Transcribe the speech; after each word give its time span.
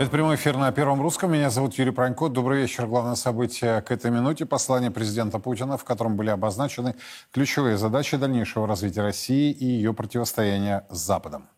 Это 0.00 0.10
прямой 0.10 0.36
эфир 0.36 0.56
на 0.56 0.72
Первом 0.72 1.02
Русском. 1.02 1.30
Меня 1.30 1.50
зовут 1.50 1.74
Юрий 1.74 1.90
Пронько. 1.90 2.30
Добрый 2.30 2.62
вечер. 2.62 2.86
Главное 2.86 3.16
событие 3.16 3.82
к 3.82 3.90
этой 3.90 4.10
минуте. 4.10 4.46
Послание 4.46 4.90
президента 4.90 5.38
Путина, 5.38 5.76
в 5.76 5.84
котором 5.84 6.16
были 6.16 6.30
обозначены 6.30 6.94
ключевые 7.34 7.76
задачи 7.76 8.16
дальнейшего 8.16 8.66
развития 8.66 9.02
России 9.02 9.52
и 9.52 9.66
ее 9.66 9.92
противостояния 9.92 10.86
с 10.88 10.96
Западом. 10.96 11.48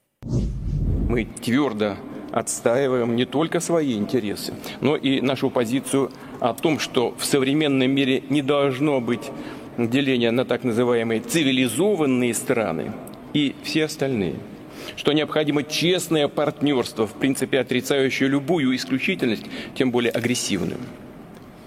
Мы 1.09 1.24
твердо 1.24 1.95
отстаиваем 2.33 3.14
не 3.14 3.27
только 3.27 3.60
свои 3.60 3.97
интересы, 3.97 4.55
но 4.80 4.97
и 4.97 5.20
нашу 5.20 5.48
позицию 5.48 6.11
о 6.41 6.52
том, 6.52 6.80
что 6.80 7.14
в 7.16 7.24
современном 7.24 7.92
мире 7.92 8.24
не 8.28 8.42
должно 8.42 9.00
быть 9.00 9.30
деления 9.78 10.33
на 10.33 10.45
так 10.45 10.64
называемые 10.64 11.20
цивилизованные 11.20 12.34
страны 12.34 12.92
и 13.34 13.55
все 13.62 13.84
остальные– 13.84 14.34
что 14.97 15.12
необходимо 15.12 15.62
честное 15.62 16.28
партнерство, 16.28 17.06
в 17.06 17.14
принципе 17.14 17.61
отрицающее 17.61 18.28
любую 18.28 18.75
исключительность, 18.77 19.44
тем 19.75 19.91
более 19.91 20.12
агрессивную. 20.12 20.78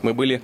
Мы 0.01 0.13
были 0.13 0.41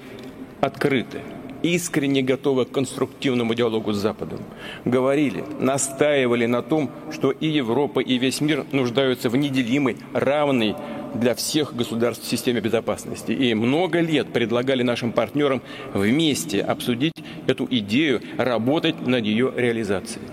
открыты, 0.62 1.22
искренне 1.64 2.22
готовы 2.22 2.66
к 2.66 2.72
конструктивному 2.72 3.54
диалогу 3.54 3.94
с 3.94 3.98
Западом. 3.98 4.40
Говорили, 4.86 5.44
настаивали 5.60 6.46
на 6.46 6.62
том, 6.62 6.90
что 7.12 7.32
и 7.32 7.48
Европа, 7.48 8.00
и 8.00 8.18
весь 8.18 8.42
мир 8.42 8.66
нуждаются 8.72 9.30
в 9.30 9.36
неделимой, 9.36 9.98
равной 10.14 10.76
для 11.14 11.36
всех 11.36 11.76
государств 11.76 12.28
системе 12.28 12.62
безопасности. 12.62 13.32
И 13.32 13.54
много 13.54 14.00
лет 14.00 14.32
предлагали 14.32 14.84
нашим 14.84 15.12
партнерам 15.12 15.62
вместе 15.94 16.62
обсудить 16.62 17.14
эту 17.48 17.68
идею, 17.70 18.22
работать 18.38 19.06
над 19.06 19.26
ее 19.26 19.52
реализацией 19.56 20.26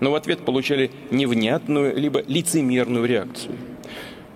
но 0.00 0.10
в 0.10 0.14
ответ 0.14 0.40
получали 0.40 0.90
невнятную 1.10 1.96
либо 1.96 2.22
лицемерную 2.26 3.06
реакцию. 3.06 3.56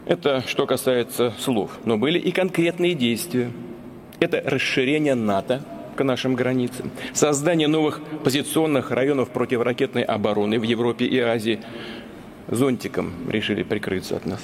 Это 0.07 0.43
что 0.47 0.67
касается 0.67 1.33
слов. 1.39 1.79
Но 1.85 1.99
были 1.99 2.19
и 2.19 2.33
конкретные 2.33 2.95
действия. 2.95 3.51
Это 4.19 4.43
расширение 4.45 5.15
НАТО 5.15 5.63
к 5.97 6.05
нашим 6.05 6.35
границам, 6.35 6.91
создание 7.13 7.69
новых 7.69 8.01
позиционных 8.25 8.91
районов 8.91 9.31
противоракетной 9.31 10.03
обороны 10.03 10.59
в 10.59 10.63
Европе 10.63 11.05
и 11.05 11.19
Азии. 11.19 11.61
Зонтиком 12.49 13.13
решили 13.31 13.63
прикрыться 13.63 14.17
от 14.17 14.27
нас. 14.27 14.41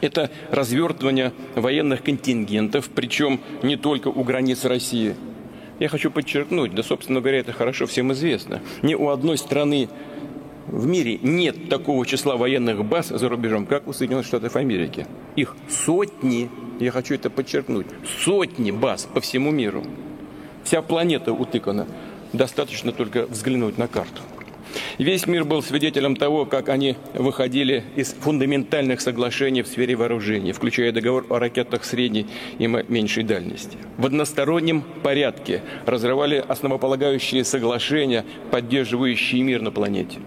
Это 0.00 0.30
развертывание 0.50 1.32
военных 1.54 2.02
контингентов, 2.02 2.90
причем 2.90 3.40
не 3.62 3.76
только 3.76 4.08
у 4.08 4.24
границ 4.24 4.64
России. 4.64 5.14
Я 5.78 5.88
хочу 5.88 6.10
подчеркнуть, 6.10 6.74
да, 6.74 6.82
собственно 6.82 7.20
говоря, 7.20 7.38
это 7.38 7.52
хорошо 7.52 7.86
всем 7.86 8.12
известно. 8.12 8.60
Ни 8.82 8.94
у 8.94 9.08
одной 9.08 9.38
страны 9.38 9.88
в 10.72 10.86
мире 10.86 11.18
нет 11.22 11.68
такого 11.68 12.06
числа 12.06 12.36
военных 12.36 12.82
баз 12.84 13.08
за 13.08 13.28
рубежом, 13.28 13.66
как 13.66 13.86
у 13.86 13.92
Соединенных 13.92 14.26
Штатов 14.26 14.56
Америки. 14.56 15.06
Их 15.36 15.54
сотни, 15.68 16.48
я 16.80 16.90
хочу 16.90 17.14
это 17.14 17.28
подчеркнуть, 17.28 17.86
сотни 18.24 18.70
баз 18.70 19.06
по 19.12 19.20
всему 19.20 19.50
миру. 19.50 19.84
Вся 20.64 20.80
планета 20.80 21.34
утыкана. 21.34 21.86
Достаточно 22.32 22.92
только 22.92 23.26
взглянуть 23.26 23.76
на 23.76 23.86
карту. 23.86 24.22
Весь 24.96 25.26
мир 25.26 25.44
был 25.44 25.62
свидетелем 25.62 26.16
того, 26.16 26.46
как 26.46 26.70
они 26.70 26.96
выходили 27.12 27.84
из 27.94 28.14
фундаментальных 28.14 29.02
соглашений 29.02 29.60
в 29.60 29.66
сфере 29.66 29.94
вооружений, 29.94 30.52
включая 30.52 30.92
договор 30.92 31.26
о 31.28 31.38
ракетах 31.38 31.84
средней 31.84 32.26
и 32.58 32.66
меньшей 32.66 33.24
дальности. 33.24 33.76
В 33.98 34.06
одностороннем 34.06 34.82
порядке 35.02 35.60
разрывали 35.84 36.42
основополагающие 36.48 37.44
соглашения, 37.44 38.24
поддерживающие 38.50 39.42
мир 39.42 39.60
на 39.60 39.70
планете. 39.70 40.18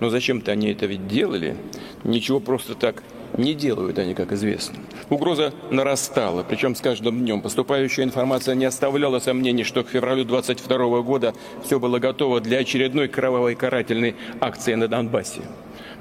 Но 0.00 0.10
зачем-то 0.10 0.52
они 0.52 0.70
это 0.70 0.86
ведь 0.86 1.06
делали. 1.06 1.56
Ничего 2.04 2.40
просто 2.40 2.74
так 2.74 3.02
не 3.36 3.54
делают 3.54 3.98
они, 3.98 4.14
как 4.14 4.32
известно. 4.32 4.78
Угроза 5.10 5.52
нарастала, 5.70 6.42
причем 6.42 6.74
с 6.74 6.80
каждым 6.80 7.20
днем. 7.20 7.40
Поступающая 7.42 8.04
информация 8.04 8.54
не 8.54 8.64
оставляла 8.64 9.18
сомнений, 9.18 9.64
что 9.64 9.84
к 9.84 9.88
февралю 9.88 10.24
22 10.24 11.02
года 11.02 11.34
все 11.64 11.78
было 11.78 11.98
готово 11.98 12.40
для 12.40 12.58
очередной 12.58 13.08
кровавой 13.08 13.54
карательной 13.54 14.16
акции 14.40 14.74
на 14.74 14.88
Донбассе 14.88 15.42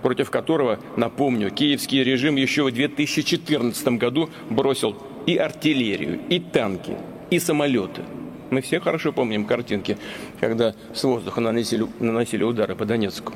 против 0.02 0.30
которого, 0.30 0.80
напомню, 0.98 1.50
киевский 1.50 2.04
режим 2.04 2.36
еще 2.36 2.64
в 2.64 2.72
2014 2.72 3.88
году 3.98 4.30
бросил 4.52 4.96
и 5.26 5.36
артиллерию, 5.36 6.20
и 6.30 6.40
танки, 6.40 6.96
и 7.32 7.40
самолеты. 7.40 8.04
Мы 8.52 8.62
все 8.62 8.80
хорошо 8.80 9.12
помним 9.12 9.46
картинки, 9.46 9.98
когда 10.40 10.76
с 10.94 11.04
воздуха 11.04 11.42
наносили, 11.42 11.88
наносили 12.00 12.44
удары 12.44 12.76
по 12.76 12.86
Донецку 12.86 13.34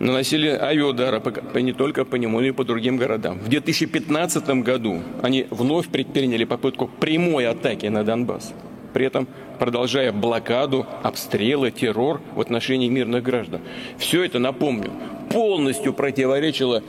наносили 0.00 0.48
авиаудары 0.48 1.20
по, 1.20 1.58
не 1.58 1.72
только 1.72 2.04
по 2.04 2.16
нему, 2.16 2.40
но 2.40 2.46
и 2.46 2.50
по 2.50 2.64
другим 2.64 2.96
городам. 2.96 3.38
В 3.38 3.48
2015 3.48 4.48
году 4.64 5.02
они 5.22 5.46
вновь 5.50 5.88
предприняли 5.88 6.44
попытку 6.44 6.88
прямой 6.88 7.46
атаки 7.46 7.86
на 7.86 8.02
Донбасс, 8.02 8.52
при 8.92 9.06
этом 9.06 9.28
продолжая 9.58 10.10
блокаду, 10.10 10.86
обстрелы, 11.02 11.70
террор 11.70 12.20
в 12.34 12.40
отношении 12.40 12.88
мирных 12.88 13.22
граждан. 13.22 13.60
Все 13.98 14.24
это, 14.24 14.38
напомню, 14.38 14.90
полностью 15.30 15.92
противоречило 15.92 16.82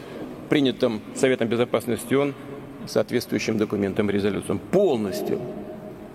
принятым 0.49 1.01
Советом 1.13 1.49
Безопасности 1.49 2.13
ООН 2.13 2.33
соответствующим 2.88 3.57
документам 3.57 4.09
и 4.09 4.13
резолюциям. 4.13 4.59
Полностью. 4.59 5.39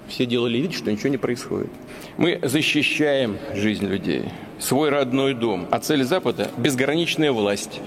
Все 0.09 0.27
делали 0.27 0.59
вид, 0.59 0.75
что 0.75 0.91
ничего 0.91 1.09
не 1.09 1.17
происходит. 1.17 1.71
Мы 2.17 2.39
защищаем 2.43 3.39
жизнь 3.55 3.87
людей, 3.87 4.25
свой 4.59 4.91
родной 4.91 5.35
дом. 5.35 5.67
А 5.71 5.81
цель 5.81 6.05
Запада– 6.05 6.51
безграничная 6.57 7.33
власть. 7.33 7.81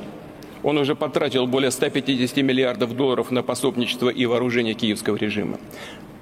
Он 0.62 0.78
уже 0.78 0.96
потратил 0.96 1.47
более 1.47 1.72
150 1.72 2.38
миллиардов 2.38 2.96
долларов 2.96 3.31
на 3.31 3.44
пособничество 3.44 4.09
и 4.09 4.25
вооружение 4.25 4.74
киевского 4.74 5.16
режима. 5.16 5.57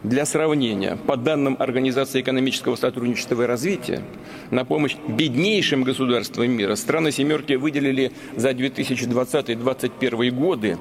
Для 0.03 0.25
сравнения, 0.25 0.95
по 1.07 1.17
данным 1.17 1.57
Организации 1.59 2.21
экономического 2.21 2.75
сотрудничества 2.75 3.41
и 3.41 3.45
развития, 3.47 4.03
на 4.51 4.63
помощь 4.63 4.95
беднейшим 5.07 5.81
государствам 5.81 6.51
мира 6.51 6.75
страны 6.75 7.11
«семерки» 7.11 7.53
выделили 7.53 8.11
за 8.35 8.51
2020-2021 8.51 10.29
годы 10.29 10.77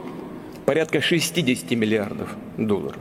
порядка 0.67 1.01
60 1.01 1.71
миллиардов 1.71 2.29
долларов. 2.59 3.01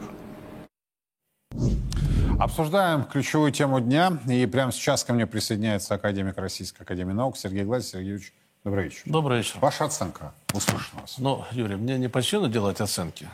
Обсуждаем 2.40 3.06
ключевую 3.06 3.52
тему 3.54 3.80
дня. 3.80 4.20
И 4.28 4.46
прямо 4.46 4.72
сейчас 4.74 5.06
ко 5.06 5.14
мне 5.14 5.26
присоединяется 5.26 5.96
академик 5.96 6.38
Российской 6.38 6.82
Академии 6.82 7.14
Наук 7.14 7.38
Сергей 7.38 7.64
Гладь. 7.64 7.86
Сергеевич, 7.86 8.34
добрый 8.66 8.86
вечер. 8.86 9.02
Добрый 9.06 9.38
вечер. 9.38 9.58
Ваша 9.62 9.86
оценка 9.86 10.34
услышана 10.54 11.02
вас. 11.02 11.16
Ну, 11.18 11.46
Юрий, 11.52 11.78
мне 11.78 11.98
не 11.98 12.10
по 12.10 12.22
чину 12.22 12.50
делать 12.50 12.82
оценки. 12.82 13.30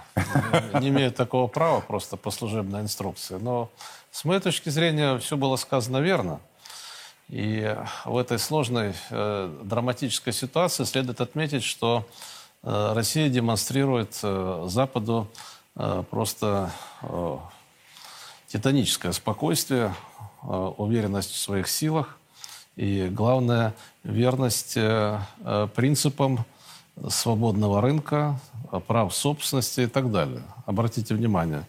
Не 0.79 0.89
имею 0.89 1.11
такого 1.11 1.47
права, 1.47 1.81
просто 1.81 2.15
по 2.15 2.29
служебной 2.29 2.81
инструкции. 2.81 3.37
Но 3.41 3.71
с 4.11 4.23
моей 4.23 4.39
точки 4.39 4.69
зрения 4.69 5.17
все 5.17 5.35
было 5.35 5.55
сказано 5.55 5.97
верно. 5.97 6.39
И 7.27 7.75
в 8.05 8.17
этой 8.17 8.37
сложной 8.37 8.93
э, 9.09 9.59
драматической 9.63 10.33
ситуации 10.33 10.83
следует 10.83 11.21
отметить, 11.21 11.63
что 11.63 12.05
э, 12.61 12.91
Россия 12.93 13.29
демонстрирует 13.29 14.19
э, 14.21 14.65
Западу 14.67 15.27
э, 15.75 16.03
просто 16.09 16.71
э, 17.01 17.37
титаническое 18.51 19.13
спокойствие, 19.13 19.95
э, 20.43 20.47
уверенность 20.77 21.31
в 21.31 21.37
своих 21.37 21.67
силах 21.67 22.17
и, 22.75 23.07
главное, 23.09 23.73
верность 24.03 24.73
э, 24.75 25.19
э, 25.39 25.67
принципам 25.73 26.45
свободного 27.07 27.81
рынка, 27.81 28.39
прав 28.87 29.15
собственности 29.15 29.81
и 29.81 29.87
так 29.87 30.11
далее. 30.11 30.43
Обратите 30.65 31.15
внимание, 31.15 31.65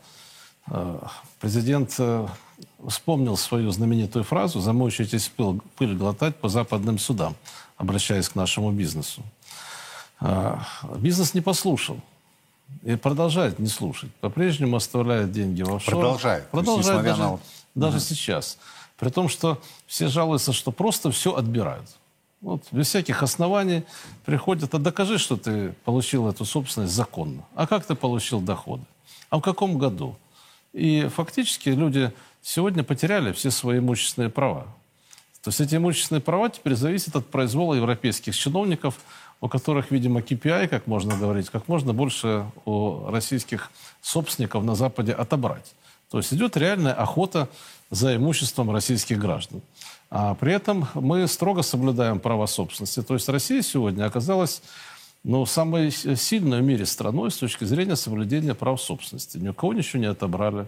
президент 1.41 1.99
вспомнил 2.87 3.37
свою 3.37 3.71
знаменитую 3.71 4.25
фразу 4.25 4.61
«замучитесь 4.61 5.29
пыль, 5.29 5.61
пыль 5.77 5.97
глотать 5.97 6.37
по 6.37 6.49
западным 6.49 6.99
судам», 6.99 7.37
обращаясь 7.77 8.29
к 8.29 8.35
нашему 8.35 8.73
бизнесу. 8.73 9.23
Бизнес 10.99 11.35
не 11.35 11.41
послушал 11.41 12.01
и 12.83 12.97
продолжает 12.97 13.59
не 13.59 13.69
слушать. 13.69 14.11
По-прежнему 14.21 14.77
оставляет 14.77 15.33
деньги 15.33 15.63
в 15.63 15.75
офшор. 15.75 15.95
Продолжает. 15.95 16.49
Продолжает 16.51 17.05
даже, 17.05 17.23
на... 17.23 17.39
даже 17.75 17.97
угу. 17.99 18.05
сейчас. 18.05 18.59
При 18.99 19.11
том, 19.11 19.29
что 19.29 19.61
все 19.87 20.09
жалуются, 20.09 20.53
что 20.53 20.73
просто 20.73 21.11
все 21.11 21.35
отбирают. 21.35 21.89
Вот, 22.41 22.65
без 22.73 22.89
всяких 22.89 23.23
оснований 23.23 23.85
приходят, 24.25 24.75
а 24.75 24.79
докажи, 24.79 25.19
что 25.19 25.37
ты 25.37 25.75
получил 25.85 26.29
эту 26.29 26.45
собственность 26.45 26.93
законно. 26.93 27.45
А 27.55 27.69
как 27.69 27.85
ты 27.85 27.95
получил 27.95 28.41
доходы? 28.41 28.83
А 29.31 29.39
в 29.39 29.41
каком 29.41 29.79
году? 29.79 30.17
И 30.73 31.09
фактически 31.15 31.69
люди 31.69 32.13
сегодня 32.43 32.83
потеряли 32.83 33.33
все 33.33 33.51
свои 33.51 33.79
имущественные 33.79 34.29
права. 34.29 34.67
То 35.43 35.49
есть 35.49 35.61
эти 35.61 35.77
имущественные 35.77 36.21
права 36.21 36.51
теперь 36.51 36.75
зависят 36.75 37.17
от 37.17 37.27
произвола 37.27 37.75
европейских 37.75 38.37
чиновников, 38.37 38.99
у 39.43 39.49
которых, 39.49 39.91
видимо, 39.91 40.21
KPI, 40.21 40.69
как 40.69 40.87
можно 40.87 41.17
говорить, 41.17 41.51
как 41.51 41.67
можно 41.69 41.93
больше 41.93 42.47
у 42.65 43.11
российских 43.11 43.73
собственников 44.01 44.65
на 44.65 44.77
Западе 44.77 45.13
отобрать. 45.13 45.75
То 46.11 46.19
есть 46.19 46.33
идет 46.33 46.57
реальная 46.57 46.95
охота 46.95 47.49
за 47.91 48.15
имуществом 48.17 48.71
российских 48.71 49.19
граждан. 49.19 49.61
А 50.11 50.35
при 50.35 50.53
этом 50.53 50.87
мы 50.95 51.27
строго 51.27 51.63
соблюдаем 51.63 52.21
права 52.21 52.47
собственности. 52.47 53.03
То 53.03 53.15
есть 53.15 53.29
Россия 53.29 53.63
сегодня 53.63 54.05
оказалась 54.05 54.63
но 55.25 55.47
самой 55.47 55.91
сильной 55.91 56.61
в 56.61 56.65
мире 56.65 56.87
страной 56.87 57.31
с 57.31 57.37
точки 57.37 57.65
зрения 57.65 57.97
соблюдения 57.97 58.55
прав 58.55 58.81
собственности. 58.81 59.39
Ни 59.39 59.49
у 59.49 59.55
кого 59.55 59.73
ничего 59.73 60.01
не 60.01 60.07
отобрали. 60.07 60.67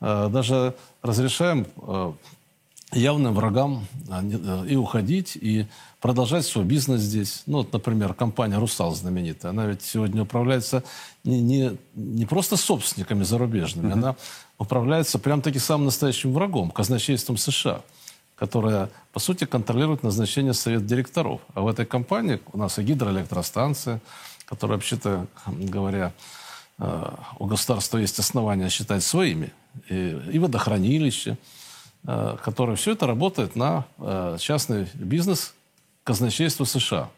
Э, 0.00 0.28
Даже 0.30 0.74
разрешаем 1.02 1.66
э, 1.76 2.12
явным 2.92 3.34
врагам 3.34 3.86
а, 4.08 4.22
э, 4.22 4.66
и 4.68 4.76
уходить, 4.76 5.36
и 5.36 5.66
продолжать 6.00 6.46
свой 6.46 6.64
бизнес 6.64 7.00
здесь. 7.00 7.42
Ну, 7.46 7.58
вот, 7.58 7.72
например, 7.72 8.14
компания 8.14 8.58
«Русал» 8.58 8.94
знаменитая. 8.94 9.50
Она 9.50 9.66
ведь 9.66 9.82
сегодня 9.82 10.22
управляется 10.22 10.84
не, 11.24 11.40
не, 11.40 11.76
не 11.94 12.26
просто 12.26 12.56
собственниками 12.56 13.24
зарубежными, 13.24 13.92
она 13.92 14.16
управляется 14.58 15.18
прям-таки 15.18 15.58
самым 15.58 15.86
настоящим 15.86 16.32
врагом, 16.32 16.70
казначейством 16.70 17.36
США, 17.36 17.82
которое, 18.36 18.90
по 19.12 19.18
сути, 19.18 19.44
контролирует 19.44 20.02
назначение 20.02 20.54
совет 20.54 20.86
директоров. 20.86 21.40
А 21.54 21.62
в 21.62 21.68
этой 21.68 21.86
компании 21.86 22.40
у 22.52 22.58
нас 22.58 22.78
и 22.78 22.82
гидроэлектростанция, 22.82 24.00
которая, 24.44 24.76
вообще-то 24.76 25.26
говоря, 25.46 26.12
э, 26.78 27.10
у 27.38 27.46
государства 27.46 27.98
есть 27.98 28.18
основания 28.20 28.68
считать 28.68 29.02
своими, 29.02 29.52
и, 29.88 30.16
и 30.32 30.38
водохранилище, 30.38 31.36
э, 32.06 32.36
которое 32.42 32.76
все 32.76 32.92
это 32.92 33.06
работает 33.06 33.56
на 33.56 33.84
э, 33.98 34.36
частный 34.38 34.88
бизнес 34.94 35.54
казначейства 36.04 36.64
США. 36.64 37.08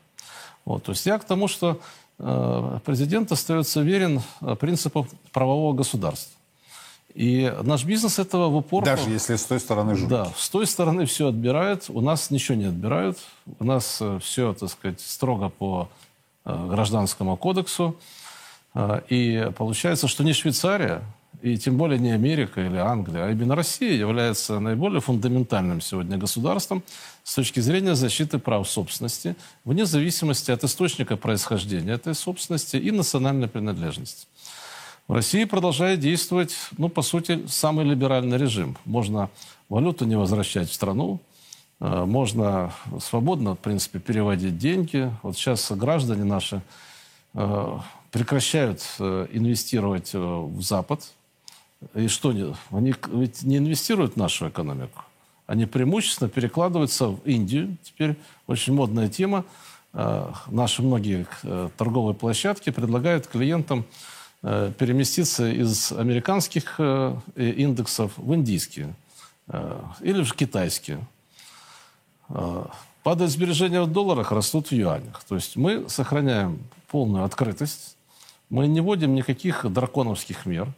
Вот, 0.64 0.84
то 0.84 0.92
есть 0.92 1.06
я 1.06 1.18
к 1.18 1.24
тому, 1.24 1.48
что 1.48 1.80
э, 2.18 2.78
президент 2.84 3.32
остается 3.32 3.80
верен 3.80 4.22
принципу 4.60 5.06
правового 5.32 5.74
государства. 5.74 6.34
И 7.14 7.52
наш 7.62 7.84
бизнес 7.84 8.18
этого 8.18 8.48
в 8.48 8.56
упор... 8.56 8.84
Даже 8.84 9.10
если 9.10 9.36
с 9.36 9.44
той 9.44 9.60
стороны 9.60 9.96
жуть. 9.96 10.08
Да, 10.08 10.30
с 10.36 10.48
той 10.48 10.66
стороны 10.66 11.04
все 11.06 11.28
отбирают, 11.28 11.86
у 11.88 12.00
нас 12.00 12.30
ничего 12.30 12.56
не 12.56 12.66
отбирают. 12.66 13.18
У 13.58 13.64
нас 13.64 14.00
все, 14.20 14.52
так 14.52 14.70
сказать, 14.70 15.00
строго 15.00 15.48
по 15.48 15.88
гражданскому 16.44 17.36
кодексу. 17.36 17.96
И 19.08 19.50
получается, 19.56 20.06
что 20.06 20.22
не 20.22 20.32
Швейцария, 20.32 21.02
и 21.42 21.56
тем 21.56 21.76
более 21.76 21.98
не 21.98 22.10
Америка 22.10 22.60
или 22.60 22.76
Англия, 22.76 23.26
а 23.26 23.30
именно 23.30 23.54
Россия 23.54 23.92
является 23.92 24.60
наиболее 24.60 25.00
фундаментальным 25.00 25.80
сегодня 25.80 26.16
государством 26.16 26.82
с 27.22 27.34
точки 27.34 27.60
зрения 27.60 27.94
защиты 27.94 28.38
прав 28.38 28.68
собственности, 28.68 29.36
вне 29.64 29.86
зависимости 29.86 30.50
от 30.50 30.64
источника 30.64 31.16
происхождения 31.16 31.92
этой 31.92 32.14
собственности 32.14 32.76
и 32.76 32.90
национальной 32.90 33.48
принадлежности. 33.48 34.26
В 35.06 35.14
России 35.14 35.44
продолжает 35.44 36.00
действовать, 36.00 36.54
ну, 36.76 36.90
по 36.90 37.00
сути, 37.00 37.46
самый 37.46 37.86
либеральный 37.86 38.36
режим. 38.36 38.76
Можно 38.84 39.30
валюту 39.68 40.04
не 40.04 40.16
возвращать 40.16 40.68
в 40.68 40.74
страну, 40.74 41.20
э, 41.80 42.04
можно 42.04 42.72
свободно, 43.00 43.54
в 43.54 43.58
принципе, 43.58 44.00
переводить 44.00 44.58
деньги. 44.58 45.10
Вот 45.22 45.36
сейчас 45.36 45.72
граждане 45.72 46.24
наши 46.24 46.60
э, 47.32 47.78
прекращают 48.10 48.82
э, 48.98 49.28
инвестировать 49.32 50.12
в 50.12 50.60
Запад. 50.60 51.02
И 51.94 52.08
что 52.08 52.30
они? 52.30 52.94
Ведь 53.08 53.42
не 53.42 53.58
инвестируют 53.58 54.14
в 54.14 54.16
нашу 54.16 54.48
экономику. 54.48 55.02
Они 55.46 55.64
преимущественно 55.64 56.28
перекладываются 56.28 57.08
в 57.08 57.24
Индию. 57.24 57.76
Теперь 57.82 58.16
очень 58.46 58.74
модная 58.74 59.08
тема. 59.08 59.44
Э, 59.94 60.30
Наши 60.48 60.82
многие 60.82 61.26
э, 61.42 61.70
торговые 61.76 62.14
площадки 62.14 62.70
предлагают 62.70 63.26
клиентам 63.26 63.84
э, 64.42 64.72
переместиться 64.78 65.50
из 65.50 65.92
американских 65.92 66.78
индексов 67.36 68.12
в 68.16 68.34
индийские 68.34 68.94
или 70.00 70.22
в 70.22 70.34
китайские. 70.34 71.00
Падают 73.02 73.32
сбережения 73.32 73.80
в 73.80 73.90
долларах, 73.90 74.30
растут 74.30 74.66
в 74.68 74.72
юанях. 74.72 75.24
То 75.26 75.36
есть 75.36 75.56
мы 75.56 75.88
сохраняем 75.88 76.58
полную 76.88 77.24
открытость, 77.24 77.96
мы 78.50 78.66
не 78.66 78.82
вводим 78.82 79.14
никаких 79.14 79.64
драконовских 79.72 80.44
мер, 80.44 80.68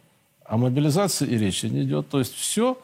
о 0.51 0.57
мобилизации 0.57 1.25
и 1.27 1.37
речи 1.37 1.67
не 1.67 1.83
идет. 1.83 2.09
То 2.09 2.19
есть 2.19 2.33
все 2.33 2.77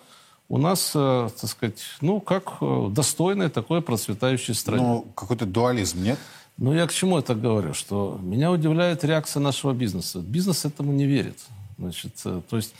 у 0.47 0.57
нас, 0.57 0.93
э, 0.95 1.29
так 1.41 1.49
сказать, 1.49 1.81
ну, 1.99 2.21
как 2.21 2.53
э, 2.61 2.87
достойной 2.89 3.49
такой 3.49 3.81
процветающей 3.81 4.53
стране. 4.53 4.83
Ну, 4.83 5.07
какой-то 5.13 5.45
дуализм, 5.45 6.01
нет? 6.01 6.17
Ну, 6.57 6.73
я 6.73 6.87
к 6.87 6.93
чему 6.93 7.19
это 7.19 7.35
говорю? 7.35 7.73
Что 7.73 8.17
меня 8.23 8.51
удивляет 8.51 9.03
реакция 9.03 9.41
нашего 9.41 9.73
бизнеса. 9.73 10.19
Бизнес 10.19 10.63
этому 10.63 10.93
не 10.93 11.05
верит. 11.05 11.39
Значит, 11.77 12.13
э, 12.23 12.41
то 12.49 12.55
есть 12.55 12.73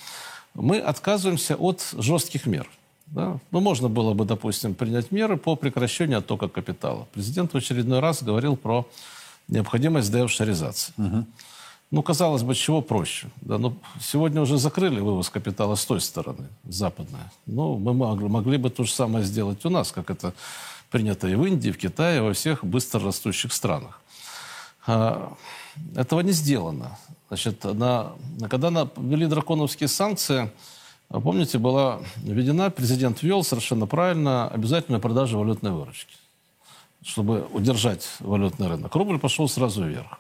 мы 0.54 0.80
отказываемся 0.80 1.58
от 1.58 1.86
жестких 1.98 2.46
мер. 2.46 2.70
Да? 3.08 3.40
Ну, 3.52 3.60
можно 3.60 3.90
было 3.90 4.14
бы, 4.14 4.24
допустим, 4.24 4.74
принять 4.74 5.12
меры 5.12 5.36
по 5.36 5.58
прекращению 5.58 6.20
оттока 6.20 6.48
капитала. 6.48 7.08
Президент 7.14 7.54
в 7.54 7.58
очередной 7.58 8.00
раз 8.00 8.24
говорил 8.24 8.56
про 8.56 8.88
необходимость 9.50 10.14
деофшоризации. 10.14 10.94
Ну, 11.90 12.04
казалось 12.04 12.44
бы, 12.44 12.54
чего 12.54 12.82
проще. 12.82 13.28
Да, 13.42 13.58
ну, 13.58 13.74
сегодня 14.02 14.42
уже 14.42 14.58
закрыли 14.58 15.00
вывоз 15.00 15.30
капитала 15.30 15.76
с 15.76 15.86
той 15.86 16.02
стороны, 16.02 16.48
с 16.68 16.76
западной. 16.76 17.22
Ну, 17.46 17.78
мы 17.78 17.94
могли, 17.94 18.28
могли 18.28 18.58
бы 18.58 18.70
то 18.70 18.84
же 18.84 18.92
самое 18.92 19.24
сделать 19.24 19.64
у 19.66 19.70
нас, 19.70 19.94
как 19.94 20.10
это 20.10 20.34
принято 20.92 21.28
и 21.30 21.36
в 21.36 21.46
Индии, 21.46 21.70
и 21.70 21.72
в 21.72 21.78
Китае, 21.78 22.18
и 22.18 22.22
во 22.22 22.34
всех 22.34 22.66
быстро 22.66 23.00
растущих 23.00 23.54
странах. 23.54 24.02
А, 24.86 25.34
Этого 25.96 26.20
не 26.22 26.32
сделано. 26.34 26.98
Значит, 27.30 27.64
на, 27.64 28.14
когда 28.50 28.70
на- 28.70 28.90
ввели 28.98 29.26
драконовские 29.26 29.88
санкции, 29.88 30.52
а 31.10 31.22
помните, 31.22 31.58
была 31.58 32.02
введена, 32.18 32.70
президент 32.70 33.24
ввел 33.24 33.44
совершенно 33.44 33.86
правильно 33.88 34.50
обязательную 34.50 35.02
продажу 35.02 35.40
валютной 35.40 35.72
выручки, 35.72 36.16
чтобы 37.04 37.48
удержать 37.54 38.08
валютный 38.20 38.68
рынок. 38.68 38.94
Рубль 38.96 39.20
пошел 39.20 39.48
сразу 39.48 39.86
вверх. 39.86 40.20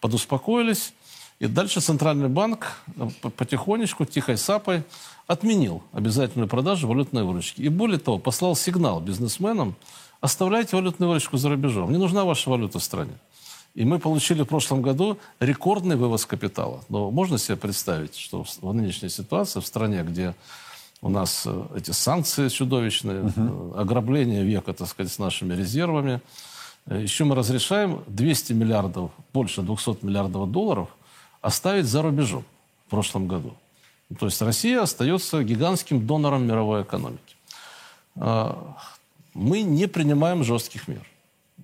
Подуспокоились, 0.00 0.92
и 1.40 1.46
дальше 1.46 1.80
Центральный 1.80 2.28
банк 2.28 2.66
э, 2.96 3.08
по- 3.22 3.30
потихонечку, 3.30 4.04
тихой 4.04 4.36
сапой 4.36 4.82
отменил 5.26 5.82
обязательную 5.92 6.48
продажу 6.48 6.88
валютной 6.88 7.22
выручки. 7.22 7.60
И 7.60 7.68
более 7.68 7.98
того, 7.98 8.18
послал 8.18 8.56
сигнал 8.56 9.00
бизнесменам, 9.00 9.76
оставляйте 10.20 10.76
валютную 10.76 11.08
выручку 11.10 11.36
за 11.36 11.48
рубежом, 11.48 11.92
не 11.92 11.98
нужна 11.98 12.24
ваша 12.24 12.50
валюта 12.50 12.80
в 12.80 12.82
стране. 12.82 13.12
И 13.74 13.84
мы 13.84 14.00
получили 14.00 14.42
в 14.42 14.46
прошлом 14.46 14.82
году 14.82 15.18
рекордный 15.38 15.94
вывоз 15.94 16.26
капитала. 16.26 16.82
Но 16.88 17.12
можно 17.12 17.38
себе 17.38 17.56
представить, 17.56 18.16
что 18.16 18.44
в 18.60 18.72
нынешней 18.74 19.08
ситуации, 19.08 19.60
в 19.60 19.66
стране, 19.66 20.02
где 20.02 20.34
у 21.00 21.08
нас 21.08 21.44
э, 21.46 21.66
эти 21.76 21.92
санкции 21.92 22.48
чудовищные, 22.48 23.32
э, 23.36 23.72
ограбление 23.76 24.42
века, 24.42 24.72
так 24.72 24.88
сказать, 24.88 25.12
с 25.12 25.20
нашими 25.20 25.54
резервами, 25.54 26.20
еще 26.90 27.24
мы 27.24 27.36
разрешаем 27.36 28.02
200 28.08 28.54
миллиардов, 28.54 29.10
больше 29.32 29.62
200 29.62 30.04
миллиардов 30.04 30.50
долларов 30.50 30.88
оставить 31.40 31.86
за 31.86 32.02
рубежом 32.02 32.44
в 32.86 32.90
прошлом 32.90 33.26
году. 33.28 33.54
Ну, 34.10 34.16
То 34.16 34.26
есть 34.26 34.40
Россия 34.42 34.80
остается 34.82 35.42
гигантским 35.44 36.06
донором 36.06 36.46
мировой 36.46 36.82
экономики. 36.82 37.36
А, 38.16 38.76
Мы 39.34 39.62
не 39.62 39.86
принимаем 39.86 40.44
жестких 40.44 40.88
мер. 40.88 41.06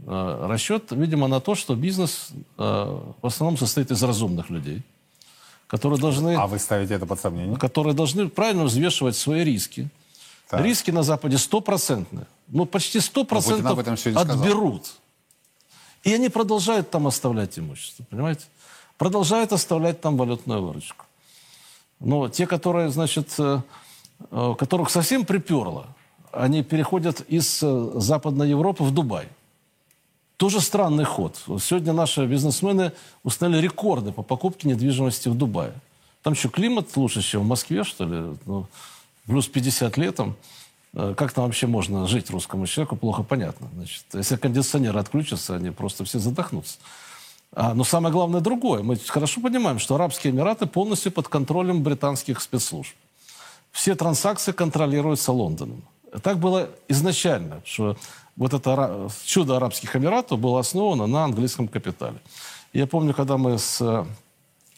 А, 0.07 0.47
Расчет, 0.49 0.93
видимо, 0.93 1.29
на 1.29 1.41
то, 1.41 1.55
что 1.55 1.75
бизнес 1.75 2.29
а, 2.59 3.15
в 3.23 3.27
основном 3.27 3.57
состоит 3.59 3.91
из 3.91 4.03
разумных 4.03 4.51
людей, 4.51 4.83
которые 5.67 5.99
должны, 5.99 6.37
А 6.37 6.47
вы 6.47 6.59
ставите 6.59 6.95
это 6.95 7.07
под 7.07 7.21
сомнение? 7.21 7.57
которые 7.57 7.95
должны 7.95 8.29
правильно 8.29 8.65
взвешивать 8.65 9.17
свои 9.17 9.43
риски. 9.45 9.89
Так. 10.49 10.61
Риски 10.63 10.91
на 10.91 11.03
Западе 11.03 11.39
стопроцентные. 11.39 12.27
Ну, 12.49 12.67
почти 12.67 13.01
сто 13.01 13.25
Путин 13.25 13.37
об 13.39 13.45
процентов 13.45 13.79
этом 13.79 13.97
сегодня 13.97 14.21
сказал. 14.21 14.43
отберут. 14.43 14.93
И 16.03 16.13
они 16.13 16.29
продолжают 16.29 16.91
там 16.91 17.07
оставлять 17.07 17.59
имущество, 17.59 18.05
понимаете? 18.11 18.43
Продолжают 18.99 19.53
оставлять 19.53 20.01
там 20.01 20.17
валютную 20.17 20.63
выручку. 20.63 21.07
Но 22.01 22.29
те, 22.29 22.47
которые, 22.47 22.91
значит, 22.91 23.35
э, 23.39 23.61
э, 24.31 24.55
которых 24.59 24.91
совсем 24.91 25.25
приперло, 25.25 25.87
они 26.33 26.63
переходят 26.63 27.21
из 27.23 27.63
э, 27.63 27.91
Западной 27.95 28.51
Европы 28.51 28.85
в 28.85 28.93
Дубай. 28.93 29.29
Тоже 30.37 30.61
странный 30.61 31.05
ход. 31.05 31.37
Сегодня 31.61 31.93
наши 31.93 32.27
бизнесмены 32.27 32.93
установили 33.23 33.63
рекорды 33.63 34.13
по 34.13 34.23
покупке 34.23 34.69
недвижимости 34.69 35.29
в 35.29 35.37
Дубае. 35.37 35.73
Там 36.23 36.35
что, 36.35 36.49
климат 36.49 36.97
лучше, 36.97 37.23
чем 37.23 37.43
в 37.43 37.47
Москве, 37.47 37.85
что 37.85 38.05
ли? 38.05 38.37
Ну, 38.47 38.67
плюс 39.27 39.47
50 39.47 39.97
летом. 39.97 40.37
Как 40.93 41.33
там 41.33 41.45
вообще 41.45 41.67
можно 41.67 42.07
жить 42.07 42.31
русскому 42.31 42.67
человеку, 42.67 42.97
плохо 42.97 43.23
понятно. 43.23 43.69
Значит, 43.75 44.05
если 44.13 44.37
кондиционеры 44.37 44.99
отключатся, 44.99 45.57
они 45.57 45.71
просто 45.71 46.05
все 46.05 46.19
задохнутся. 46.19 46.79
А, 47.57 47.73
но 47.75 47.85
самое 47.85 48.13
главное 48.13 48.41
другое. 48.41 48.83
Мы 48.83 48.97
хорошо 48.97 49.41
понимаем, 49.41 49.79
что 49.79 49.95
Арабские 49.95 50.33
Эмираты 50.33 50.67
полностью 50.67 51.13
под 51.13 51.29
контролем 51.29 51.83
британских 51.83 52.41
спецслужб. 52.41 52.95
Все 53.71 53.95
транзакции 53.95 54.53
контролируются 54.53 55.33
Лондоном. 55.33 55.83
Так 56.23 56.39
было 56.39 56.69
изначально, 56.89 57.61
что 57.65 57.97
вот 58.37 58.55
это 58.55 59.09
чудо 59.25 59.57
Арабских 59.57 59.95
Эмиратов 59.95 60.39
было 60.39 60.61
основано 60.61 61.07
на 61.07 61.25
английском 61.25 61.69
капитале. 61.69 62.19
Я 62.73 62.87
помню, 62.87 63.15
когда 63.15 63.37
мы 63.37 63.59
с 63.59 63.81
э, 63.81 64.05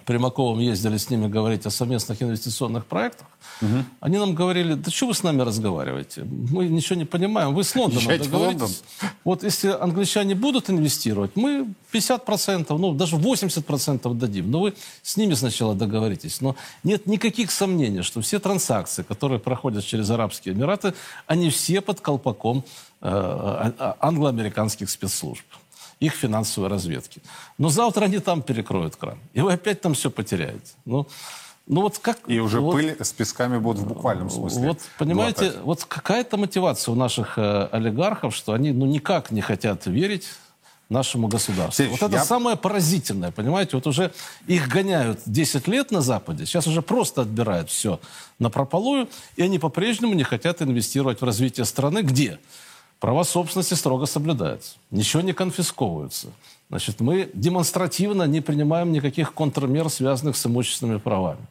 Примаковым 0.06 0.60
ездили 0.60 0.98
с 0.98 1.10
ними 1.10 1.26
говорить 1.26 1.66
о 1.66 1.70
совместных 1.70 2.22
инвестиционных 2.22 2.86
проектах, 2.86 3.26
угу. 3.60 3.84
они 3.98 4.18
нам 4.18 4.36
говорили, 4.36 4.74
да 4.74 4.88
что 4.92 5.08
вы 5.08 5.14
с 5.14 5.24
нами 5.24 5.42
разговариваете? 5.42 6.22
Мы 6.22 6.68
ничего 6.68 6.96
не 6.96 7.04
понимаем. 7.04 7.52
Вы 7.52 7.64
с 7.64 7.74
Лондоном 7.74 8.16
договоритесь. 8.16 8.84
Вот 9.24 9.42
если 9.42 9.68
англичане 9.70 10.36
будут 10.36 10.70
инвестировать, 10.70 11.32
мы 11.34 11.66
50%, 11.92 12.66
ну 12.78 12.94
даже 12.94 13.16
80% 13.16 14.14
дадим. 14.14 14.48
Но 14.48 14.60
вы 14.60 14.74
с 15.02 15.16
ними 15.16 15.34
сначала 15.34 15.74
договоритесь. 15.74 16.40
Но 16.40 16.54
нет 16.84 17.06
никаких 17.06 17.50
сомнений, 17.50 18.02
что 18.02 18.20
все 18.20 18.38
транзакции, 18.38 19.02
которые 19.02 19.40
проходят 19.40 19.84
через 19.84 20.08
Арабские 20.10 20.54
Эмираты, 20.54 20.94
они 21.26 21.50
все 21.50 21.80
под 21.80 22.00
колпаком 22.00 22.58
э, 22.58 23.08
а, 23.08 23.72
а, 23.78 23.96
англо-американских 23.98 24.88
спецслужб 24.88 25.44
их 26.00 26.12
финансовой 26.12 26.68
разведки. 26.68 27.20
Но 27.58 27.68
завтра 27.68 28.04
они 28.04 28.18
там 28.18 28.42
перекроют 28.42 28.96
кран. 28.96 29.18
И 29.32 29.40
вы 29.40 29.52
опять 29.52 29.80
там 29.80 29.94
все 29.94 30.10
потеряете. 30.10 30.72
Ну, 30.84 31.06
ну 31.66 31.80
вот 31.80 31.98
как... 31.98 32.18
И 32.26 32.38
уже 32.38 32.60
вот, 32.60 32.72
пыль 32.72 32.96
с 33.00 33.12
песками 33.12 33.58
будут 33.58 33.82
в 33.82 33.88
буквальном 33.88 34.30
смысле. 34.30 34.68
Вот, 34.68 34.80
понимаете, 34.98 35.44
глотать. 35.44 35.62
вот 35.62 35.84
какая-то 35.84 36.36
мотивация 36.36 36.92
у 36.92 36.94
наших 36.94 37.38
э, 37.38 37.68
олигархов, 37.72 38.36
что 38.36 38.52
они 38.52 38.72
ну 38.72 38.86
никак 38.86 39.30
не 39.30 39.40
хотят 39.40 39.86
верить 39.86 40.28
нашему 40.88 41.28
государству. 41.28 41.72
Сергей, 41.72 41.98
вот 41.98 42.02
это 42.02 42.18
я... 42.18 42.24
самое 42.24 42.56
поразительное, 42.56 43.32
понимаете? 43.32 43.76
Вот 43.76 43.86
уже 43.86 44.12
их 44.46 44.68
гоняют 44.68 45.20
10 45.26 45.66
лет 45.66 45.90
на 45.90 46.00
Западе, 46.00 46.46
сейчас 46.46 46.66
уже 46.66 46.82
просто 46.82 47.22
отбирают 47.22 47.70
все 47.70 47.98
на 48.38 48.50
прополую, 48.50 49.08
и 49.34 49.42
они 49.42 49.58
по-прежнему 49.58 50.14
не 50.14 50.22
хотят 50.22 50.62
инвестировать 50.62 51.20
в 51.20 51.24
развитие 51.24 51.64
страны. 51.64 52.02
Где? 52.02 52.38
Права 53.00 53.24
собственности 53.24 53.74
строго 53.74 54.06
соблюдаются. 54.06 54.76
Ничего 54.90 55.22
не 55.22 55.32
конфисковывается. 55.32 56.28
Значит, 56.68 57.00
мы 57.00 57.30
демонстративно 57.34 58.24
не 58.24 58.40
принимаем 58.40 58.90
никаких 58.90 59.34
контрмер, 59.34 59.90
связанных 59.90 60.36
с 60.36 60.46
имущественными 60.46 60.98
правами. 60.98 61.46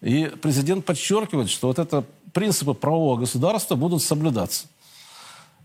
И 0.00 0.30
президент 0.40 0.84
подчеркивает, 0.84 1.50
что 1.50 1.66
вот 1.66 1.78
это 1.78 2.04
принципы 2.32 2.74
правового 2.74 3.16
государства 3.16 3.74
будут 3.74 4.02
соблюдаться. 4.02 4.68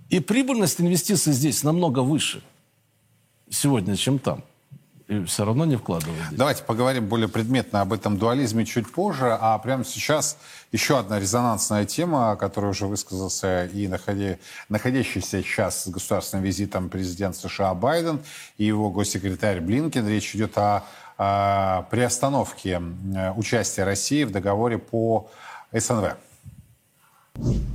И 0.09 0.19
прибыльность 0.19 0.81
инвестиций 0.81 1.33
здесь 1.33 1.63
намного 1.63 1.99
выше 1.99 2.41
сегодня, 3.49 3.95
чем 3.95 4.19
там 4.19 4.43
все 5.21 5.45
равно 5.45 5.65
не 5.65 5.75
вкладывают. 5.75 6.21
Давайте 6.31 6.63
поговорим 6.63 7.07
более 7.07 7.27
предметно 7.27 7.81
об 7.81 7.93
этом 7.93 8.17
дуализме 8.17 8.65
чуть 8.65 8.91
позже. 8.91 9.37
А 9.39 9.57
прямо 9.59 9.83
сейчас 9.83 10.37
еще 10.71 10.99
одна 10.99 11.19
резонансная 11.19 11.85
тема, 11.85 12.31
о 12.31 12.35
которой 12.35 12.71
уже 12.71 12.87
высказался 12.87 13.65
и 13.65 13.87
находи, 13.87 14.37
находящийся 14.69 15.41
сейчас 15.41 15.83
с 15.83 15.87
государственным 15.87 16.43
визитом 16.43 16.89
президент 16.89 17.35
США 17.35 17.73
Байден 17.73 18.21
и 18.57 18.65
его 18.65 18.89
госсекретарь 18.89 19.61
Блинкен. 19.61 20.07
Речь 20.07 20.35
идет 20.35 20.57
о, 20.57 20.83
о 21.17 21.83
приостановке 21.91 22.81
э, 23.15 23.31
участия 23.33 23.83
России 23.83 24.23
в 24.23 24.31
договоре 24.31 24.77
по 24.77 25.29
СНВ. 25.71 26.15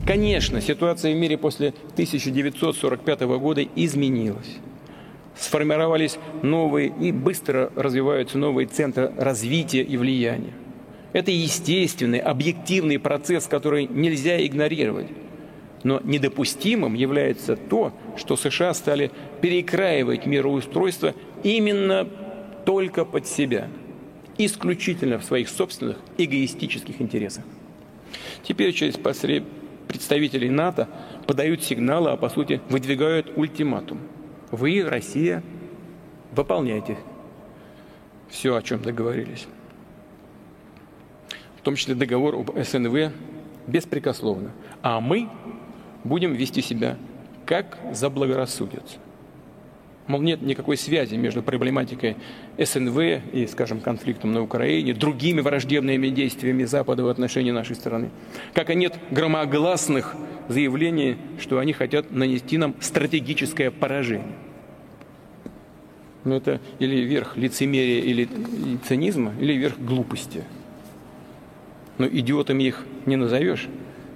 Конечно, 0.06 0.60
ситуация 0.60 1.14
в 1.14 1.16
мире 1.16 1.36
после 1.36 1.68
1945 1.68 3.20
года 3.22 3.62
изменилась 3.62 4.58
сформировались 5.38 6.18
новые 6.42 6.92
и 7.00 7.12
быстро 7.12 7.70
развиваются 7.76 8.38
новые 8.38 8.66
центры 8.66 9.12
развития 9.16 9.82
и 9.82 9.96
влияния. 9.96 10.52
Это 11.12 11.30
естественный, 11.30 12.18
объективный 12.18 12.98
процесс, 12.98 13.46
который 13.46 13.86
нельзя 13.86 14.44
игнорировать. 14.44 15.08
Но 15.84 16.00
недопустимым 16.02 16.94
является 16.94 17.56
то, 17.56 17.92
что 18.16 18.36
США 18.36 18.74
стали 18.74 19.10
перекраивать 19.40 20.26
мироустройство 20.26 21.14
именно 21.44 22.06
только 22.66 23.04
под 23.04 23.26
себя, 23.26 23.68
исключительно 24.36 25.18
в 25.18 25.24
своих 25.24 25.48
собственных 25.48 25.98
эгоистических 26.18 27.00
интересах. 27.00 27.44
Теперь 28.42 28.72
через 28.72 28.96
представителей 28.96 30.50
НАТО 30.50 30.88
подают 31.26 31.62
сигналы, 31.62 32.10
а 32.10 32.16
по 32.16 32.28
сути 32.28 32.60
выдвигают 32.68 33.32
ультиматум– 33.36 34.00
вы, 34.50 34.84
Россия, 34.84 35.42
выполняйте 36.32 36.96
все, 38.28 38.54
о 38.54 38.62
чем 38.62 38.82
договорились. 38.82 39.46
В 41.56 41.62
том 41.62 41.76
числе 41.76 41.94
договор 41.94 42.34
об 42.34 42.58
СНВ 42.58 43.12
беспрекословно. 43.66 44.52
А 44.82 45.00
мы 45.00 45.28
будем 46.04 46.32
вести 46.32 46.62
себя 46.62 46.96
как 47.46 47.78
заблагорассудится. 47.92 48.98
Мол, 50.06 50.22
нет 50.22 50.40
никакой 50.40 50.76
связи 50.76 51.16
между 51.16 51.42
проблематикой 51.42 52.16
СНВ 52.58 52.98
и, 53.32 53.46
скажем, 53.46 53.80
конфликтом 53.80 54.32
на 54.32 54.42
Украине, 54.42 54.94
другими 54.94 55.40
враждебными 55.40 56.08
действиями 56.08 56.64
Запада 56.64 57.04
в 57.04 57.08
отношении 57.08 57.50
нашей 57.50 57.76
страны. 57.76 58.10
Как 58.52 58.70
и 58.70 58.74
нет 58.74 58.94
громогласных 59.10 60.16
заявлений, 60.48 61.16
что 61.40 61.58
они 61.58 61.72
хотят 61.72 62.10
нанести 62.10 62.58
нам 62.58 62.74
стратегическое 62.80 63.70
поражение. 63.70 64.36
Но 66.24 66.36
это 66.36 66.60
или 66.78 66.96
верх 66.96 67.36
лицемерия 67.36 68.00
или 68.00 68.28
цинизма, 68.86 69.32
или 69.40 69.52
верх 69.52 69.78
глупости. 69.78 70.44
Но 71.96 72.06
идиотами 72.06 72.64
их 72.64 72.84
не 73.06 73.16
назовешь. 73.16 73.68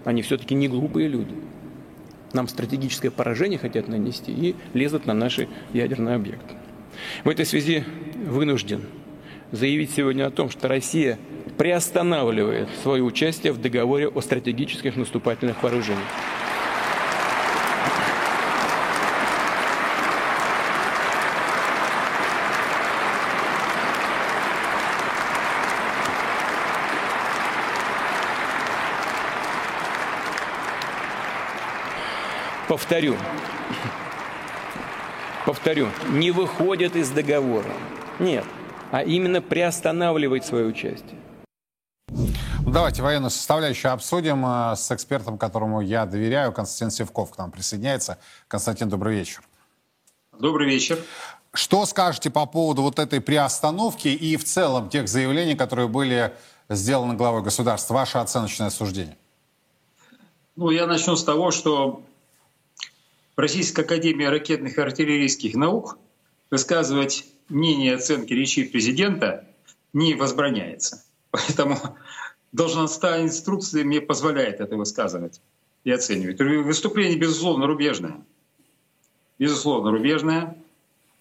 Они 0.04 0.20
все-таки 0.22 0.54
не 0.54 0.68
глупые 0.68 1.08
люди 1.08 1.34
нам 2.34 2.48
стратегическое 2.48 3.10
поражение 3.10 3.58
хотят 3.58 3.88
нанести 3.88 4.32
и 4.32 4.56
лезут 4.74 5.06
на 5.06 5.14
наши 5.14 5.48
ядерные 5.72 6.16
объекты. 6.16 6.54
В 7.24 7.28
этой 7.28 7.44
связи 7.46 7.84
вынужден 8.26 8.82
заявить 9.50 9.90
сегодня 9.94 10.26
о 10.26 10.30
том, 10.30 10.50
что 10.50 10.68
Россия 10.68 11.18
приостанавливает 11.58 12.68
свое 12.82 13.02
участие 13.02 13.52
в 13.52 13.60
договоре 13.60 14.08
о 14.08 14.20
стратегических 14.20 14.96
наступательных 14.96 15.62
вооружениях. 15.62 16.08
повторю, 32.72 33.16
повторю, 35.46 35.88
не 36.10 36.30
выходят 36.30 36.96
из 36.96 37.10
договора. 37.10 37.72
Нет, 38.18 38.44
а 38.90 39.02
именно 39.02 39.40
приостанавливает 39.40 40.44
свое 40.44 40.66
участие. 40.66 41.18
Ну, 42.08 42.70
давайте 42.70 43.02
военную 43.02 43.30
составляющую 43.30 43.92
обсудим 43.92 44.44
э, 44.46 44.76
с 44.76 44.90
экспертом, 44.92 45.36
которому 45.36 45.80
я 45.80 46.06
доверяю. 46.06 46.52
Константин 46.52 46.90
Севков 46.90 47.32
к 47.32 47.38
нам 47.38 47.50
присоединяется. 47.50 48.18
Константин, 48.48 48.88
добрый 48.88 49.16
вечер. 49.16 49.42
Добрый 50.38 50.68
вечер. 50.68 50.98
Что 51.52 51.84
скажете 51.86 52.30
по 52.30 52.46
поводу 52.46 52.82
вот 52.82 52.98
этой 52.98 53.20
приостановки 53.20 54.08
и 54.08 54.36
в 54.36 54.44
целом 54.44 54.88
тех 54.88 55.08
заявлений, 55.08 55.54
которые 55.54 55.88
были 55.88 56.32
сделаны 56.68 57.14
главой 57.14 57.42
государства? 57.42 57.94
Ваше 57.94 58.18
оценочное 58.18 58.70
суждение. 58.70 59.16
Ну, 60.56 60.70
я 60.70 60.86
начну 60.86 61.16
с 61.16 61.24
того, 61.24 61.50
что 61.50 62.02
Российская 63.36 63.82
академия 63.82 64.28
ракетных 64.28 64.76
и 64.76 64.80
артиллерийских 64.80 65.54
наук 65.54 65.98
высказывать 66.50 67.24
мнение 67.48 67.94
оценки 67.94 68.32
речи 68.32 68.64
президента 68.64 69.48
не 69.92 70.14
возбраняется. 70.14 71.04
Поэтому 71.30 71.78
должностная 72.52 73.22
инструкция 73.22 73.84
мне 73.84 74.00
позволяет 74.00 74.60
это 74.60 74.76
высказывать 74.76 75.40
и 75.84 75.90
оценивать. 75.90 76.38
Выступление, 76.40 77.18
безусловно, 77.18 77.66
рубежное. 77.66 78.22
Безусловно, 79.38 79.90
рубежное. 79.90 80.56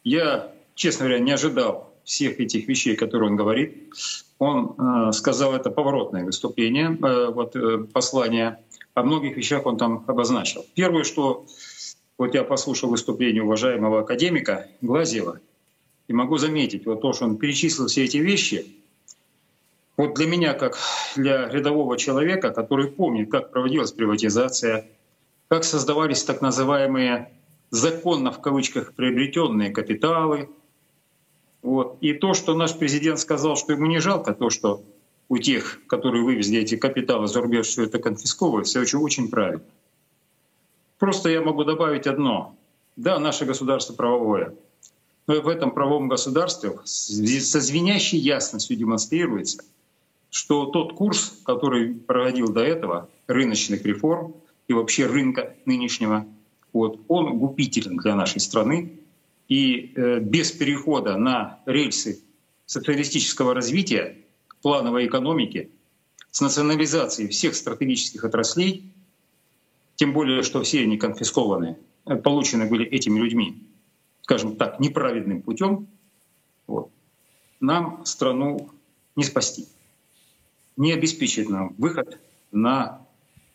Я, 0.03 0.53
честно 0.75 1.05
говоря, 1.05 1.19
не 1.19 1.31
ожидал 1.31 1.93
всех 2.03 2.39
этих 2.39 2.67
вещей, 2.67 2.95
которые 2.95 3.29
он 3.29 3.35
говорит. 3.35 3.93
Он 4.37 4.75
э, 4.77 5.11
сказал, 5.13 5.53
это 5.53 5.69
поворотное 5.69 6.25
выступление, 6.25 6.97
э, 7.01 7.31
вот, 7.31 7.55
э, 7.55 7.85
послание. 7.93 8.59
О 8.93 9.03
многих 9.03 9.37
вещах 9.37 9.65
он 9.65 9.77
там 9.77 10.03
обозначил. 10.07 10.65
Первое, 10.75 11.03
что 11.03 11.45
вот 12.21 12.35
я 12.35 12.43
послушал 12.43 12.91
выступление 12.91 13.41
уважаемого 13.41 14.01
академика 14.01 14.67
Глазева 14.81 15.39
и 16.07 16.13
могу 16.13 16.37
заметить, 16.37 16.85
вот 16.85 17.01
то, 17.01 17.13
что 17.13 17.25
он 17.25 17.37
перечислил 17.37 17.87
все 17.87 18.03
эти 18.03 18.17
вещи, 18.17 18.75
вот 19.97 20.13
для 20.13 20.27
меня, 20.27 20.53
как 20.53 20.77
для 21.15 21.49
рядового 21.49 21.97
человека, 21.97 22.51
который 22.51 22.91
помнит, 22.91 23.31
как 23.31 23.49
проводилась 23.49 23.91
приватизация, 23.91 24.87
как 25.47 25.63
создавались 25.63 26.23
так 26.23 26.41
называемые 26.41 27.31
законно 27.71 28.31
в 28.31 28.39
кавычках 28.39 28.93
приобретенные 28.93 29.71
капиталы, 29.71 30.47
вот. 31.63 31.97
И 32.01 32.13
то, 32.13 32.35
что 32.35 32.53
наш 32.53 32.77
президент 32.77 33.17
сказал, 33.17 33.55
что 33.55 33.73
ему 33.73 33.87
не 33.87 33.97
жалко 33.97 34.35
то, 34.35 34.51
что 34.51 34.83
у 35.27 35.39
тех, 35.39 35.79
которые 35.87 36.23
вывезли 36.23 36.59
эти 36.59 36.75
капиталы 36.75 37.25
за 37.25 37.41
рубеж, 37.41 37.65
все 37.65 37.85
это 37.85 37.97
конфисковывают, 37.97 38.67
все 38.67 38.79
очень, 38.79 38.99
очень 38.99 39.27
правильно. 39.27 39.63
Просто 41.01 41.29
я 41.29 41.41
могу 41.41 41.63
добавить 41.63 42.05
одно. 42.05 42.55
Да, 42.95 43.17
наше 43.17 43.45
государство 43.45 43.93
правовое. 43.93 44.53
Но 45.25 45.41
в 45.41 45.47
этом 45.47 45.71
правовом 45.71 46.07
государстве 46.07 46.77
со 46.85 47.59
звенящей 47.59 48.19
ясностью 48.19 48.77
демонстрируется, 48.77 49.63
что 50.29 50.67
тот 50.67 50.93
курс, 50.93 51.41
который 51.43 51.95
проводил 51.95 52.53
до 52.53 52.61
этого, 52.61 53.09
рыночных 53.25 53.83
реформ 53.83 54.35
и 54.67 54.73
вообще 54.73 55.07
рынка 55.07 55.55
нынешнего, 55.65 56.27
вот, 56.71 56.99
он 57.07 57.35
губителен 57.39 57.97
для 57.97 58.13
нашей 58.13 58.39
страны. 58.39 58.99
И 59.47 59.93
э, 59.95 60.19
без 60.19 60.51
перехода 60.51 61.17
на 61.17 61.61
рельсы 61.65 62.21
социалистического 62.67 63.55
развития, 63.55 64.17
плановой 64.61 65.07
экономики, 65.07 65.71
с 66.29 66.41
национализацией 66.41 67.27
всех 67.29 67.55
стратегических 67.55 68.23
отраслей, 68.23 68.91
тем 70.01 70.13
более, 70.13 70.41
что 70.41 70.63
все 70.63 70.81
они 70.81 70.97
конфискованы, 70.97 71.77
э, 72.07 72.15
получены 72.15 72.65
были 72.65 72.83
этими 72.83 73.19
людьми, 73.19 73.61
скажем 74.23 74.55
так, 74.55 74.79
неправедным 74.79 75.43
путем, 75.43 75.85
вот, 76.65 76.89
нам 77.59 78.03
страну 78.03 78.71
не 79.15 79.23
спасти, 79.23 79.67
не 80.75 80.91
обеспечить 80.91 81.49
нам 81.49 81.75
выход 81.77 82.17
на 82.51 83.05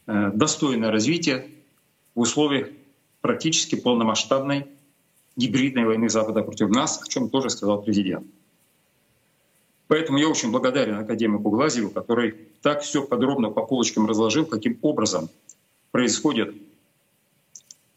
э, 0.07 0.31
достойное 0.35 0.93
развитие 0.93 1.51
в 2.15 2.21
условиях 2.21 2.69
практически 3.23 3.75
полномасштабной 3.75 4.69
гибридной 5.35 5.85
войны 5.85 6.09
Запада 6.09 6.45
против 6.45 6.69
нас, 6.69 7.03
о 7.03 7.09
чем 7.09 7.29
тоже 7.29 7.51
сказал 7.51 7.83
президент. 7.83 8.25
Поэтому 9.89 10.19
я 10.19 10.29
очень 10.29 10.53
благодарен 10.53 10.97
академику 10.97 11.51
Глазеву, 11.51 11.91
который 11.91 12.37
так 12.63 12.83
все 12.83 13.05
подробно 13.05 13.51
по 13.51 13.67
полочкам 13.67 14.07
разложил, 14.07 14.47
каким 14.47 14.79
образом 14.83 15.29
происходит 15.97 16.55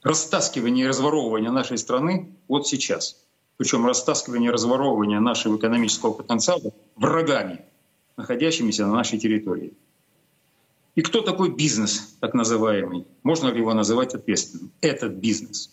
растаскивание 0.03 0.85
и 0.85 0.87
разворовывание 0.87 1.51
нашей 1.51 1.77
страны 1.77 2.29
вот 2.47 2.65
сейчас. 2.65 3.21
Причем 3.57 3.85
растаскивание 3.85 4.51
и 4.51 4.53
разворовывание 4.53 5.19
нашего 5.19 5.57
экономического 5.57 6.13
потенциала 6.13 6.71
врагами, 6.95 7.59
находящимися 8.15 8.85
на 8.85 8.93
нашей 8.93 9.19
территории. 9.19 9.73
И 10.95 11.01
кто 11.01 11.19
такой 11.19 11.53
бизнес, 11.53 12.15
так 12.21 12.33
называемый? 12.33 13.05
Можно 13.23 13.49
ли 13.49 13.59
его 13.59 13.73
называть 13.73 14.15
ответственным? 14.15 14.71
Этот 14.79 15.15
бизнес. 15.15 15.69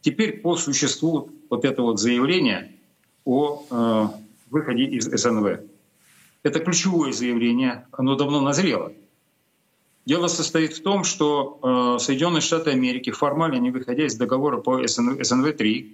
Теперь 0.00 0.40
по 0.40 0.56
существу 0.56 1.28
вот 1.50 1.66
это 1.66 1.82
вот 1.82 2.00
заявление 2.00 2.74
о 3.26 3.66
э, 3.70 4.06
выходе 4.48 4.84
из 4.84 5.04
СНВ. 5.04 5.60
Это 6.42 6.58
ключевое 6.60 7.12
заявление, 7.12 7.86
оно 7.92 8.14
давно 8.14 8.40
назрело. 8.40 8.94
Дело 10.06 10.28
состоит 10.28 10.72
в 10.72 10.82
том, 10.84 11.02
что 11.02 11.58
э, 11.96 11.98
Соединенные 12.00 12.40
Штаты 12.40 12.70
Америки, 12.70 13.10
формально 13.10 13.56
не 13.56 13.72
выходя 13.72 14.06
из 14.06 14.14
договора 14.14 14.58
по 14.58 14.80
СНВ-3, 14.80 15.90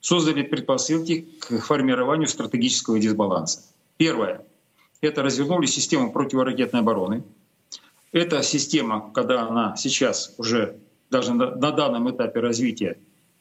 создали 0.00 0.42
предпосылки 0.42 1.26
к 1.40 1.60
формированию 1.60 2.28
стратегического 2.28 2.98
дисбаланса. 2.98 3.62
Первое— 3.96 4.44
это 5.00 5.22
развернули 5.22 5.64
систему 5.64 6.12
противоракетной 6.12 6.80
обороны. 6.80 7.24
Эта 8.12 8.42
система, 8.42 9.10
когда 9.14 9.48
она 9.48 9.74
сейчас 9.76 10.34
уже 10.36 10.76
даже 11.10 11.32
на, 11.32 11.54
на 11.54 11.70
данном 11.70 12.10
этапе 12.10 12.40
развития 12.40 12.98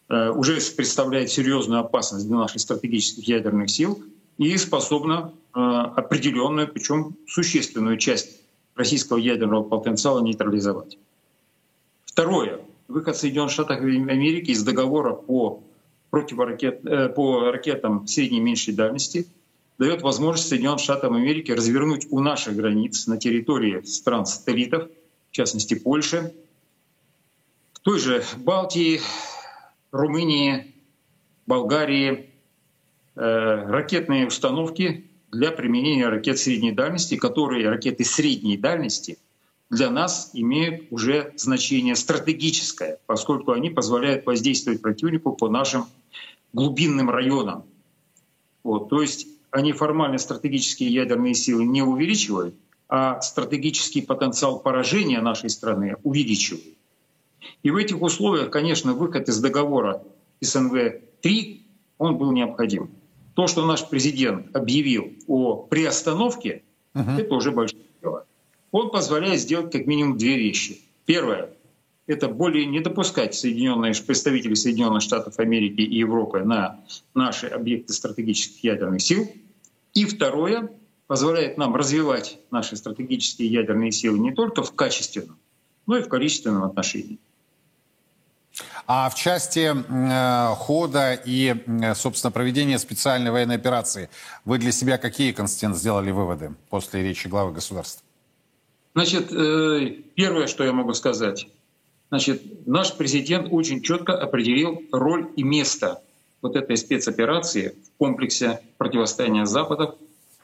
э, 0.07 0.29
уже 0.29 0.59
представляет 0.77 1.29
серьезную 1.29 1.81
опасность 1.81 2.25
для 2.25 2.37
наших 2.37 2.61
стратегических 2.61 3.27
ядерных 3.27 3.69
сил 3.69 4.01
и 4.37 4.55
способна 4.57 5.33
э, 5.53 5.59
определенную, 5.59 6.69
причем 6.69 7.17
существенную 7.27 7.97
часть 7.97 8.44
российского 8.75 9.17
ядерного 9.17 9.63
потенциала 9.63 10.21
нейтрализовать. 10.21 10.97
Второе. 12.05 12.61
Выход 12.87 13.17
Соединенных 13.17 13.51
Штатов 13.51 13.79
Америки 13.79 14.51
из 14.51 14.63
договора 14.63 15.13
по, 15.13 15.63
противоракет, 16.11 16.85
э, 16.85 17.09
по 17.09 17.51
ракетам 17.51 18.05
средней 18.07 18.37
и 18.37 18.41
меньшей 18.41 18.73
дальности 18.73 19.27
дает 19.77 20.01
возможность 20.01 20.49
Соединенным 20.49 20.77
Штатам 20.77 21.15
Америки 21.15 21.51
развернуть 21.51 22.07
у 22.11 22.19
наших 22.19 22.55
границ 22.55 23.07
на 23.07 23.17
территории 23.17 23.81
стран-сателлитов, 23.81 24.89
в 25.29 25.31
частности 25.31 25.73
Польши, 25.73 26.33
в 27.73 27.79
той 27.79 27.99
же 27.99 28.23
Балтии, 28.37 29.01
Румынии, 29.91 30.73
Болгарии, 31.47 32.29
э, 33.15 33.21
ракетные 33.67 34.27
установки 34.27 35.09
для 35.31 35.51
применения 35.51 36.07
ракет 36.07 36.39
средней 36.39 36.71
дальности, 36.71 37.15
которые 37.17 37.69
ракеты 37.69 38.03
средней 38.03 38.57
дальности 38.57 39.17
для 39.69 39.89
нас 39.89 40.29
имеют 40.33 40.91
уже 40.91 41.33
значение 41.35 41.95
стратегическое, 41.95 42.99
поскольку 43.07 43.51
они 43.51 43.69
позволяют 43.69 44.25
воздействовать 44.25 44.81
противнику 44.81 45.33
по 45.33 45.49
нашим 45.49 45.85
глубинным 46.53 47.09
районам. 47.09 47.63
Вот, 48.63 48.89
то 48.89 49.01
есть 49.01 49.27
они 49.51 49.73
формально 49.73 50.17
стратегические 50.17 50.89
ядерные 50.89 51.33
силы 51.33 51.65
не 51.65 51.81
увеличивают, 51.81 52.55
а 52.87 53.19
стратегический 53.21 54.01
потенциал 54.01 54.59
поражения 54.59 55.21
нашей 55.21 55.49
страны 55.49 55.95
увеличивают. 56.03 56.75
И 57.63 57.71
в 57.71 57.75
этих 57.75 58.01
условиях, 58.01 58.51
конечно, 58.51 58.93
выход 58.93 59.27
из 59.29 59.39
договора 59.39 60.03
СНВ-3, 60.41 61.61
он 61.97 62.17
был 62.17 62.31
необходим. 62.31 62.89
То, 63.35 63.47
что 63.47 63.65
наш 63.65 63.87
президент 63.87 64.55
объявил 64.55 65.13
о 65.27 65.55
приостановке, 65.55 66.63
uh-huh. 66.93 67.21
это 67.21 67.35
уже 67.35 67.51
большое 67.51 67.83
дело. 68.01 68.25
Он 68.71 68.89
позволяет 68.89 69.39
сделать 69.39 69.71
как 69.71 69.85
минимум 69.85 70.17
две 70.17 70.37
вещи. 70.37 70.81
Первое— 71.05 71.51
это 72.07 72.27
более 72.27 72.65
не 72.65 72.79
допускать 72.79 73.35
Соединенные, 73.35 73.93
представителей 73.93 74.55
Соединенных 74.55 75.01
Штатов 75.01 75.37
Америки 75.37 75.81
и 75.81 75.97
Европы 75.97 76.39
на 76.39 76.79
наши 77.13 77.47
объекты 77.47 77.93
стратегических 77.93 78.63
ядерных 78.63 79.01
сил. 79.01 79.29
И 79.93 80.05
второе— 80.05 80.69
позволяет 81.07 81.57
нам 81.57 81.75
развивать 81.75 82.39
наши 82.51 82.75
стратегические 82.75 83.49
ядерные 83.49 83.91
силы 83.91 84.19
не 84.19 84.33
только 84.33 84.63
в 84.63 84.73
качественном, 84.73 85.37
но 85.85 85.97
и 85.97 86.01
в 86.01 86.09
количественном 86.09 86.63
отношении. 86.63 87.19
А 88.87 89.09
в 89.09 89.15
части 89.15 89.73
э, 89.73 90.55
хода 90.55 91.13
и, 91.13 91.55
собственно, 91.95 92.31
проведения 92.31 92.77
специальной 92.77 93.31
военной 93.31 93.55
операции 93.55 94.09
вы 94.45 94.59
для 94.59 94.71
себя 94.71 94.97
какие, 94.97 95.31
Константин, 95.31 95.75
сделали 95.75 96.11
выводы 96.11 96.53
после 96.69 97.01
речи 97.01 97.27
главы 97.27 97.51
государства? 97.51 98.03
Значит, 98.93 99.31
э, 99.31 99.89
первое, 100.13 100.47
что 100.47 100.63
я 100.63 100.71
могу 100.71 100.93
сказать, 100.93 101.47
значит, 102.09 102.67
наш 102.67 102.93
президент 102.95 103.47
очень 103.51 103.81
четко 103.81 104.13
определил 104.17 104.81
роль 104.91 105.29
и 105.35 105.43
место 105.43 106.01
вот 106.41 106.55
этой 106.55 106.77
спецоперации 106.77 107.75
в 107.83 107.97
комплексе 107.97 108.61
противостояния 108.77 109.47
Запада, 109.47 109.95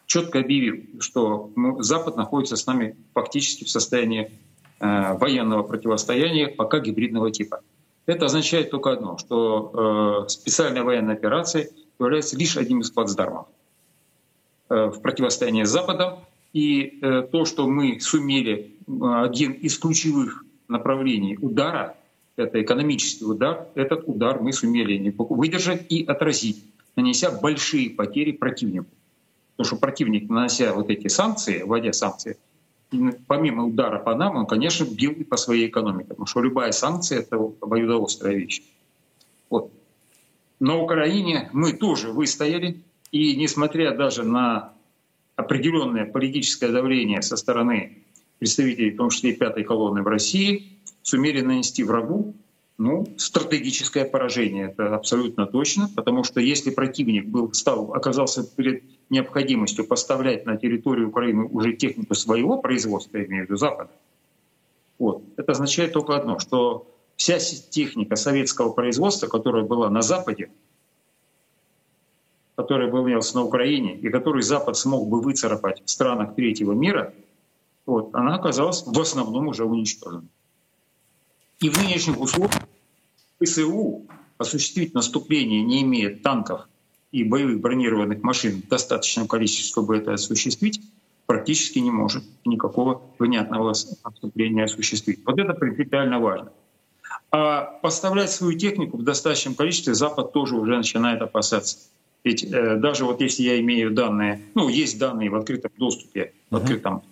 четко 0.07 0.39
объявил, 0.39 0.83
что 0.99 1.51
Запад 1.79 2.17
находится 2.17 2.55
с 2.57 2.65
нами 2.65 2.97
фактически 3.13 3.65
в 3.65 3.69
состоянии 3.69 4.31
э, 4.79 5.13
военного 5.17 5.61
противостояния, 5.61 6.47
пока 6.47 6.79
гибридного 6.79 7.29
типа. 7.31 7.61
Это 8.05 8.25
означает 8.25 8.71
только 8.71 8.91
одно, 8.91 9.17
что 9.17 10.25
э, 10.25 10.29
специальная 10.29 10.83
военная 10.83 11.15
операция 11.15 11.69
является 11.99 12.35
лишь 12.35 12.57
одним 12.57 12.81
из 12.81 12.89
плацдармов 12.89 13.47
э, 14.69 14.85
в 14.87 15.01
противостоянии 15.01 15.63
с 15.63 15.69
Западом. 15.69 16.19
И 16.53 16.99
э, 17.01 17.21
то, 17.31 17.45
что 17.45 17.67
мы 17.67 17.99
сумели 18.01 18.75
один 19.01 19.53
из 19.53 19.77
ключевых 19.77 20.43
направлений 20.67 21.37
удара, 21.39 21.95
это 22.35 22.61
экономический 22.61 23.25
удар, 23.25 23.67
этот 23.75 24.03
удар 24.07 24.41
мы 24.41 24.51
сумели 24.51 25.13
выдержать 25.17 25.85
и 25.89 26.03
отразить, 26.03 26.63
нанеся 26.95 27.31
большие 27.31 27.91
потери 27.91 28.31
противнику. 28.31 28.87
Потому 29.55 29.67
что 29.67 29.75
противник, 29.77 30.29
нанося 30.29 30.73
вот 30.73 30.89
эти 30.89 31.07
санкции, 31.07 31.61
вводя 31.61 31.93
санкции, 31.93 32.37
помимо 33.27 33.65
удара 33.65 33.99
по 33.99 34.15
нам, 34.15 34.35
он, 34.35 34.45
конечно, 34.45 34.85
бил 34.85 35.11
и 35.11 35.23
по 35.23 35.37
своей 35.37 35.67
экономике, 35.67 36.09
потому 36.09 36.25
что 36.25 36.41
любая 36.41 36.71
санкция— 36.71 37.19
это 37.21 37.37
обоюдоострая 37.61 38.35
вещь. 38.35 38.61
Вот. 39.49 39.71
На 40.59 40.77
Украине 40.77 41.49
мы 41.53 41.73
тоже 41.73 42.11
выстояли, 42.11 42.81
и 43.11 43.35
несмотря 43.35 43.95
даже 43.95 44.23
на 44.23 44.73
определенное 45.35 46.05
политическое 46.05 46.69
давление 46.69 47.21
со 47.21 47.37
стороны 47.37 47.97
представителей, 48.39 48.91
в 48.91 48.97
том 48.97 49.09
числе 49.09 49.31
и 49.31 49.35
пятой 49.35 49.63
колонны 49.63 50.03
в 50.03 50.07
России, 50.07 50.77
сумели 51.01 51.41
нанести 51.41 51.83
врагу 51.83 52.35
ну, 52.77 53.05
стратегическое 53.17 54.05
поражение. 54.05 54.69
Это 54.69 54.95
абсолютно 54.95 55.45
точно, 55.45 55.89
потому 55.95 56.23
что 56.23 56.39
если 56.39 56.71
противник 56.71 57.27
был, 57.27 57.53
стал, 57.53 57.93
оказался 57.93 58.43
перед 58.43 58.83
необходимостью 59.09 59.85
поставлять 59.85 60.45
на 60.45 60.57
территорию 60.57 61.09
Украины 61.09 61.45
уже 61.45 61.73
технику 61.73 62.15
своего 62.15 62.57
производства, 62.57 63.17
я 63.17 63.25
имею 63.25 63.45
в 63.45 63.49
виду 63.49 63.57
Запада, 63.57 63.91
вот, 64.97 65.23
это 65.37 65.51
означает 65.51 65.93
только 65.93 66.15
одно, 66.15 66.39
что 66.39 66.87
вся 67.15 67.37
техника 67.37 68.15
советского 68.15 68.71
производства, 68.71 69.27
которая 69.27 69.63
была 69.63 69.89
на 69.89 70.01
Западе, 70.01 70.49
которая 72.55 72.89
была 72.91 73.19
на 73.33 73.43
Украине 73.43 73.95
и 73.97 74.09
которую 74.09 74.43
Запад 74.43 74.77
смог 74.77 75.07
бы 75.07 75.21
выцарапать 75.21 75.83
в 75.85 75.89
странах 75.89 76.35
третьего 76.35 76.73
мира, 76.73 77.13
вот, 77.85 78.13
она 78.13 78.35
оказалась 78.35 78.83
в 78.85 78.99
основном 78.99 79.47
уже 79.47 79.65
уничтожена. 79.65 80.27
И 81.61 81.69
в 81.69 81.77
нынешних 81.77 82.19
условиях 82.19 82.63
ПСУ 83.39 84.07
осуществить 84.39 84.95
наступление, 84.95 85.61
не 85.61 85.83
имея 85.83 86.15
танков 86.15 86.67
и 87.11 87.23
боевых 87.23 87.59
бронированных 87.61 88.23
машин 88.23 88.63
в 88.63 88.67
достаточном 88.67 89.27
количестве, 89.27 89.65
чтобы 89.65 89.97
это 89.97 90.13
осуществить, 90.13 90.81
практически 91.27 91.77
не 91.77 91.91
может 91.91 92.23
никакого 92.45 93.03
внятного 93.19 93.73
отступления 94.03 94.65
осуществить. 94.65 95.19
Вот 95.23 95.39
это 95.39 95.53
принципиально 95.53 96.19
важно. 96.19 96.51
А 97.29 97.61
поставлять 97.61 98.31
свою 98.31 98.57
технику 98.57 98.97
в 98.97 99.03
достаточном 99.03 99.53
количестве 99.53 99.93
Запад 99.93 100.33
тоже 100.33 100.55
уже 100.55 100.75
начинает 100.75 101.21
опасаться. 101.21 101.77
Ведь 102.23 102.43
э, 102.43 102.77
даже 102.77 103.05
вот 103.05 103.21
если 103.21 103.43
я 103.43 103.59
имею 103.59 103.91
данные, 103.91 104.41
ну, 104.55 104.67
есть 104.67 104.97
данные 104.97 105.29
в 105.29 105.35
открытом 105.35 105.71
доступе, 105.77 106.33
в 106.49 106.55
открытом, 106.55 107.03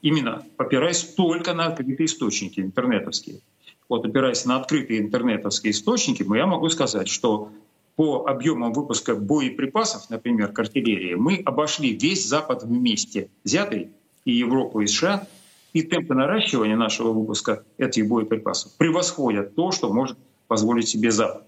именно 0.00 0.44
опираясь 0.56 1.04
только 1.04 1.52
на 1.52 1.66
открытые 1.66 2.06
источники 2.06 2.60
интернетовские. 2.60 3.40
Вот 3.88 4.04
опираясь 4.04 4.44
на 4.44 4.56
открытые 4.56 5.00
интернетовские 5.00 5.70
источники, 5.70 6.24
я 6.36 6.46
могу 6.46 6.68
сказать, 6.68 7.08
что 7.08 7.50
по 7.94 8.26
объемам 8.26 8.72
выпуска 8.72 9.14
боеприпасов, 9.14 10.10
например, 10.10 10.52
к 10.52 10.58
артиллерии, 10.58 11.14
мы 11.14 11.42
обошли 11.44 11.96
весь 11.96 12.28
Запад 12.28 12.62
вместе, 12.62 13.30
взятый 13.42 13.90
и 14.24 14.32
Европу, 14.32 14.80
и 14.80 14.86
США, 14.86 15.26
и 15.72 15.82
темпы 15.82 16.14
наращивания 16.14 16.76
нашего 16.76 17.12
выпуска 17.12 17.64
этих 17.78 18.08
боеприпасов 18.08 18.72
превосходят 18.76 19.54
то, 19.54 19.72
что 19.72 19.92
может 19.92 20.18
позволить 20.48 20.88
себе 20.88 21.10
Запад. 21.10 21.44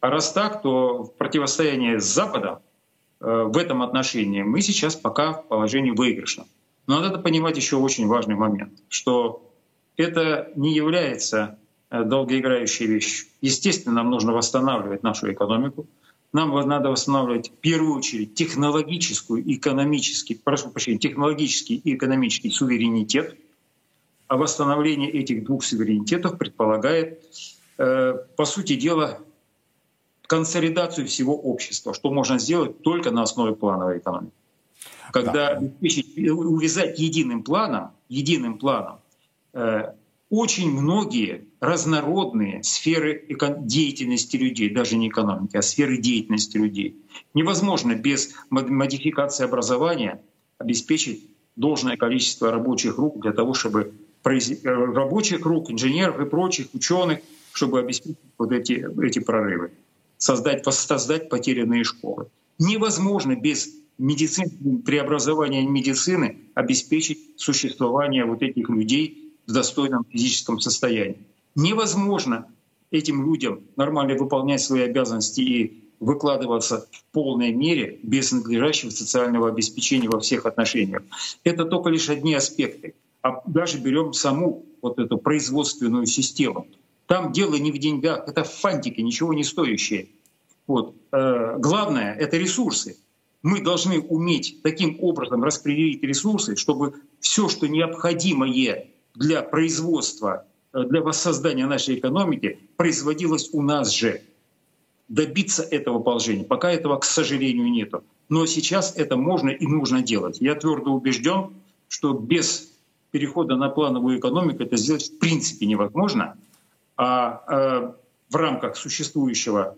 А 0.00 0.10
раз 0.10 0.32
так, 0.32 0.62
то 0.62 1.04
в 1.04 1.14
противостоянии 1.14 1.98
с 1.98 2.04
Западом 2.04 2.58
э, 3.20 3.44
в 3.44 3.56
этом 3.56 3.82
отношении 3.82 4.42
мы 4.42 4.60
сейчас 4.60 4.94
пока 4.94 5.32
в 5.32 5.48
положении 5.48 5.90
выигрышном. 5.90 6.46
Но 6.86 7.00
надо 7.00 7.18
понимать 7.18 7.56
еще 7.56 7.76
очень 7.76 8.06
важный 8.06 8.34
момент, 8.34 8.72
что 8.88 9.45
это 9.96 10.50
не 10.56 10.74
является 10.74 11.58
э, 11.90 12.04
долгоиграющей 12.04 12.86
вещью. 12.86 13.26
Естественно, 13.40 13.96
нам 13.96 14.10
нужно 14.10 14.32
восстанавливать 14.32 15.02
нашу 15.02 15.32
экономику. 15.32 15.86
Нам 16.32 16.54
надо 16.68 16.90
восстанавливать 16.90 17.48
в 17.48 17.52
первую 17.52 17.96
очередь 17.96 18.34
технологическую, 18.34 19.42
экономический, 19.54 20.34
прошу 20.34 20.70
прощения, 20.70 20.98
технологический 20.98 21.76
и 21.76 21.94
экономический 21.94 22.50
суверенитет. 22.50 23.36
А 24.28 24.36
восстановление 24.36 25.10
этих 25.10 25.44
двух 25.44 25.62
суверенитетов 25.64 26.36
предполагает, 26.36 27.22
э, 27.78 28.14
по 28.36 28.44
сути 28.44 28.74
дела, 28.74 29.20
консолидацию 30.26 31.06
всего 31.06 31.36
общества, 31.36 31.94
что 31.94 32.10
можно 32.10 32.38
сделать 32.38 32.82
только 32.82 33.12
на 33.12 33.22
основе 33.22 33.54
плановой 33.54 33.98
экономики. 33.98 34.32
Когда 35.12 35.60
да. 35.60 35.70
увязать 36.32 36.98
единым 36.98 37.44
планом, 37.44 37.92
единым 38.08 38.58
планом 38.58 38.98
очень 40.28 40.70
многие 40.70 41.46
разнородные 41.60 42.62
сферы 42.62 43.26
деятельности 43.60 44.36
людей, 44.36 44.70
даже 44.70 44.96
не 44.96 45.08
экономики, 45.08 45.56
а 45.56 45.62
сферы 45.62 45.98
деятельности 45.98 46.56
людей. 46.56 46.96
Невозможно 47.34 47.94
без 47.94 48.34
модификации 48.50 49.44
образования 49.44 50.20
обеспечить 50.58 51.30
должное 51.54 51.96
количество 51.96 52.50
рабочих 52.50 52.98
рук 52.98 53.20
для 53.20 53.32
того, 53.32 53.54
чтобы 53.54 53.94
э, 54.24 54.58
рабочих 54.64 55.46
рук, 55.46 55.70
инженеров 55.70 56.20
и 56.20 56.26
прочих 56.26 56.68
ученых, 56.74 57.20
чтобы 57.52 57.80
обеспечить 57.80 58.18
вот 58.36 58.52
эти, 58.52 58.86
эти 59.02 59.20
прорывы, 59.20 59.70
создать, 60.18 60.66
воссоздать 60.66 61.28
потерянные 61.28 61.84
школы. 61.84 62.28
Невозможно 62.58 63.36
без 63.36 63.70
медицины, 63.98 64.82
преобразования 64.84 65.66
медицины 65.66 66.38
обеспечить 66.54 67.18
существование 67.36 68.24
вот 68.24 68.42
этих 68.42 68.68
людей 68.68 69.25
в 69.46 69.52
достойном 69.52 70.04
физическом 70.10 70.60
состоянии. 70.60 71.18
Невозможно 71.54 72.46
этим 72.90 73.24
людям 73.24 73.60
нормально 73.76 74.14
выполнять 74.16 74.60
свои 74.60 74.82
обязанности 74.82 75.40
и 75.40 75.82
выкладываться 76.00 76.88
в 76.90 77.04
полной 77.12 77.52
мере 77.52 77.98
без 78.02 78.32
надлежащего 78.32 78.90
социального 78.90 79.48
обеспечения 79.48 80.08
во 80.08 80.20
всех 80.20 80.46
отношениях. 80.46 81.02
Это 81.42 81.64
только 81.64 81.88
лишь 81.88 82.10
одни 82.10 82.34
аспекты. 82.34 82.94
А 83.22 83.42
даже 83.46 83.78
берем 83.78 84.12
саму 84.12 84.66
вот 84.82 84.98
эту 84.98 85.18
производственную 85.18 86.06
систему. 86.06 86.68
Там 87.06 87.32
дело 87.32 87.54
не 87.54 87.72
в 87.72 87.78
деньгах, 87.78 88.28
это 88.28 88.44
фантики, 88.44 89.00
ничего 89.00 89.32
не 89.32 89.44
стоящие. 89.44 90.08
Вот. 90.66 90.94
Э, 91.12 91.56
главное— 91.58 92.14
это 92.20 92.36
ресурсы. 92.36 92.98
Мы 93.42 93.62
должны 93.62 94.00
уметь 94.00 94.60
таким 94.62 94.98
образом 95.00 95.42
распределить 95.44 96.02
ресурсы, 96.02 96.56
чтобы 96.56 96.94
все, 97.20 97.48
что 97.48 97.68
необходимое 97.68 98.88
для 99.16 99.42
производства, 99.42 100.46
э, 100.72 100.84
для 100.84 101.00
воссоздания 101.00 101.66
нашей 101.66 101.98
экономики 101.98 102.58
производилось 102.76 103.50
у 103.52 103.62
нас 103.62 103.92
же. 103.92 104.22
Добиться 105.08 105.62
этого 105.62 106.00
положения. 106.00 106.44
Пока 106.44 106.70
этого, 106.70 106.98
к 106.98 107.04
сожалению, 107.04 107.70
нет. 107.70 107.92
Но 108.28 108.44
сейчас 108.46 108.92
это 108.96 109.16
можно 109.16 109.50
и 109.50 109.66
нужно 109.66 110.02
делать. 110.02 110.38
Я 110.40 110.56
твердо 110.56 110.92
убежден, 110.92 111.54
что 111.86 112.12
без 112.12 112.72
перехода 113.12 113.54
на 113.54 113.68
плановую 113.68 114.18
экономику 114.18 114.64
это 114.64 114.76
сделать 114.76 115.08
в 115.08 115.18
принципе 115.18 115.66
невозможно. 115.66 116.36
А 116.96 117.44
э, 117.46 117.92
в 118.30 118.36
рамках 118.36 118.76
существующего, 118.76 119.76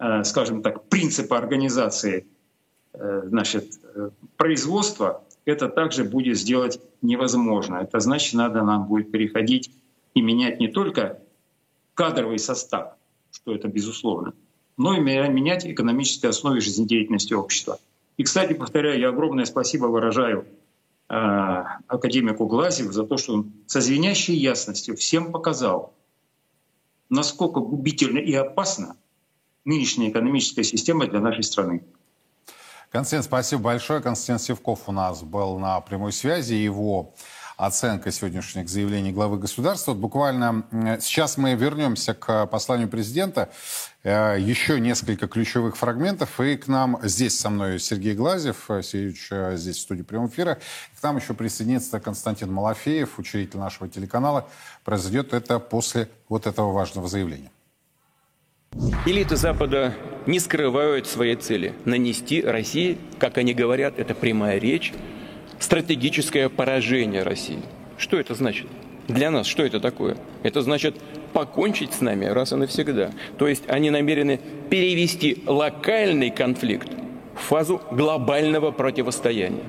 э, 0.00 0.24
скажем 0.24 0.60
так, 0.62 0.88
принципа 0.88 1.38
организации 1.38 2.26
значит, 2.96 3.80
производства 4.36 5.24
это 5.44 5.68
также 5.68 6.04
будет 6.04 6.38
сделать 6.38 6.80
невозможно. 7.02 7.76
Это 7.76 8.00
значит, 8.00 8.34
надо 8.34 8.62
нам 8.62 8.86
будет 8.86 9.10
переходить 9.10 9.70
и 10.14 10.22
менять 10.22 10.60
не 10.60 10.68
только 10.68 11.20
кадровый 11.94 12.38
состав, 12.38 12.94
что 13.30 13.54
это 13.54 13.68
безусловно, 13.68 14.34
но 14.76 14.96
и 14.96 15.00
менять 15.00 15.66
экономические 15.66 16.30
основы 16.30 16.60
жизнедеятельности 16.60 17.34
общества. 17.34 17.78
И, 18.16 18.22
кстати, 18.22 18.52
повторяю, 18.54 19.00
я 19.00 19.08
огромное 19.08 19.44
спасибо 19.44 19.86
выражаю 19.86 20.46
э, 21.08 21.14
академику 21.14 22.46
Глазеву 22.46 22.92
за 22.92 23.04
то, 23.04 23.16
что 23.16 23.34
он 23.34 23.52
со 23.66 23.80
звенящей 23.80 24.36
ясностью 24.36 24.96
всем 24.96 25.32
показал, 25.32 25.94
насколько 27.08 27.60
губительно 27.60 28.18
и 28.18 28.32
опасна 28.32 28.96
нынешняя 29.64 30.10
экономическая 30.10 30.62
система 30.62 31.06
для 31.06 31.20
нашей 31.20 31.42
страны. 31.42 31.84
Константин, 32.94 33.24
спасибо 33.24 33.62
большое. 33.62 34.00
Константин 34.00 34.38
Севков 34.38 34.82
у 34.86 34.92
нас 34.92 35.24
был 35.24 35.58
на 35.58 35.80
прямой 35.80 36.12
связи. 36.12 36.54
Его 36.54 37.12
оценка 37.56 38.12
сегодняшних 38.12 38.68
заявлений 38.68 39.10
главы 39.10 39.36
государства. 39.36 39.94
Вот 39.94 40.00
буквально 40.00 40.64
сейчас 41.00 41.36
мы 41.36 41.54
вернемся 41.54 42.14
к 42.14 42.46
посланию 42.46 42.88
президента. 42.88 43.50
Э, 44.04 44.36
еще 44.38 44.78
несколько 44.78 45.26
ключевых 45.26 45.76
фрагментов. 45.76 46.40
И 46.40 46.56
к 46.56 46.68
нам 46.68 47.00
здесь 47.02 47.36
со 47.36 47.50
мной 47.50 47.80
Сергей 47.80 48.14
Глазев, 48.14 48.70
э, 48.70 48.80
Сергеевич 48.82 49.58
здесь 49.58 49.78
в 49.78 49.80
студии 49.80 50.02
прямого 50.02 50.28
эфира. 50.28 50.60
К 50.96 51.02
нам 51.02 51.16
еще 51.16 51.34
присоединится 51.34 51.98
Константин 51.98 52.52
Малафеев, 52.52 53.18
учредитель 53.18 53.58
нашего 53.58 53.88
телеканала. 53.88 54.48
Произойдет 54.84 55.32
это 55.32 55.58
после 55.58 56.08
вот 56.28 56.46
этого 56.46 56.70
важного 56.70 57.08
заявления. 57.08 57.50
Элиты 59.06 59.36
Запада 59.36 59.94
не 60.26 60.40
скрывают 60.40 61.06
своей 61.06 61.36
цели– 61.36 61.74
нанести 61.84 62.42
России, 62.42 62.98
как 63.18 63.38
они 63.38 63.54
говорят, 63.54 64.00
это 64.00 64.14
прямая 64.14 64.58
речь, 64.58 64.92
стратегическое 65.60 66.48
поражение 66.48 67.22
России. 67.22 67.60
Что 67.98 68.18
это 68.18 68.34
значит? 68.34 68.66
Для 69.06 69.30
нас 69.30 69.46
что 69.46 69.62
это 69.62 69.78
такое? 69.78 70.16
Это 70.42 70.60
значит 70.62 70.96
покончить 71.32 71.92
с 71.92 72.00
нами 72.00 72.24
раз 72.24 72.52
и 72.52 72.56
навсегда. 72.56 73.12
То 73.38 73.46
есть 73.46 73.62
они 73.68 73.90
намерены 73.90 74.40
перевести 74.70 75.44
локальный 75.46 76.30
конфликт 76.30 76.88
в 77.36 77.40
фазу 77.40 77.80
глобального 77.92 78.72
противостояния. 78.72 79.64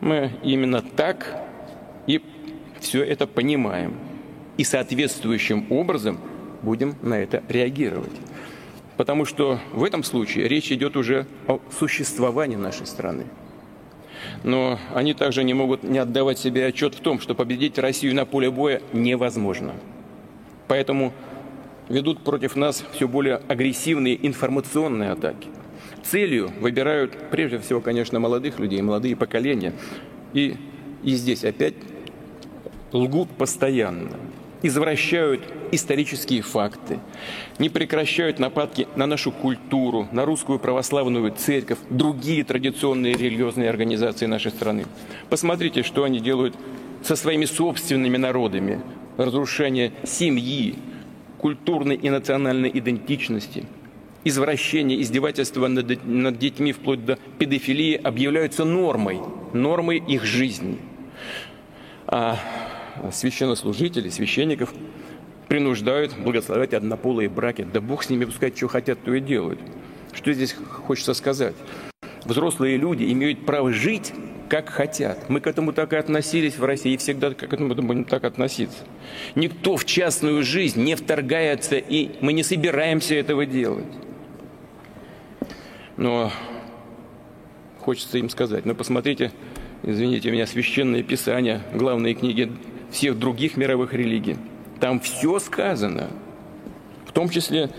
Мы 0.00 0.32
именно 0.42 0.82
так 0.82 1.40
и 2.08 2.20
все 2.80 3.04
это 3.04 3.28
понимаем. 3.28 3.94
И 4.56 4.64
соответствующим 4.64 5.66
образом– 5.70 6.18
будем 6.62 6.96
на 7.02 7.14
это 7.14 7.42
реагировать. 7.48 8.12
Потому 8.96 9.24
что 9.24 9.58
в 9.72 9.84
этом 9.84 10.04
случае 10.04 10.48
речь 10.48 10.70
идет 10.70 10.96
уже 10.96 11.26
о 11.46 11.60
существовании 11.78 12.56
нашей 12.56 12.86
страны. 12.86 13.24
Но 14.44 14.78
они 14.94 15.14
также 15.14 15.44
не 15.44 15.54
могут 15.54 15.82
не 15.82 15.98
отдавать 15.98 16.38
себе 16.38 16.66
отчет 16.66 16.94
в 16.94 17.00
том, 17.00 17.20
что 17.20 17.34
победить 17.34 17.78
Россию 17.78 18.14
на 18.14 18.24
поле 18.24 18.50
боя 18.50 18.80
невозможно. 18.92 19.72
Поэтому 20.68 21.12
ведут 21.88 22.22
против 22.22 22.56
нас 22.56 22.84
все 22.92 23.08
более 23.08 23.36
агрессивные 23.48 24.26
информационные 24.26 25.10
атаки. 25.10 25.48
Целью 26.04 26.50
выбирают 26.60 27.16
прежде 27.30 27.58
всего, 27.58 27.80
конечно, 27.80 28.20
молодых 28.20 28.58
людей, 28.58 28.80
молодые 28.82 29.16
поколения. 29.16 29.72
И, 30.32 30.56
и 31.02 31.14
здесь 31.14 31.44
опять 31.44 31.74
лгут 32.92 33.30
постоянно 33.30 34.10
извращают 34.62 35.42
исторические 35.72 36.42
факты, 36.42 37.00
не 37.58 37.68
прекращают 37.68 38.38
нападки 38.38 38.86
на 38.96 39.06
нашу 39.06 39.32
культуру, 39.32 40.08
на 40.12 40.24
русскую 40.24 40.58
православную 40.58 41.32
церковь, 41.32 41.78
другие 41.90 42.44
традиционные 42.44 43.14
религиозные 43.14 43.68
организации 43.68 44.26
нашей 44.26 44.52
страны. 44.52 44.86
Посмотрите, 45.28 45.82
что 45.82 46.04
они 46.04 46.20
делают 46.20 46.54
со 47.02 47.16
своими 47.16 47.44
собственными 47.44 48.16
народами. 48.16 48.80
Разрушение 49.16 49.92
семьи, 50.04 50.76
культурной 51.38 51.96
и 51.96 52.08
национальной 52.08 52.70
идентичности. 52.72 53.66
извращение, 54.24 55.02
издевательство 55.02 55.66
над, 55.66 56.04
над 56.06 56.38
детьми 56.38 56.72
вплоть 56.72 57.04
до 57.04 57.18
педофилии 57.38 57.94
объявляются 57.96 58.64
нормой, 58.64 59.20
нормой 59.52 59.98
их 59.98 60.24
жизни. 60.24 60.78
А 62.06 62.38
священнослужители, 63.10 64.08
священников 64.08 64.72
принуждают 65.48 66.16
благословлять 66.16 66.74
однополые 66.74 67.28
браки. 67.28 67.66
Да 67.70 67.80
Бог 67.80 68.04
с 68.04 68.10
ними 68.10 68.24
пускай 68.24 68.52
что 68.54 68.68
хотят, 68.68 69.02
то 69.02 69.12
и 69.14 69.20
делают. 69.20 69.60
Что 70.12 70.32
здесь 70.32 70.54
хочется 70.86 71.14
сказать? 71.14 71.54
Взрослые 72.24 72.76
люди 72.76 73.10
имеют 73.12 73.44
право 73.44 73.72
жить, 73.72 74.12
как 74.48 74.68
хотят. 74.68 75.28
Мы 75.28 75.40
к 75.40 75.46
этому 75.46 75.72
так 75.72 75.92
и 75.92 75.96
относились 75.96 76.58
в 76.58 76.64
России, 76.64 76.92
и 76.92 76.96
всегда 76.96 77.32
к 77.32 77.42
этому 77.42 77.74
будем 77.74 78.04
так 78.04 78.24
относиться. 78.24 78.84
Никто 79.34 79.76
в 79.76 79.84
частную 79.84 80.42
жизнь 80.42 80.82
не 80.82 80.94
вторгается, 80.94 81.76
и 81.76 82.10
мы 82.20 82.32
не 82.32 82.42
собираемся 82.42 83.14
этого 83.14 83.46
делать. 83.46 83.86
Но 85.96 86.30
хочется 87.80 88.18
им 88.18 88.28
сказать, 88.28 88.64
ну 88.64 88.74
посмотрите, 88.74 89.32
извините 89.82 90.30
меня, 90.30 90.46
священное 90.46 91.02
писание, 91.02 91.62
главные 91.74 92.14
книги 92.14 92.52
всех 92.92 93.18
других 93.18 93.56
мировых 93.56 93.92
религий. 93.94 94.36
Там 94.78 95.00
все 95.00 95.38
сказано, 95.40 96.10
в 97.06 97.12
том 97.12 97.28
числе 97.28 97.70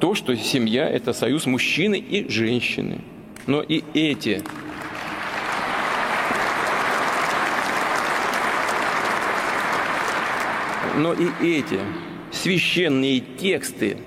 то, 0.00 0.14
что 0.14 0.36
семья– 0.36 0.88
это 0.90 1.12
союз 1.12 1.46
мужчины 1.46 1.98
и 1.98 2.28
женщины. 2.28 3.00
Но 3.46 3.62
и 3.62 3.82
эти 3.94 4.42
но 10.96 11.12
и 11.12 11.28
эти 11.58 11.78
священные 12.32 13.20
тексты 13.20 13.98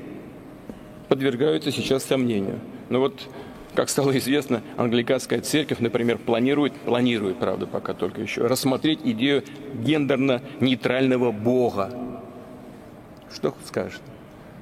подвергаются 1.07 1.71
сейчас 1.71 2.03
сомнению. 2.03 2.59
Но 2.89 2.99
вот, 2.99 3.29
как 3.75 3.89
стало 3.89 4.17
известно, 4.17 4.62
англиканская 4.77 5.41
церковь, 5.41 5.79
например, 5.79 6.17
планирует, 6.17 6.73
планирует, 6.73 7.38
правда, 7.38 7.67
пока 7.67 7.93
только 7.93 8.21
еще, 8.21 8.47
рассмотреть 8.47 8.99
идею 9.03 9.43
гендерно-нейтрального 9.73 11.32
Бога. 11.32 11.93
Что 13.34 13.55
скажет? 13.65 14.01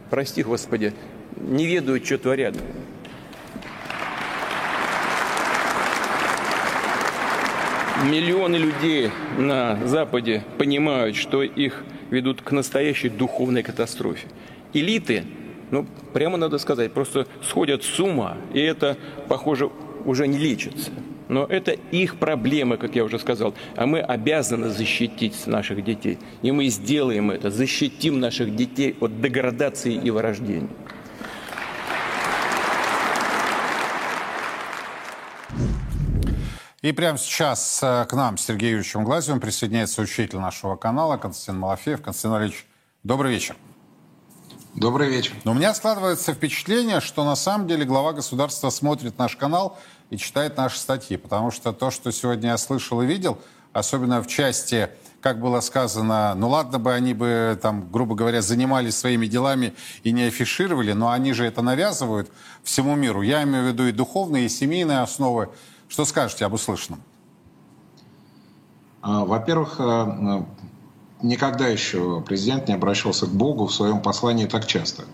Прости, 0.09 0.43
Господи, 0.43 0.93
не 1.35 1.65
ведают, 1.65 2.05
что 2.05 2.17
творят. 2.17 2.55
Миллионы 8.03 8.57
людей 8.57 9.09
на 9.37 9.79
Западе 9.87 10.43
понимают, 10.57 11.15
что 11.15 11.41
их 11.41 11.83
ведут 12.11 12.41
к 12.41 12.51
настоящей 12.51 13.09
духовной 13.09 13.63
катастрофе. 13.63 14.27
Элиты, 14.73 15.23
ну, 15.71 15.85
прямо 16.13 16.37
надо 16.37 16.57
сказать, 16.57 16.93
просто 16.93 17.27
сходят 17.41 17.83
с 17.83 17.99
ума, 17.99 18.37
и 18.53 18.59
это, 18.59 18.97
похоже, 19.27 19.69
уже 20.05 20.27
не 20.27 20.37
лечится. 20.37 20.91
Но 21.29 21.45
это 21.45 21.71
их 21.71 22.17
проблемы, 22.17 22.77
как 22.77 22.95
я 22.95 23.03
уже 23.03 23.19
сказал. 23.19 23.53
А 23.75 23.85
мы 23.85 23.99
обязаны 23.99 24.69
защитить 24.69 25.45
наших 25.45 25.83
детей. 25.83 26.19
И 26.41 26.51
мы 26.51 26.67
сделаем 26.67 27.31
это, 27.31 27.51
защитим 27.51 28.19
наших 28.19 28.55
детей 28.55 28.95
от 29.01 29.21
деградации 29.21 29.93
и 29.93 30.09
вырождения. 30.09 30.69
И 36.81 36.93
прямо 36.93 37.17
сейчас 37.17 37.81
э, 37.83 38.05
к 38.07 38.13
нам, 38.13 38.37
Сергеем 38.37 38.75
Юрьевичем 38.75 39.03
Глазевым, 39.03 39.41
присоединяется 39.41 40.01
учитель 40.01 40.37
нашего 40.37 40.77
канала 40.77 41.17
Константин 41.17 41.59
Малафеев. 41.59 42.01
Константин 42.01 42.31
Валерьевич, 42.31 42.65
добрый 43.03 43.33
вечер. 43.33 43.57
Добрый 44.77 45.09
вечер. 45.09 45.33
Но 45.43 45.53
у 45.53 45.55
меня 45.55 45.73
складывается 45.73 46.35
впечатление, 46.35 46.99
что 46.99 47.25
на 47.25 47.35
самом 47.35 47.67
деле 47.67 47.83
глава 47.83 48.13
государства 48.13 48.69
смотрит 48.69 49.17
наш 49.17 49.35
канал 49.35 49.79
и 50.11 50.17
читает 50.17 50.55
наши 50.55 50.77
статьи. 50.77 51.17
Потому 51.17 51.49
что 51.49 51.73
то, 51.73 51.89
что 51.89 52.11
сегодня 52.11 52.49
я 52.49 52.57
слышал 52.59 53.01
и 53.01 53.07
видел, 53.07 53.39
особенно 53.73 54.21
в 54.21 54.27
части, 54.27 54.89
как 55.19 55.41
было 55.41 55.61
сказано, 55.61 56.35
ну 56.35 56.49
ладно 56.49 56.77
бы 56.77 56.93
они 56.93 57.15
бы, 57.15 57.57
там, 57.59 57.91
грубо 57.91 58.13
говоря, 58.13 58.43
занимались 58.43 58.95
своими 58.95 59.25
делами 59.25 59.73
и 60.03 60.11
не 60.11 60.25
афишировали, 60.25 60.91
но 60.91 61.09
они 61.09 61.33
же 61.33 61.43
это 61.43 61.63
навязывают 61.63 62.29
всему 62.61 62.95
миру. 62.95 63.23
Я 63.23 63.41
имею 63.45 63.63
в 63.63 63.67
виду 63.69 63.87
и 63.87 63.91
духовные, 63.91 64.45
и 64.45 64.49
семейные 64.49 64.99
основы. 64.99 65.49
Что 65.89 66.05
скажете 66.05 66.45
об 66.45 66.53
услышанном? 66.53 67.01
А, 69.01 69.25
во-первых, 69.25 69.77
э, 69.79 70.43
никогда 71.21 71.67
еще 71.67 72.21
президент 72.21 72.67
не 72.67 72.73
обращался 72.73 73.25
к 73.25 73.31
Богу 73.31 73.67
в 73.67 73.73
своем 73.73 74.01
послании 74.01 74.45
так 74.45 74.65
часто. 74.65 75.05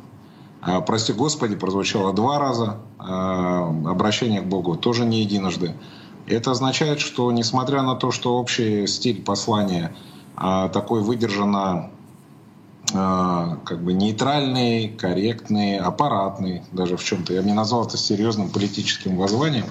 А, 0.61 0.81
«Прости 0.81 1.13
Господи» 1.13 1.55
прозвучало 1.55 2.13
два 2.13 2.39
раза, 2.39 2.77
а, 2.97 3.67
обращение 3.85 4.41
к 4.41 4.45
Богу 4.45 4.75
тоже 4.75 5.05
не 5.05 5.21
единожды. 5.21 5.75
Это 6.25 6.51
означает, 6.51 6.99
что 6.99 7.31
несмотря 7.31 7.81
на 7.81 7.95
то, 7.95 8.11
что 8.11 8.37
общий 8.37 8.87
стиль 8.87 9.21
послания 9.21 9.93
такой 10.35 11.01
выдержанно 11.01 11.91
как 12.91 13.83
бы 13.83 13.93
нейтральный, 13.93 14.87
корректный, 14.87 15.77
аппаратный, 15.77 16.63
даже 16.71 16.97
в 16.97 17.03
чем-то. 17.03 17.33
Я 17.33 17.41
бы 17.41 17.47
не 17.47 17.53
назвал 17.53 17.85
это 17.85 17.97
серьезным 17.97 18.49
политическим 18.49 19.17
воззванием 19.17 19.65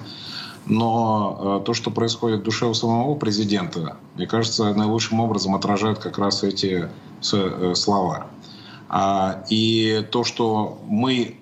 но 0.65 1.59
э, 1.61 1.65
то, 1.65 1.73
что 1.73 1.91
происходит 1.91 2.41
в 2.41 2.43
душе 2.43 2.65
у 2.65 2.73
самого 2.73 3.15
президента, 3.15 3.97
мне 4.15 4.27
кажется, 4.27 4.73
наилучшим 4.73 5.19
образом 5.19 5.55
отражает 5.55 5.99
как 5.99 6.17
раз 6.17 6.43
эти 6.43 6.89
э, 7.33 7.73
слова. 7.75 8.27
А, 8.89 9.43
и 9.49 10.05
то, 10.11 10.23
что 10.23 10.79
мы 10.87 11.39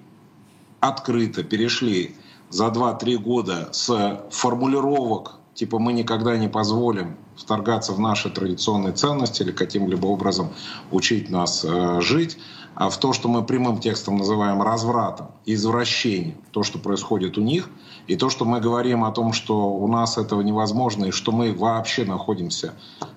открыто 0.79 1.43
перешли 1.43 2.15
за 2.49 2.67
2-3 2.67 3.17
года 3.17 3.69
с 3.71 4.23
формулировок 4.31 5.41
типа 5.53 5.79
мы 5.79 5.93
никогда 5.93 6.37
не 6.37 6.47
позволим 6.47 7.17
вторгаться 7.35 7.93
в 7.93 7.99
наши 7.99 8.29
традиционные 8.29 8.93
ценности 8.93 9.43
или 9.43 9.51
каким-либо 9.51 10.07
образом 10.07 10.49
учить 10.91 11.29
нас 11.29 11.65
э, 11.67 12.01
жить, 12.01 12.37
в 12.75 12.97
то, 12.97 13.13
что 13.13 13.27
мы 13.27 13.43
прямым 13.43 13.79
текстом 13.79 14.17
называем 14.17 14.61
развратом, 14.61 15.31
извращением, 15.45 16.37
то, 16.51 16.63
что 16.63 16.79
происходит 16.79 17.37
у 17.37 17.41
них, 17.41 17.69
и 18.07 18.15
то, 18.15 18.29
что 18.29 18.45
мы 18.45 18.59
говорим 18.59 19.03
о 19.03 19.11
том, 19.11 19.33
что 19.33 19.69
у 19.73 19.87
нас 19.87 20.17
этого 20.17 20.41
невозможно, 20.41 21.05
и 21.05 21.11
что 21.11 21.31
мы 21.31 21.53
вообще 21.53 22.05
находимся 22.05 22.73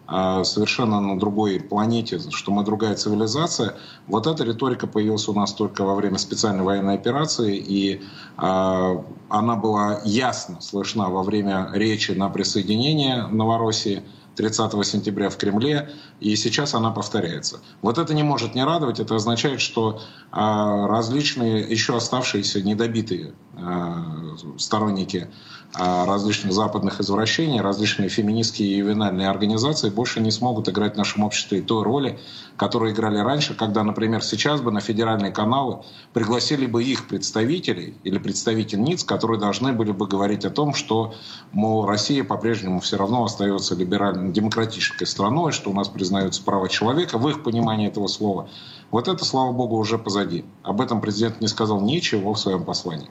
э, 0.09 0.45
совершенно 0.45 1.01
на 1.01 1.19
другой 1.19 1.61
планете, 1.61 2.21
что 2.31 2.51
мы 2.53 2.65
другая 2.65 2.97
цивилизация, 2.97 3.77
вот 4.09 4.27
эта 4.27 4.45
риторика 4.45 4.87
появилась 4.87 5.29
у 5.29 5.33
нас 5.35 5.53
только 5.53 5.85
во 5.85 5.95
время 5.95 6.19
специальной 6.19 6.65
военной 6.65 6.95
операции, 6.95 7.57
и 7.57 8.03
э, 8.37 9.03
она 9.29 9.57
была 9.57 10.01
ясно 10.05 10.61
слышна 10.61 11.09
во 11.09 11.23
время 11.23 11.71
речи 11.73 12.13
на 12.13 12.29
присоединение 12.29 13.27
Новороссии 13.29 14.03
30 14.37 14.87
сентября 14.87 15.31
в 15.31 15.37
Кремле, 15.37 15.91
и 16.21 16.35
сейчас 16.37 16.75
она 16.75 16.91
повторяется. 16.91 17.61
Вот 17.83 17.99
это 17.99 18.15
не 18.15 18.23
может 18.23 18.55
не 18.55 18.65
радовать, 18.65 19.01
это 19.01 19.15
означает, 19.17 19.61
что 19.61 20.01
а, 20.31 20.87
различные 20.87 21.63
еще 21.63 21.97
оставшиеся 21.97 22.63
недобитые 22.63 23.35
а, 23.57 24.37
сторонники 24.59 25.29
а, 25.77 26.07
различных 26.07 26.53
западных 26.53 27.01
извращений, 27.01 27.61
различные 27.61 28.09
феминистские 28.09 28.69
и 28.69 28.77
ювенальные 28.77 29.29
организации 29.29 29.91
больше 29.91 30.21
не 30.21 30.31
смогут 30.31 30.69
играть 30.69 30.95
в 30.95 30.99
нашем 30.99 31.25
обществе 31.25 31.63
той 31.63 31.83
роли, 31.83 32.21
которую 32.57 32.93
играли 32.93 33.19
раньше, 33.19 33.55
когда, 33.55 33.83
например, 33.83 34.23
сейчас 34.23 34.61
бы 34.61 34.71
на 34.71 34.81
федеральные 34.81 35.33
каналы 35.33 35.83
пригласили 36.13 36.67
бы 36.67 36.85
их 36.85 37.09
представителей 37.09 37.97
или 38.05 38.19
представительниц, 38.19 39.03
которые 39.03 39.41
должны 39.41 39.73
были 39.73 39.91
бы 39.91 40.07
говорить 40.07 40.45
о 40.45 40.51
том, 40.51 40.75
что, 40.75 41.15
мол, 41.51 41.87
Россия 41.87 42.23
по-прежнему 42.23 42.79
все 42.79 42.97
равно 42.97 43.25
остается 43.25 43.75
либерально-демократической 44.25 45.05
страной, 45.05 45.53
что 45.53 45.71
у 45.71 45.75
нас 45.75 45.89
признаются 45.89 46.43
права 46.43 46.69
человека 46.69 47.19
в 47.19 47.29
их 47.29 47.43
понимании 47.43 47.89
этого 47.89 48.07
слова. 48.07 48.49
Вот 48.91 49.09
это, 49.09 49.25
слава 49.25 49.53
богу, 49.53 49.77
уже 49.77 49.99
позади. 49.99 50.45
Об 50.63 50.81
этом 50.81 51.01
президент 51.01 51.41
не 51.41 51.49
сказал 51.49 51.81
ничего 51.81 52.35
в 52.35 52.39
своем 52.39 52.65
послании. 52.65 53.09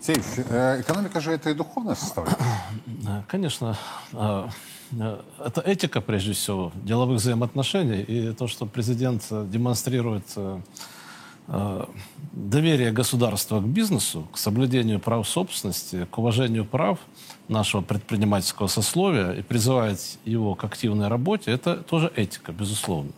Сергей, 0.00 0.22
э, 0.48 0.80
экономика 0.80 1.20
же 1.20 1.32
это 1.32 1.50
и 1.50 1.54
духовная 1.54 1.94
составляющая. 1.94 3.24
Конечно. 3.28 3.76
А, 4.12 4.48
э, 4.92 5.20
это 5.38 5.60
этика, 5.60 6.00
прежде 6.00 6.32
всего, 6.32 6.72
деловых 6.74 7.20
взаимоотношений. 7.20 8.00
И 8.00 8.32
то, 8.32 8.48
что 8.48 8.66
президент 8.66 9.22
демонстрирует 9.30 10.24
э, 10.36 11.84
доверие 12.32 12.92
государства 12.92 13.60
к 13.60 13.64
бизнесу, 13.64 14.26
к 14.32 14.38
соблюдению 14.38 15.00
прав 15.00 15.28
собственности, 15.28 16.06
к 16.10 16.18
уважению 16.18 16.64
прав 16.64 16.98
нашего 17.50 17.82
предпринимательского 17.82 18.68
сословия 18.68 19.32
и 19.32 19.42
призывает 19.42 20.00
его 20.24 20.54
к 20.54 20.64
активной 20.64 21.08
работе, 21.08 21.50
это 21.50 21.76
тоже 21.76 22.12
этика, 22.16 22.52
безусловно. 22.52 23.12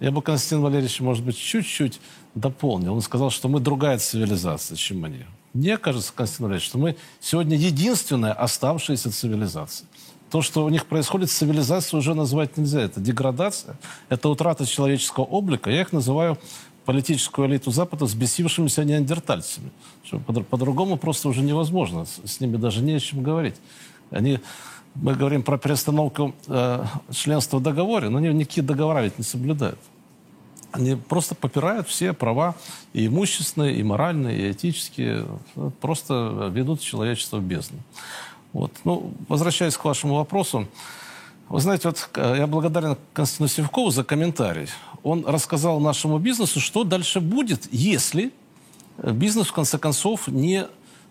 Я 0.00 0.10
бы 0.10 0.22
Константин 0.22 0.62
Валерьевич, 0.62 1.00
может 1.00 1.24
быть, 1.24 1.36
чуть-чуть 1.36 2.00
дополнил. 2.34 2.94
Он 2.94 3.02
сказал, 3.02 3.30
что 3.30 3.48
мы 3.48 3.60
другая 3.60 3.98
цивилизация, 3.98 4.76
чем 4.76 5.04
они. 5.04 5.24
Мне 5.52 5.78
кажется, 5.78 6.12
Константин 6.14 6.46
Валерьевич, 6.46 6.68
что 6.68 6.78
мы 6.78 6.96
сегодня 7.20 7.56
единственная 7.56 8.32
оставшаяся 8.32 9.10
цивилизация. 9.10 9.88
То, 10.30 10.42
что 10.42 10.64
у 10.64 10.68
них 10.68 10.86
происходит, 10.86 11.30
цивилизацию 11.30 12.00
уже 12.00 12.14
назвать 12.14 12.56
нельзя. 12.56 12.82
Это 12.82 13.00
деградация, 13.00 13.78
это 14.08 14.28
утрата 14.28 14.66
человеческого 14.66 15.24
облика. 15.24 15.70
Я 15.70 15.80
их 15.80 15.92
называю 15.92 16.38
политическую 16.84 17.48
элиту 17.48 17.70
Запада 17.70 18.06
с 18.06 18.14
бесившимися 18.14 18.84
неандертальцами. 18.84 19.70
По-другому 20.50 20.96
просто 20.96 21.28
уже 21.28 21.42
невозможно. 21.42 22.06
С, 22.24 22.40
ними 22.40 22.56
даже 22.56 22.82
не 22.82 22.94
о 22.94 23.00
чем 23.00 23.22
говорить. 23.22 23.56
Они, 24.10 24.40
мы 24.94 25.14
говорим 25.14 25.42
про 25.42 25.58
перестановку 25.58 26.34
э, 26.46 26.84
членства 27.10 27.58
в 27.58 27.62
договоре, 27.62 28.08
но 28.08 28.18
они 28.18 28.28
никакие 28.28 28.64
договора 28.64 29.00
ведь 29.00 29.18
не 29.18 29.24
соблюдают. 29.24 29.78
Они 30.72 30.94
просто 30.94 31.34
попирают 31.34 31.88
все 31.88 32.12
права 32.12 32.54
и 32.92 33.06
имущественные, 33.06 33.76
и 33.76 33.82
моральные, 33.82 34.48
и 34.48 34.52
этические. 34.52 35.26
Просто 35.80 36.50
ведут 36.52 36.80
человечество 36.80 37.38
в 37.38 37.42
бездну. 37.42 37.78
Вот. 38.52 38.72
Ну, 38.84 39.12
возвращаясь 39.28 39.76
к 39.76 39.84
вашему 39.84 40.16
вопросу, 40.16 40.66
вы 41.48 41.60
знаете, 41.60 41.88
вот 41.88 42.10
э, 42.14 42.34
я 42.38 42.46
благодарен 42.46 42.96
Константину 43.12 43.48
Севкову 43.48 43.90
за 43.90 44.02
комментарий. 44.02 44.68
Он 45.02 45.24
рассказал 45.24 45.78
нашему 45.78 46.18
бизнесу, 46.18 46.58
что 46.60 46.82
дальше 46.82 47.20
будет, 47.20 47.68
если 47.72 48.32
бизнес, 49.02 49.46
в 49.48 49.52
конце 49.52 49.78
концов, 49.78 50.28
не 50.28 50.66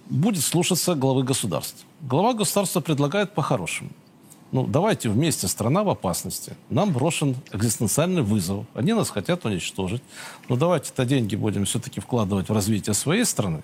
будет 0.10 0.43
слушаться 0.43 0.95
главы 0.95 1.24
государства. 1.24 1.88
Глава 2.02 2.34
государства 2.34 2.80
предлагает 2.82 3.34
по-хорошему. 3.34 3.89
Ну, 4.52 4.65
давайте 4.65 5.10
вместе, 5.10 5.48
страна 5.48 5.84
в 5.84 5.89
опасности. 5.89 6.56
Нам 6.69 6.93
брошен 6.93 7.36
экзистенциальный 7.52 8.21
вызов. 8.21 8.65
Они 8.74 8.93
нас 8.93 9.10
хотят 9.10 9.43
уничтожить. 9.45 10.02
Но 10.48 10.56
давайте-то 10.56 11.04
деньги 11.06 11.36
будем 11.36 11.65
все-таки 11.65 12.00
вкладывать 12.00 12.50
в 12.50 12.54
развитие 12.54 12.93
своей 12.93 13.26
страны. 13.26 13.63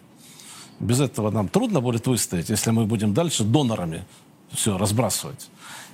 Без 0.80 1.00
этого 1.00 1.30
нам 1.30 1.48
трудно 1.48 1.80
будет 1.80 2.08
выстоять, 2.08 2.50
если 2.50 2.72
мы 2.72 2.86
будем 2.86 3.14
дальше 3.14 3.44
донорами 3.44 4.04
все 4.52 4.78
разбрасывать. 4.78 5.50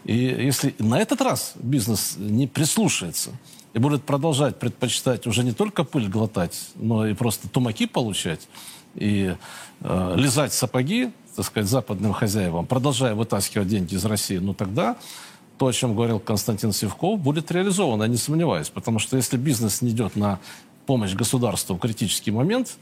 И 0.05 0.15
если 0.15 0.73
на 0.79 0.99
этот 0.99 1.21
раз 1.21 1.53
бизнес 1.55 2.15
не 2.17 2.47
прислушается 2.47 3.31
и 3.77 3.79
будет 3.79 4.03
продолжать 4.03 4.57
предпочитать 4.57 5.27
уже 5.27 5.43
не 5.43 5.51
только 5.51 5.83
пыль 5.83 6.09
глотать, 6.09 6.59
но 6.77 7.05
и 7.05 7.13
просто 7.13 7.47
тумаки 7.47 7.85
получать 7.85 8.47
и 8.95 9.35
э, 9.81 10.13
лизать 10.17 10.51
сапоги, 10.51 11.11
так 11.35 11.45
сказать, 11.45 11.69
западным 11.69 12.11
хозяевам, 12.11 12.65
продолжая 12.65 13.13
вытаскивать 13.13 13.67
деньги 13.67 13.93
из 13.93 14.03
России, 14.03 14.39
ну 14.39 14.55
тогда 14.55 14.97
то, 15.59 15.67
о 15.67 15.73
чем 15.73 15.93
говорил 15.93 16.19
Константин 16.19 16.73
Севков, 16.73 17.19
будет 17.19 17.51
реализовано, 17.51 18.03
я 18.03 18.09
не 18.09 18.17
сомневаюсь. 18.17 18.69
Потому 18.69 18.97
что 18.97 19.15
если 19.15 19.37
бизнес 19.37 19.83
не 19.83 19.91
идет 19.91 20.15
на 20.15 20.39
помощь 20.87 21.13
государству 21.13 21.75
в 21.75 21.79
критический 21.79 22.31
момент, 22.31 22.77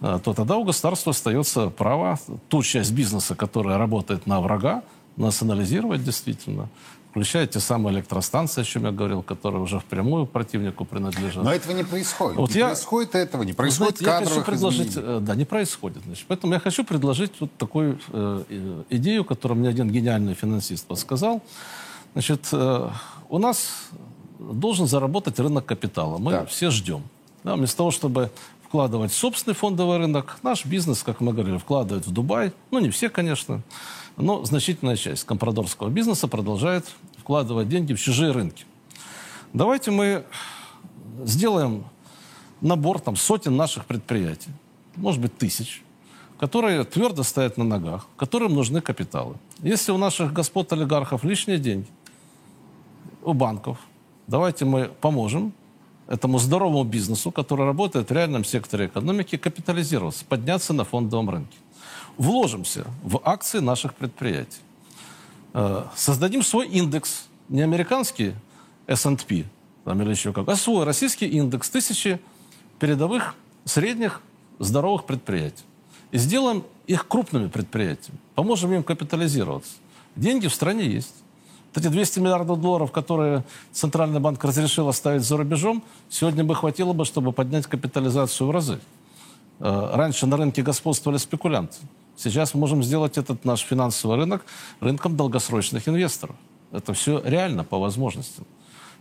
э, 0.00 0.18
то 0.24 0.34
тогда 0.34 0.56
у 0.56 0.64
государства 0.64 1.10
остается 1.10 1.70
право 1.70 2.18
ту 2.48 2.64
часть 2.64 2.90
бизнеса, 2.90 3.36
которая 3.36 3.78
работает 3.78 4.26
на 4.26 4.40
врага, 4.40 4.82
национализировать 5.16 6.02
действительно. 6.02 6.68
Включая 7.10 7.46
те 7.48 7.58
самые 7.58 7.94
электростанции, 7.96 8.60
о 8.60 8.64
чем 8.64 8.84
я 8.84 8.92
говорил, 8.92 9.22
которые 9.22 9.60
уже 9.60 9.80
впрямую 9.80 10.26
противнику 10.26 10.84
принадлежат. 10.84 11.42
Но 11.44 11.52
этого 11.52 11.72
не 11.72 11.82
происходит. 11.82 12.36
Вот 12.36 12.50
не 12.54 12.60
я- 12.60 12.66
происходит 12.68 13.14
этого, 13.16 13.42
не 13.42 13.52
происходит 13.52 13.98
знаете, 13.98 14.04
я 14.04 14.18
хочу 14.18 14.24
кадровых 14.28 14.46
предложить, 14.46 14.88
изменений. 14.92 15.16
э, 15.16 15.20
да, 15.20 15.34
не 15.34 15.44
происходит. 15.44 16.02
Значит. 16.04 16.24
Поэтому 16.28 16.52
я 16.52 16.60
хочу 16.60 16.84
предложить 16.84 17.32
вот 17.40 17.50
такую 17.58 17.98
э, 18.12 18.82
идею, 18.90 19.24
которую 19.24 19.58
мне 19.58 19.68
один 19.68 19.90
гениальный 19.90 20.34
финансист 20.34 20.86
подсказал. 20.86 21.42
Значит, 22.12 22.46
э, 22.52 22.88
у 23.28 23.38
нас 23.38 23.88
должен 24.38 24.86
заработать 24.86 25.38
рынок 25.40 25.66
капитала. 25.66 26.18
Мы 26.18 26.30
Так. 26.32 26.48
все 26.48 26.70
ждем. 26.70 27.02
Да, 27.42 27.56
вместо 27.56 27.76
того, 27.78 27.90
чтобы 27.90 28.30
вкладывать 28.68 29.10
в 29.10 29.16
собственный 29.16 29.54
фондовый 29.54 29.98
рынок, 29.98 30.38
наш 30.44 30.64
бизнес, 30.64 31.02
как 31.02 31.20
мы 31.20 31.32
говорили, 31.32 31.58
вкладывает 31.58 32.06
в 32.06 32.12
Дубай. 32.12 32.52
Ну, 32.70 32.78
не 32.78 32.90
все, 32.90 33.08
конечно, 33.08 33.62
но 34.20 34.44
значительная 34.44 34.96
часть 34.96 35.24
компрадорского 35.24 35.88
бизнеса 35.88 36.28
продолжает 36.28 36.86
вкладывать 37.18 37.68
деньги 37.68 37.94
в 37.94 38.00
чужие 38.00 38.32
рынки. 38.32 38.64
Давайте 39.52 39.90
мы 39.90 40.24
сделаем 41.24 41.84
набор 42.60 43.00
там, 43.00 43.16
сотен 43.16 43.56
наших 43.56 43.86
предприятий, 43.86 44.50
может 44.96 45.20
быть, 45.20 45.36
тысяч, 45.36 45.82
которые 46.38 46.84
твердо 46.84 47.22
стоят 47.22 47.56
на 47.56 47.64
ногах, 47.64 48.06
которым 48.16 48.54
нужны 48.54 48.80
капиталы. 48.80 49.36
Если 49.62 49.92
у 49.92 49.98
наших 49.98 50.32
господ 50.32 50.72
олигархов 50.72 51.24
лишние 51.24 51.58
деньги, 51.58 51.88
у 53.22 53.32
банков, 53.32 53.78
давайте 54.26 54.64
мы 54.64 54.90
поможем 55.00 55.52
этому 56.06 56.38
здоровому 56.38 56.84
бизнесу, 56.84 57.30
который 57.30 57.66
работает 57.66 58.10
в 58.10 58.12
реальном 58.12 58.44
секторе 58.44 58.86
экономики, 58.86 59.36
капитализироваться, 59.36 60.24
подняться 60.24 60.72
на 60.72 60.84
фондовом 60.84 61.30
рынке. 61.30 61.56
Вложимся 62.20 62.84
в 63.02 63.18
акции 63.24 63.60
наших 63.60 63.94
предприятий. 63.94 64.60
Э, 65.54 65.84
Создадим 65.96 66.42
свой 66.42 66.68
индекс, 66.68 67.24
не 67.48 67.62
американский 67.62 68.34
S&P, 68.86 69.46
там, 69.86 70.02
или 70.02 70.10
еще 70.10 70.34
как, 70.34 70.46
а 70.46 70.54
свой 70.54 70.84
российский 70.84 71.26
индекс 71.26 71.70
тысячи 71.70 72.20
передовых, 72.78 73.34
средних, 73.64 74.20
здоровых 74.58 75.06
предприятий. 75.06 75.64
И 76.10 76.18
сделаем 76.18 76.62
их 76.86 77.08
крупными 77.08 77.48
предприятиями. 77.48 78.18
Поможем 78.34 78.70
им 78.74 78.82
капитализироваться. 78.82 79.72
Деньги 80.14 80.46
в 80.46 80.52
стране 80.52 80.84
есть. 80.84 81.14
Вот 81.74 81.82
эти 81.82 81.90
200 81.90 82.18
миллиардов 82.18 82.60
долларов, 82.60 82.92
которые 82.92 83.44
Центральный 83.72 84.20
банк 84.20 84.44
разрешил 84.44 84.88
оставить 84.88 85.22
за 85.22 85.38
рубежом, 85.38 85.82
сегодня 86.10 86.44
бы 86.44 86.54
хватило 86.54 86.92
бы, 86.92 87.06
чтобы 87.06 87.32
поднять 87.32 87.66
капитализацию 87.66 88.46
в 88.46 88.50
разы. 88.50 88.78
Э, 89.58 89.92
Раньше 89.94 90.26
на 90.26 90.36
рынке 90.36 90.60
господствовали 90.60 91.16
спекулянты. 91.16 91.78
Сейчас 92.22 92.54
мы 92.54 92.60
можем 92.60 92.82
сделать 92.82 93.16
этот 93.18 93.44
наш 93.44 93.60
финансовый 93.60 94.16
рынок 94.16 94.44
рынком 94.80 95.16
долгосрочных 95.16 95.88
инвесторов. 95.88 96.36
Это 96.70 96.92
все 96.92 97.20
реально 97.24 97.64
по 97.64 97.78
возможностям. 97.78 98.44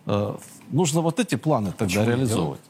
Э, 0.06 0.36
Нужно 0.72 1.02
вот 1.02 1.20
эти 1.20 1.36
планы 1.36 1.72
тогда 1.72 1.86
Почему 1.86 2.06
реализовывать. 2.06 2.62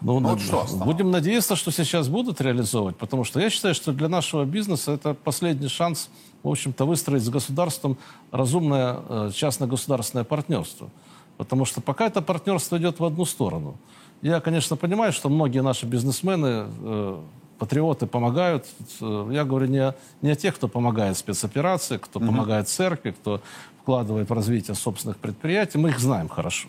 Ну, 0.00 0.20
Ну, 0.20 0.28
вот 0.28 0.38
над- 0.38 0.40
что 0.40 0.76
будем 0.84 1.10
надеяться, 1.10 1.56
что 1.56 1.70
сейчас 1.72 2.08
будут 2.08 2.40
реализовывать, 2.40 2.96
потому 2.96 3.24
что 3.24 3.40
я 3.40 3.50
считаю, 3.50 3.74
что 3.74 3.92
для 3.92 4.08
нашего 4.08 4.44
бизнеса 4.44 4.92
это 4.92 5.12
последний 5.14 5.68
шанс, 5.68 6.08
в 6.42 6.48
общем-то, 6.48 6.84
выстроить 6.86 7.22
с 7.24 7.28
государством 7.28 7.98
разумное 8.30 9.00
э, 9.08 9.30
частно-государственное 9.34 10.24
партнерство. 10.24 10.88
Потому 11.36 11.64
что 11.64 11.80
пока 11.80 12.06
это 12.06 12.22
партнерство 12.22 12.78
идет 12.78 13.00
в 13.00 13.04
одну 13.04 13.24
сторону. 13.24 13.76
Я, 14.22 14.40
конечно, 14.40 14.76
понимаю, 14.76 15.12
что 15.12 15.28
многие 15.28 15.62
наши 15.62 15.84
бизнесмены, 15.86 16.66
э, 16.80 17.20
патриоты 17.58 18.06
помогают. 18.06 18.66
Э, 19.00 19.28
Я 19.32 19.44
говорю 19.44 19.66
не 19.66 19.94
не 20.22 20.30
о 20.30 20.36
тех, 20.36 20.54
кто 20.54 20.68
помогает 20.68 21.16
спецоперации, 21.16 21.98
кто 21.98 22.20
помогает 22.20 22.68
церкви, 22.68 23.10
кто 23.10 23.40
вкладывает 23.82 24.30
в 24.30 24.32
развитие 24.32 24.74
собственных 24.74 25.16
предприятий. 25.18 25.78
Мы 25.78 25.90
их 25.90 25.98
знаем 25.98 26.28
хорошо. 26.28 26.68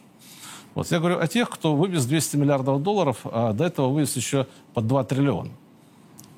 Вот 0.75 0.91
я 0.91 0.99
говорю 0.99 1.19
о 1.19 1.28
тех, 1.28 1.49
кто 1.49 1.75
вывез 1.75 2.06
200 2.06 2.38
миллиардов 2.38 2.82
долларов, 2.84 3.17
а 3.23 3.54
до 3.54 3.65
этого 3.65 3.89
вывез 3.89 4.15
еще 4.15 4.45
под 4.73 4.88
2 4.88 5.04
триллиона. 5.04 5.49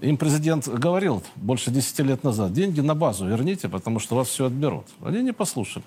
Им 0.01 0.17
президент 0.17 0.67
говорил 0.67 1.21
больше 1.35 1.69
10 1.69 1.99
лет 1.99 2.23
назад, 2.23 2.53
деньги 2.53 2.81
на 2.81 2.95
базу 2.95 3.27
верните, 3.27 3.69
потому 3.69 3.99
что 3.99 4.15
вас 4.15 4.29
все 4.29 4.45
отберут. 4.45 4.85
Они 5.03 5.21
не 5.21 5.31
послушали. 5.33 5.85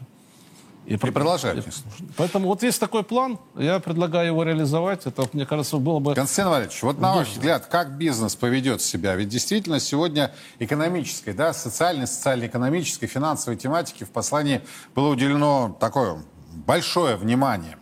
И 0.86 0.96
продолжают 0.96 1.64
не 1.64 1.72
слушать. 1.72 2.14
Поэтому 2.16 2.48
вот 2.48 2.62
есть 2.62 2.78
такой 2.78 3.04
план, 3.04 3.38
я 3.54 3.80
предлагаю 3.80 4.26
его 4.26 4.42
реализовать. 4.42 5.06
Это, 5.06 5.26
мне 5.32 5.46
кажется, 5.46 5.78
было 5.78 5.98
бы... 5.98 6.14
Константин 6.14 6.50
Валерьевич, 6.50 6.82
вот 6.82 6.98
на 6.98 7.14
ваш 7.14 7.28
взгляд, 7.28 7.66
как 7.66 7.96
бизнес 7.96 8.36
поведет 8.36 8.82
себя? 8.82 9.14
Ведь 9.14 9.28
действительно 9.28 9.80
сегодня 9.80 10.32
экономической, 10.58 11.32
да, 11.32 11.54
социальной, 11.54 12.06
социально-экономической, 12.06 13.06
финансовой 13.06 13.56
тематике 13.56 14.04
в 14.04 14.10
послании 14.10 14.60
было 14.94 15.08
уделено 15.08 15.74
такое 15.80 16.22
большое 16.66 17.16
внимание. 17.16 17.78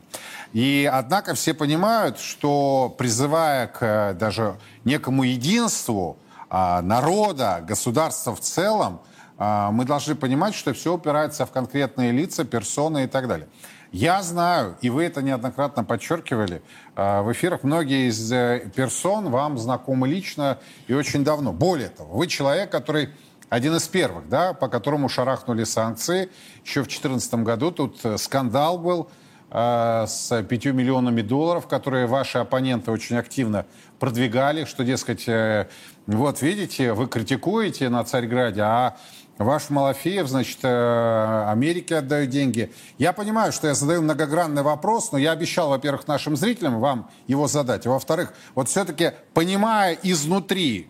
И 0.52 0.88
однако 0.92 1.34
все 1.34 1.54
понимают, 1.54 2.18
что 2.18 2.94
призывая 2.98 3.66
к 3.66 3.78
э, 3.80 4.14
даже 4.14 4.58
некому 4.84 5.22
единству 5.22 6.18
а, 6.50 6.82
народа, 6.82 7.64
государства 7.66 8.36
в 8.36 8.40
целом, 8.40 9.00
мы 9.44 9.84
должны 9.84 10.14
понимать, 10.14 10.54
что 10.54 10.72
все 10.72 10.94
упирается 10.94 11.46
в 11.46 11.50
конкретные 11.50 12.12
лица, 12.12 12.44
персоны 12.44 13.04
и 13.04 13.06
так 13.06 13.28
далее. 13.28 13.48
Я 13.92 14.22
знаю, 14.22 14.76
и 14.80 14.88
вы 14.88 15.04
это 15.04 15.20
неоднократно 15.20 15.84
подчеркивали 15.84 16.62
э, 16.96 17.20
в 17.20 17.30
эфирах, 17.32 17.62
многие 17.62 18.08
из 18.08 18.32
э, 18.32 18.70
персон 18.74 19.28
вам 19.28 19.58
знакомы 19.58 20.08
лично 20.08 20.58
и 20.86 20.94
очень 20.94 21.24
давно. 21.24 21.52
Более 21.52 21.90
того, 21.90 22.16
вы 22.16 22.26
человек, 22.26 22.70
который 22.70 23.10
один 23.50 23.76
из 23.76 23.86
первых, 23.86 24.30
да, 24.30 24.54
по 24.54 24.68
которому 24.68 25.10
шарахнули 25.10 25.64
санкции. 25.64 26.30
Еще 26.64 26.80
в 26.80 26.84
2014 26.84 27.34
году 27.34 27.70
тут 27.70 28.02
э, 28.04 28.16
скандал 28.16 28.78
был 28.78 29.10
э, 29.50 30.06
с 30.08 30.42
5 30.42 30.64
миллионами 30.66 31.20
долларов, 31.20 31.66
которые 31.66 32.06
ваши 32.06 32.38
оппоненты 32.38 32.90
очень 32.90 33.16
активно 33.16 33.66
продвигали, 33.98 34.64
что, 34.64 34.84
дескать, 34.84 35.28
э, 35.28 35.68
вот 36.06 36.40
видите, 36.40 36.94
вы 36.94 37.08
критикуете 37.08 37.90
на 37.90 38.02
Царьграде, 38.04 38.62
а 38.62 38.96
Ваш 39.38 39.70
Малафеев, 39.70 40.28
значит, 40.28 40.58
э, 40.62 41.44
Америке 41.48 41.96
отдает 41.96 42.30
деньги. 42.30 42.72
Я 42.98 43.12
понимаю, 43.12 43.52
что 43.52 43.66
я 43.66 43.74
задаю 43.74 44.02
многогранный 44.02 44.62
вопрос, 44.62 45.10
но 45.12 45.18
я 45.18 45.32
обещал, 45.32 45.70
во-первых, 45.70 46.06
нашим 46.06 46.36
зрителям 46.36 46.80
вам 46.80 47.10
его 47.26 47.48
задать. 47.48 47.86
А 47.86 47.90
во-вторых, 47.90 48.34
вот 48.54 48.68
все-таки, 48.68 49.12
понимая 49.32 49.98
изнутри 50.02 50.88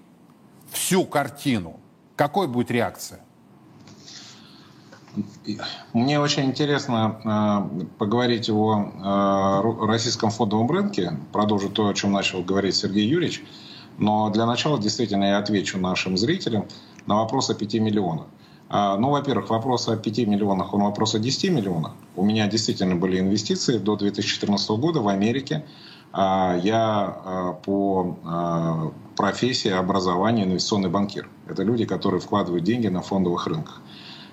всю 0.72 1.04
картину, 1.04 1.78
какой 2.16 2.48
будет 2.48 2.70
реакция? 2.70 3.20
Мне 5.92 6.18
очень 6.18 6.44
интересно 6.46 7.20
э, 7.24 7.84
поговорить 7.98 8.48
о 8.48 9.62
э, 9.62 9.86
российском 9.86 10.30
фондовом 10.30 10.70
рынке, 10.70 11.16
продолжить 11.32 11.74
то, 11.74 11.86
о 11.88 11.94
чем 11.94 12.12
начал 12.12 12.42
говорить 12.42 12.74
Сергей 12.74 13.06
Юрьевич. 13.06 13.44
Но 13.98 14.30
для 14.30 14.46
начала 14.46 14.80
действительно 14.80 15.24
я 15.24 15.38
отвечу 15.38 15.78
нашим 15.78 16.16
зрителям 16.16 16.66
на 17.06 17.16
вопрос 17.16 17.50
о 17.50 17.54
5 17.54 17.74
миллионах. 17.74 18.26
А, 18.68 18.96
ну, 18.96 19.10
во-первых, 19.10 19.50
вопрос 19.50 19.88
о 19.88 19.96
5 19.96 20.26
миллионах, 20.26 20.72
он 20.72 20.82
вопрос 20.82 21.14
о 21.14 21.18
10 21.18 21.50
миллионах. 21.50 21.92
У 22.16 22.24
меня 22.24 22.46
действительно 22.48 22.96
были 22.96 23.20
инвестиции 23.20 23.76
до 23.76 23.96
2014 23.96 24.70
года 24.70 25.00
в 25.00 25.08
Америке. 25.08 25.66
А, 26.12 26.58
я 26.62 27.16
а, 27.24 27.52
по 27.52 28.92
профессии, 29.16 29.70
образованию 29.70 30.46
инвестиционный 30.46 30.88
банкир. 30.88 31.28
Это 31.46 31.62
люди, 31.62 31.84
которые 31.84 32.20
вкладывают 32.20 32.64
деньги 32.64 32.88
на 32.88 33.02
фондовых 33.02 33.46
рынках. 33.46 33.82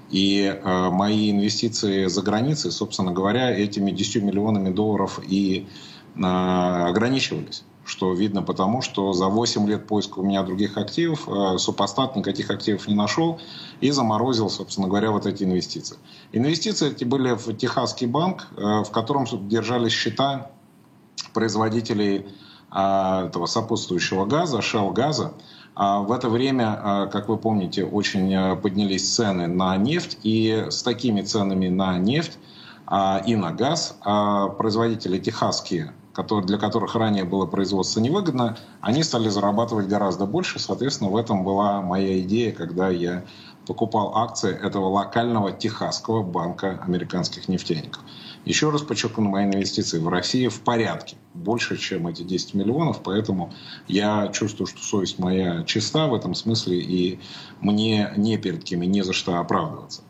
И 0.09 0.59
мои 0.63 1.29
инвестиции 1.29 2.07
за 2.07 2.21
границей, 2.21 2.71
собственно 2.71 3.11
говоря, 3.11 3.51
этими 3.51 3.91
10 3.91 4.23
миллионами 4.23 4.69
долларов 4.69 5.19
и 5.21 5.67
ограничивались 6.15 7.63
что 7.89 8.13
видно 8.13 8.43
потому, 8.43 8.81
что 8.81 9.13
за 9.13 9.27
8 9.27 9.67
лет 9.67 9.87
поиска 9.87 10.19
у 10.19 10.23
меня 10.23 10.43
других 10.43 10.77
активов 10.77 11.27
э, 11.27 11.57
супостат 11.57 12.15
никаких 12.15 12.51
активов 12.51 12.87
не 12.87 12.93
нашел 12.93 13.39
и 13.81 13.89
заморозил, 13.89 14.49
собственно 14.49 14.87
говоря, 14.87 15.11
вот 15.11 15.25
эти 15.25 15.43
инвестиции. 15.43 15.97
Инвестиции 16.31 16.91
эти 16.91 17.03
были 17.03 17.33
в 17.33 17.51
Техасский 17.57 18.05
банк, 18.05 18.47
э, 18.55 18.83
в 18.83 18.91
котором 18.91 19.25
держались 19.49 19.91
счета 19.91 20.51
производителей 21.33 22.27
э, 22.71 23.25
этого 23.25 23.47
сопутствующего 23.47 24.25
газа, 24.25 24.59
Shell 24.59 24.93
газа. 24.93 25.33
А 25.75 25.99
в 25.99 26.11
это 26.11 26.29
время, 26.29 27.07
как 27.11 27.29
вы 27.29 27.37
помните, 27.37 27.85
очень 27.85 28.57
поднялись 28.57 29.15
цены 29.15 29.47
на 29.47 29.77
нефть, 29.77 30.17
и 30.23 30.65
с 30.69 30.83
такими 30.83 31.21
ценами 31.21 31.69
на 31.69 31.97
нефть 31.97 32.37
и 33.25 33.35
на 33.35 33.51
газ 33.51 33.95
производители 34.57 35.19
техасские 35.19 35.93
которые, 36.19 36.45
для 36.45 36.57
которых 36.57 36.95
ранее 36.95 37.23
было 37.23 37.45
производство 37.45 38.01
невыгодно, 38.01 38.57
они 38.81 39.03
стали 39.03 39.29
зарабатывать 39.29 39.87
гораздо 39.87 40.25
больше. 40.25 40.59
Соответственно, 40.59 41.09
в 41.09 41.15
этом 41.15 41.45
была 41.45 41.81
моя 41.81 42.19
идея, 42.19 42.51
когда 42.51 42.89
я 42.89 43.23
покупал 43.65 44.17
акции 44.17 44.53
этого 44.53 44.87
локального 44.87 45.53
техасского 45.53 46.21
банка 46.21 46.77
американских 46.85 47.47
нефтяников. 47.47 48.01
Еще 48.43 48.69
раз 48.69 48.81
подчеркну, 48.81 49.29
мои 49.29 49.45
инвестиции 49.45 49.97
в 49.97 50.09
России 50.09 50.49
в 50.49 50.59
порядке. 50.59 51.15
Больше, 51.33 51.77
чем 51.77 52.05
эти 52.07 52.23
10 52.23 52.53
миллионов. 52.53 52.99
Поэтому 53.01 53.53
я 53.87 54.27
чувствую, 54.27 54.67
что 54.67 54.81
совесть 54.83 55.19
моя 55.19 55.63
чиста 55.63 56.07
в 56.07 56.13
этом 56.13 56.35
смысле. 56.35 56.81
И 56.81 57.21
мне 57.61 58.11
не 58.17 58.37
перед 58.37 58.65
кем 58.65 58.83
и 58.83 58.87
не 58.87 59.03
за 59.03 59.13
что 59.13 59.39
оправдываться. 59.39 60.01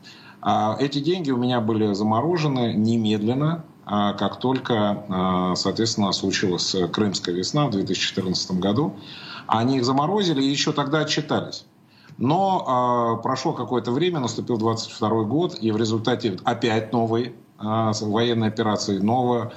А 0.42 0.76
эти 0.80 1.00
деньги 1.02 1.30
у 1.30 1.38
меня 1.38 1.62
были 1.62 1.94
заморожены 1.94 2.74
немедленно 2.74 3.64
как 3.90 4.40
только, 4.40 5.04
а, 5.10 5.56
соответственно, 5.56 6.12
случилась 6.12 6.76
Крымская 6.92 7.34
весна 7.34 7.66
в 7.66 7.72
2014 7.72 8.60
году. 8.60 8.96
Они 9.48 9.78
их 9.78 9.86
заморозили 9.86 10.44
и 10.44 10.48
еще 10.48 10.74
тогда 10.74 11.00
отчитались. 11.00 11.66
Но 12.18 12.66
а, 12.68 13.16
прошло 13.16 13.54
какое-то 13.54 13.92
время, 13.92 14.20
наступил 14.20 14.58
22 14.58 15.24
год, 15.24 15.58
и 15.60 15.72
в 15.72 15.78
результате 15.78 16.38
опять 16.44 16.94
новой 16.94 17.36
военной 17.58 18.48
операции, 18.48 19.00
нового 19.00 19.52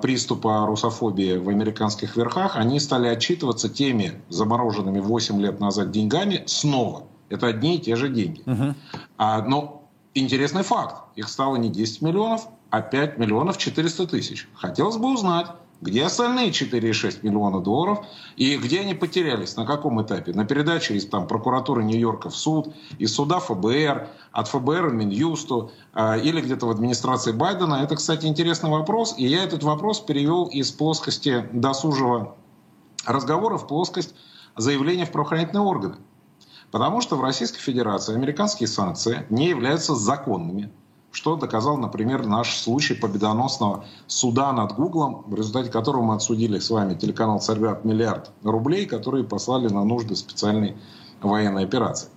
приступа 0.00 0.64
русофобии 0.66 1.38
в 1.38 1.48
американских 1.48 2.16
верхах, 2.16 2.56
они 2.56 2.78
стали 2.78 3.08
отчитываться 3.08 3.68
теми 3.68 4.22
замороженными 4.28 5.00
8 5.00 5.40
лет 5.40 5.58
назад 5.58 5.90
деньгами 5.90 6.44
снова. 6.46 7.04
Это 7.28 7.48
одни 7.48 7.76
и 7.76 7.80
те 7.80 7.96
же 7.96 8.08
деньги. 8.08 8.42
Угу. 8.46 8.74
А, 9.18 9.42
но 9.42 9.88
интересный 10.14 10.62
факт. 10.62 11.02
Их 11.16 11.28
стало 11.28 11.56
не 11.56 11.68
10 11.68 12.02
миллионов, 12.02 12.48
а 12.70 12.80
5 12.80 13.18
миллионов 13.18 13.58
400 13.58 14.06
тысяч. 14.06 14.48
Хотелось 14.54 14.96
бы 14.96 15.12
узнать, 15.12 15.46
где 15.80 16.04
остальные 16.04 16.50
4,6 16.50 17.18
миллиона 17.22 17.60
долларов 17.60 18.06
и 18.36 18.56
где 18.56 18.80
они 18.80 18.94
потерялись, 18.94 19.56
на 19.56 19.66
каком 19.66 20.02
этапе? 20.02 20.32
На 20.32 20.44
передаче 20.44 20.94
из 20.94 21.06
там, 21.06 21.26
прокуратуры 21.26 21.84
Нью-Йорка 21.84 22.30
в 22.30 22.36
суд, 22.36 22.74
из 22.98 23.14
суда 23.14 23.40
ФБР, 23.40 24.08
от 24.32 24.48
ФБР 24.48 24.88
в 24.88 24.94
Минюсту 24.94 25.70
э, 25.94 26.20
или 26.20 26.40
где-то 26.40 26.66
в 26.66 26.70
администрации 26.70 27.32
Байдена. 27.32 27.74
Это, 27.82 27.96
кстати, 27.96 28.26
интересный 28.26 28.70
вопрос. 28.70 29.14
И 29.18 29.26
я 29.26 29.44
этот 29.44 29.62
вопрос 29.62 30.00
перевел 30.00 30.46
из 30.46 30.70
плоскости 30.70 31.46
досужего 31.52 32.36
разговора 33.04 33.58
в 33.58 33.66
плоскость 33.66 34.14
заявления 34.56 35.04
в 35.04 35.12
правоохранительные 35.12 35.62
органы. 35.62 35.96
Потому 36.70 37.00
что 37.00 37.16
в 37.16 37.22
Российской 37.22 37.60
Федерации 37.60 38.14
американские 38.14 38.66
санкции 38.66 39.26
не 39.30 39.48
являются 39.48 39.94
законными 39.94 40.72
что 41.16 41.36
доказал, 41.36 41.78
например, 41.78 42.26
наш 42.26 42.54
случай 42.58 42.92
победоносного 42.92 43.86
суда 44.06 44.52
над 44.52 44.74
Гуглом, 44.74 45.24
в 45.26 45.34
результате 45.34 45.70
которого 45.70 46.02
мы 46.02 46.14
отсудили 46.14 46.58
с 46.58 46.68
вами 46.68 46.92
телеканал 46.92 47.40
«Царьград» 47.40 47.86
миллиард 47.86 48.32
рублей, 48.44 48.84
которые 48.84 49.24
послали 49.24 49.68
на 49.68 49.82
нужды 49.82 50.14
специальной 50.14 50.76
военной 51.22 51.64
операции. 51.64 52.10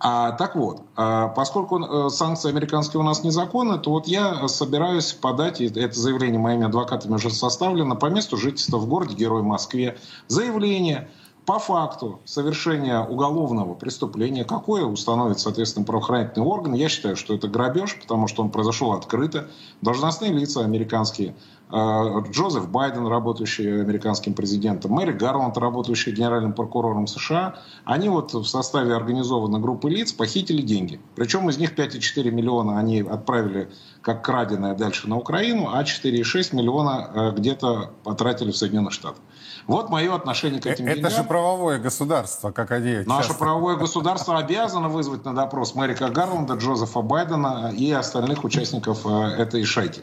А, 0.00 0.32
так 0.32 0.56
вот, 0.56 0.82
а, 0.96 1.28
поскольку 1.28 1.78
э, 1.78 2.10
санкции 2.10 2.48
американские 2.48 3.00
у 3.00 3.04
нас 3.04 3.22
незаконны, 3.22 3.78
то 3.78 3.90
вот 3.90 4.08
я 4.08 4.48
собираюсь 4.48 5.12
подать, 5.12 5.60
это 5.60 5.96
заявление 5.96 6.40
моими 6.40 6.66
адвокатами 6.66 7.14
уже 7.14 7.30
составлено, 7.30 7.94
по 7.94 8.06
месту 8.06 8.36
жительства 8.36 8.78
в 8.78 8.88
городе 8.88 9.14
Герой 9.14 9.42
Москве, 9.42 9.96
заявление 10.26 11.08
по 11.50 11.58
факту 11.58 12.20
совершения 12.26 13.00
уголовного 13.00 13.74
преступления, 13.74 14.44
какое 14.44 14.84
установит, 14.84 15.40
соответственно, 15.40 15.84
правоохранительный 15.84 16.46
орган, 16.46 16.74
я 16.74 16.88
считаю, 16.88 17.16
что 17.16 17.34
это 17.34 17.48
грабеж, 17.48 17.98
потому 18.00 18.28
что 18.28 18.44
он 18.44 18.50
произошел 18.50 18.92
открыто. 18.92 19.48
Должностные 19.82 20.30
лица 20.32 20.60
американские, 20.60 21.34
Джозеф 21.72 22.68
Байден, 22.68 23.06
работающий 23.06 23.80
американским 23.82 24.34
президентом, 24.34 24.92
Мэри 24.92 25.12
Гарланд, 25.12 25.56
работающий 25.56 26.12
генеральным 26.12 26.52
прокурором 26.52 27.06
США, 27.06 27.56
они 27.84 28.08
вот 28.08 28.34
в 28.34 28.44
составе 28.44 28.94
организованной 28.94 29.60
группы 29.60 29.88
лиц 29.88 30.12
похитили 30.12 30.62
деньги. 30.62 31.00
Причем 31.14 31.48
из 31.48 31.58
них 31.58 31.76
5,4 31.76 32.30
миллиона 32.30 32.78
они 32.78 33.00
отправили 33.02 33.70
как 34.02 34.24
краденое 34.24 34.74
дальше 34.74 35.08
на 35.08 35.16
Украину, 35.16 35.70
а 35.72 35.82
4,6 35.82 36.56
миллиона 36.56 37.10
э, 37.14 37.30
где-то 37.36 37.90
потратили 38.02 38.50
в 38.50 38.56
Соединенных 38.56 38.92
Штатах. 38.92 39.20
Вот 39.66 39.90
мое 39.90 40.14
отношение 40.14 40.60
к 40.60 40.66
этим 40.66 40.86
Это 40.86 40.96
деньгам. 40.96 41.12
же 41.12 41.24
правовое 41.24 41.78
государство, 41.78 42.50
как 42.50 42.70
они 42.72 43.04
Наше 43.06 43.28
часто... 43.28 43.34
правовое 43.34 43.76
государство 43.76 44.38
обязано 44.38 44.88
вызвать 44.88 45.24
на 45.24 45.34
допрос 45.34 45.74
Мэрика 45.74 46.08
Гарланда, 46.08 46.54
Джозефа 46.54 47.02
Байдена 47.02 47.72
и 47.76 47.92
остальных 47.92 48.44
участников 48.44 49.06
э, 49.06 49.10
этой 49.38 49.64
шайки. 49.64 50.02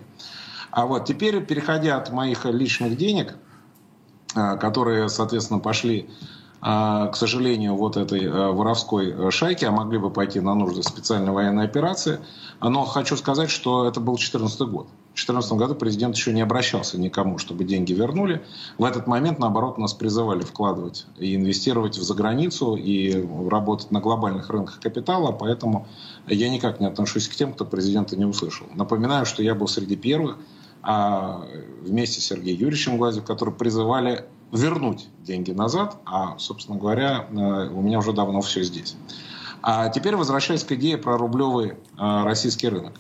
А 0.78 0.86
вот 0.86 1.06
теперь, 1.06 1.44
переходя 1.44 1.98
от 1.98 2.12
моих 2.12 2.46
личных 2.46 2.98
денег, 2.98 3.34
э, 4.36 4.58
которые, 4.58 5.10
соответственно, 5.10 5.60
пошли 5.60 6.08
э, 6.62 7.10
к 7.12 7.14
сожалению, 7.16 7.76
вот 7.76 7.98
этой 7.98 8.30
воровской 8.30 9.32
шайки, 9.32 9.66
а 9.66 9.72
могли 9.72 9.98
бы 9.98 10.12
пойти 10.12 10.40
на 10.40 10.54
нужды 10.54 10.84
специальной 10.84 11.32
военной 11.32 11.66
операции. 11.66 12.20
Но 12.62 12.86
хочу 12.86 13.18
сказать, 13.18 13.50
что 13.50 13.88
это 13.88 14.00
был 14.00 14.18
2014 14.18 14.62
год. 14.70 14.88
2014 15.16 15.54
году 15.54 15.74
президент 15.74 16.16
еще 16.16 16.32
не 16.32 16.42
обращался 16.42 17.00
никому, 17.00 17.40
чтобы 17.40 17.64
деньги 17.64 17.92
вернули. 17.94 18.44
В 18.78 18.84
этот 18.84 19.08
момент, 19.08 19.40
наоборот, 19.40 19.80
нас 19.80 19.96
призывали 19.96 20.42
вкладывать 20.42 21.08
и 21.18 21.36
инвестировать 21.36 21.98
в 21.98 22.04
заграницу 22.04 22.76
и 22.76 23.26
работать 23.50 23.90
на 23.90 24.00
глобальных 24.00 24.52
рынках 24.52 24.80
капитала, 24.80 25.32
поэтому 25.32 25.88
я 26.28 26.50
никак 26.50 26.80
не 26.80 26.86
отношусь 26.86 27.28
к 27.28 27.34
тем, 27.34 27.54
кто 27.54 27.66
президента 27.66 28.16
не 28.16 28.26
услышал. 28.26 28.68
Напоминаю, 28.76 29.26
что 29.26 29.42
я 29.42 29.56
был 29.56 29.68
среди 29.68 29.96
первых, 29.96 30.38
а 30.38 30.57
вместе 30.84 32.22
с 32.22 32.26
Сергеем 32.26 32.60
Юрьевичем 32.60 32.98
Глазев, 32.98 33.26
которые 33.26 33.56
призывали 33.56 34.26
вернуть 34.52 35.10
деньги 35.24 35.52
назад, 35.52 35.98
а, 36.06 36.38
собственно 36.38 36.78
говоря, 36.78 37.28
э, 37.30 37.70
у 37.70 37.82
меня 37.82 38.00
уже 38.00 38.14
давно 38.14 38.42
все 38.42 38.64
здесь. 38.64 38.96
А 39.62 39.90
теперь 39.90 40.16
возвращаясь 40.16 40.64
к 40.64 40.72
идее 40.72 40.98
про 40.98 41.18
рублевый 41.18 41.72
э, 41.72 41.76
российский 42.24 42.70
рынок. 42.70 42.94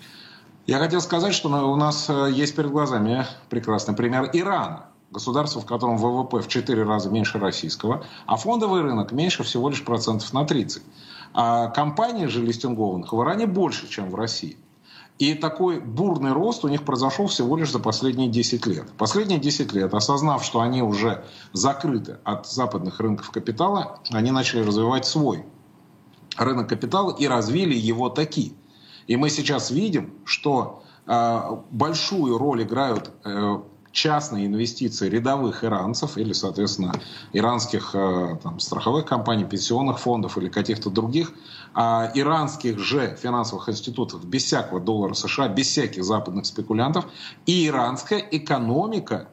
Я 0.66 0.80
хотел 0.80 1.00
сказать, 1.00 1.34
что 1.34 1.50
у 1.50 1.76
нас 1.76 2.10
э, 2.10 2.30
есть 2.32 2.56
перед 2.56 2.72
глазами 2.72 3.26
прекрасный 3.50 3.96
пример 3.96 4.30
Ирана. 4.34 4.88
Государство, 5.10 5.62
в 5.62 5.66
котором 5.66 5.98
ВВП 5.98 6.42
в 6.42 6.50
4 6.50 6.84
раза 6.84 7.10
меньше 7.10 7.40
российского, 7.40 8.04
а 8.26 8.36
фондовый 8.36 8.82
рынок 8.82 9.14
меньше 9.14 9.44
всего 9.44 9.70
лишь 9.70 9.86
процентов 9.86 10.34
на 10.34 10.46
30. 10.46 10.84
А 11.34 11.68
компании 11.68 12.26
же 12.26 12.42
листингованных 12.42 13.14
в 13.14 13.22
Иране 13.24 13.48
больше, 13.48 13.88
чем 13.88 14.10
в 14.10 14.16
России. 14.16 14.58
И 15.20 15.34
такой 15.34 15.80
бурный 15.80 16.32
рост 16.32 16.64
у 16.64 16.68
них 16.68 16.84
произошел 16.84 17.28
всего 17.28 17.58
лишь 17.58 17.72
за 17.72 17.80
последние 17.80 18.30
10 18.30 18.66
лет. 18.68 18.92
Последние 18.98 19.40
10 19.40 19.74
лет, 19.74 19.94
осознав, 19.94 20.44
что 20.44 20.62
они 20.62 20.84
уже 20.84 21.24
закрыты 21.54 22.20
от 22.24 22.48
западных 22.48 23.00
рынков 23.00 23.32
капитала, 23.32 24.00
они 24.12 24.32
начали 24.32 24.62
развивать 24.62 25.06
свой 25.06 25.44
рынок 26.38 26.70
капитала 26.70 27.16
и 27.18 27.28
развили 27.28 27.76
его 27.76 28.10
такие– 28.10 28.54
и 29.08 29.16
мы 29.16 29.30
сейчас 29.30 29.72
видим, 29.72 30.14
что 30.26 30.84
э, 31.08 31.42
большую 31.72 32.38
роль 32.38 32.64
играют 32.64 33.12
э, 33.24 33.62
частные 33.98 34.46
инвестиции 34.46 35.10
рядовых 35.10 35.64
иранцев 35.64 36.18
или, 36.18 36.32
соответственно, 36.32 36.94
иранских 37.34 37.96
э, 37.96 38.38
там, 38.44 38.60
страховых 38.60 39.06
компаний, 39.06 39.44
пенсионных 39.44 40.00
фондов 40.00 40.38
или 40.38 40.50
каких-то 40.50 40.92
других, 40.92 41.34
а 41.74 42.12
иранских 42.14 42.78
же 42.78 43.18
финансовых 43.20 43.70
институтов 43.70 44.24
без 44.24 44.44
всякого 44.44 44.80
доллара 44.80 45.16
США, 45.16 45.48
без 45.48 45.68
всяких 45.68 46.04
западных 46.04 46.46
спекулянтов, 46.46 47.06
и 47.48 47.66
иранская 47.66 48.20
экономика 48.20 49.30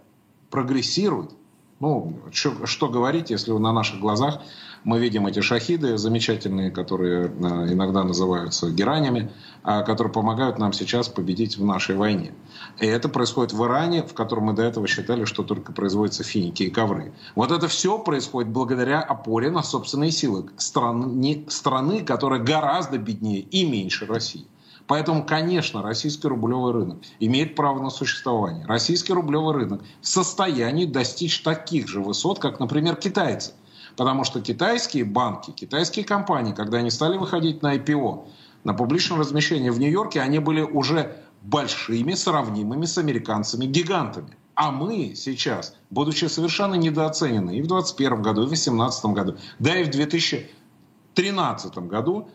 прогрессирует. 0.51 1.33
Ну, 1.81 2.19
что, 2.33 2.65
что 2.65 2.89
говорить, 2.89 3.29
если 3.29 3.53
на 3.53 3.73
наших 3.73 4.01
глазах 4.01 4.41
мы 4.85 4.99
видим 4.99 5.26
эти 5.26 5.41
шахиды 5.41 5.99
замечательные, 5.99 6.70
которые 6.70 7.26
э, 7.26 7.28
иногда 7.72 8.05
называются 8.05 8.70
геранями, 8.70 9.30
а, 9.62 9.82
которые 9.82 10.12
помогают 10.12 10.59
нам 10.59 10.72
сейчас 10.72 11.09
победить 11.09 11.57
в 11.57 11.64
нашей 11.64 11.97
войне. 11.97 12.35
И 12.78 12.87
это 12.87 13.09
происходит 13.09 13.53
в 13.53 13.64
Иране, 13.64 14.03
в 14.03 14.12
котором 14.12 14.45
мы 14.45 14.53
до 14.53 14.62
этого 14.62 14.87
считали, 14.87 15.24
что 15.24 15.43
только 15.43 15.72
производятся 15.72 16.22
финики 16.22 16.64
и 16.64 16.70
ковры. 16.70 17.12
Вот 17.35 17.51
это 17.51 17.66
все 17.66 17.99
происходит 17.99 18.51
благодаря 18.51 19.01
опоре 19.01 19.51
на 19.51 19.62
собственные 19.62 20.11
силы 20.11 20.47
страны, 20.59 21.45
страны 21.49 22.05
которая 22.05 22.41
гораздо 22.41 22.99
беднее 22.99 23.41
и 23.41 23.64
меньше 23.64 24.07
России. 24.07 24.47
Поэтому, 24.87 25.24
конечно, 25.24 25.82
российский 25.82 26.28
рублевый 26.28 26.72
рынок 26.74 26.99
имеет 27.18 27.55
право 27.55 27.82
на 27.82 27.89
существование. 27.89 28.66
Российский 28.66 29.14
рублевый 29.14 29.55
рынок 29.55 29.82
в 30.03 30.07
состоянии 30.07 30.85
достичь 30.85 31.43
таких 31.43 31.89
же 31.89 32.03
высот, 32.03 32.39
как, 32.39 32.61
например, 32.61 32.97
китайцы. 32.97 33.53
Потому 33.97 34.25
что 34.25 34.41
китайские 34.41 35.05
банки, 35.05 35.51
китайские 35.53 36.05
компании, 36.05 36.53
когда 36.53 36.79
они 36.79 36.91
стали 36.91 37.17
выходить 37.17 37.63
на 37.63 37.77
IPO, 37.77 38.27
на 38.65 38.75
публичное 38.75 39.19
размещение 39.19 39.71
в 39.71 39.79
Нью-Йорке, 39.79 40.21
они 40.21 40.39
были 40.39 40.63
уже 40.63 41.17
большими, 41.43 42.15
сравнимыми 42.15 42.87
с 42.87 42.99
американцами 42.99 43.67
гигантами. 43.67 44.37
А 44.57 44.71
мы 44.71 45.15
сейчас, 45.15 45.75
будучи 45.91 46.27
совершенно 46.27 46.75
недооценены 46.75 47.57
и 47.57 47.63
в 47.63 47.67
2021 47.67 48.23
году, 48.23 48.43
и 48.43 48.47
в 48.47 48.49
2018 48.49 49.05
году, 49.07 49.37
да 49.59 49.77
и 49.77 49.85
в 49.85 49.91
2013 49.91 51.79
году, 51.79 52.29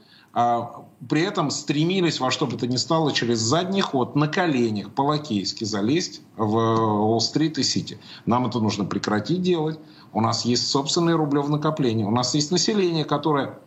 при 1.07 1.21
этом 1.21 1.49
стремились 1.49 2.19
во 2.19 2.29
что 2.29 2.45
бы 2.45 2.57
то 2.57 2.67
ни 2.67 2.75
стало 2.75 3.13
через 3.13 3.39
задний 3.39 3.81
ход 3.81 4.15
на 4.15 4.27
коленях 4.27 4.91
по-лакейски 4.91 5.63
залезть 5.63 6.21
в 6.35 6.55
Уолл-стрит 6.55 7.57
и 7.57 7.63
Сити. 7.63 7.99
Нам 8.25 8.45
это 8.45 8.59
нужно 8.59 8.85
прекратить 8.85 9.41
делать. 9.41 9.79
У 10.11 10.21
нас 10.21 10.45
есть 10.45 10.67
собственные 10.67 11.15
рублевые 11.15 11.51
накопления. 11.51 12.05
У 12.05 12.11
нас 12.11 12.35
есть 12.35 12.51
население, 12.51 13.05
которое 13.05 13.59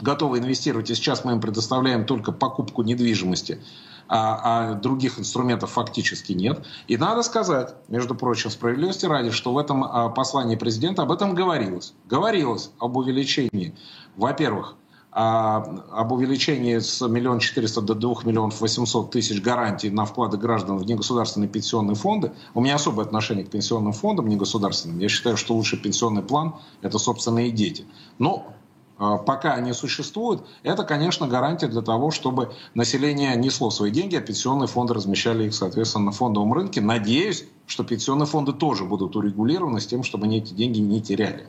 готово 0.00 0.38
инвестировать. 0.38 0.90
И 0.90 0.94
сейчас 0.94 1.24
мы 1.24 1.32
им 1.32 1.40
предоставляем 1.40 2.04
только 2.04 2.32
покупку 2.32 2.82
недвижимости, 2.82 3.62
а, 4.08 4.72
а 4.72 4.74
других 4.74 5.18
инструментов 5.18 5.70
фактически 5.70 6.32
нет. 6.32 6.64
И 6.88 6.96
надо 6.96 7.22
сказать, 7.22 7.74
между 7.88 8.14
прочим, 8.14 8.50
справедливости 8.50 9.06
ради, 9.06 9.30
что 9.30 9.52
в 9.52 9.58
этом 9.58 9.84
а, 9.84 10.08
послании 10.08 10.56
президента 10.56 11.02
об 11.02 11.12
этом 11.12 11.34
говорилось. 11.34 11.94
Говорилось 12.08 12.70
об 12.78 12.96
увеличении, 12.96 13.74
во-первых, 14.16 14.76
а, 15.12 15.82
об 15.90 16.12
увеличении 16.12 16.78
с 16.78 17.06
миллион 17.06 17.40
четыреста 17.40 17.80
до 17.80 17.94
двух 17.94 18.24
миллионов 18.24 18.60
восемьсот 18.60 19.10
тысяч 19.10 19.42
гарантий 19.42 19.90
на 19.90 20.04
вклады 20.04 20.36
граждан 20.36 20.76
в 20.76 20.86
негосударственные 20.86 21.48
пенсионные 21.48 21.96
фонды. 21.96 22.32
У 22.54 22.60
меня 22.60 22.76
особое 22.76 23.06
отношение 23.06 23.44
к 23.44 23.50
пенсионным 23.50 23.92
фондам 23.92 24.28
негосударственным. 24.28 24.98
Я 25.00 25.08
считаю, 25.08 25.36
что 25.36 25.54
лучший 25.54 25.78
пенсионный 25.78 26.22
план– 26.22 26.54
это 26.82 26.98
собственные 26.98 27.50
дети. 27.50 27.86
Но 28.18 28.46
а, 28.98 29.16
пока 29.16 29.54
они 29.54 29.72
существуют, 29.72 30.44
это, 30.62 30.84
конечно, 30.84 31.26
гарантия 31.26 31.66
для 31.66 31.82
того, 31.82 32.12
чтобы 32.12 32.52
население 32.74 33.34
несло 33.34 33.70
свои 33.70 33.90
деньги, 33.90 34.14
а 34.14 34.20
пенсионные 34.20 34.68
фонды 34.68 34.94
размещали 34.94 35.46
их, 35.46 35.54
соответственно, 35.54 36.06
на 36.06 36.12
фондовом 36.12 36.52
рынке. 36.52 36.80
Надеюсь, 36.80 37.46
что 37.66 37.82
пенсионные 37.82 38.26
фонды 38.26 38.52
тоже 38.52 38.84
будут 38.84 39.16
урегулированы 39.16 39.80
с 39.80 39.86
тем, 39.86 40.04
чтобы 40.04 40.26
они 40.26 40.38
эти 40.38 40.54
деньги 40.54 40.78
не 40.78 41.00
теряли. 41.00 41.48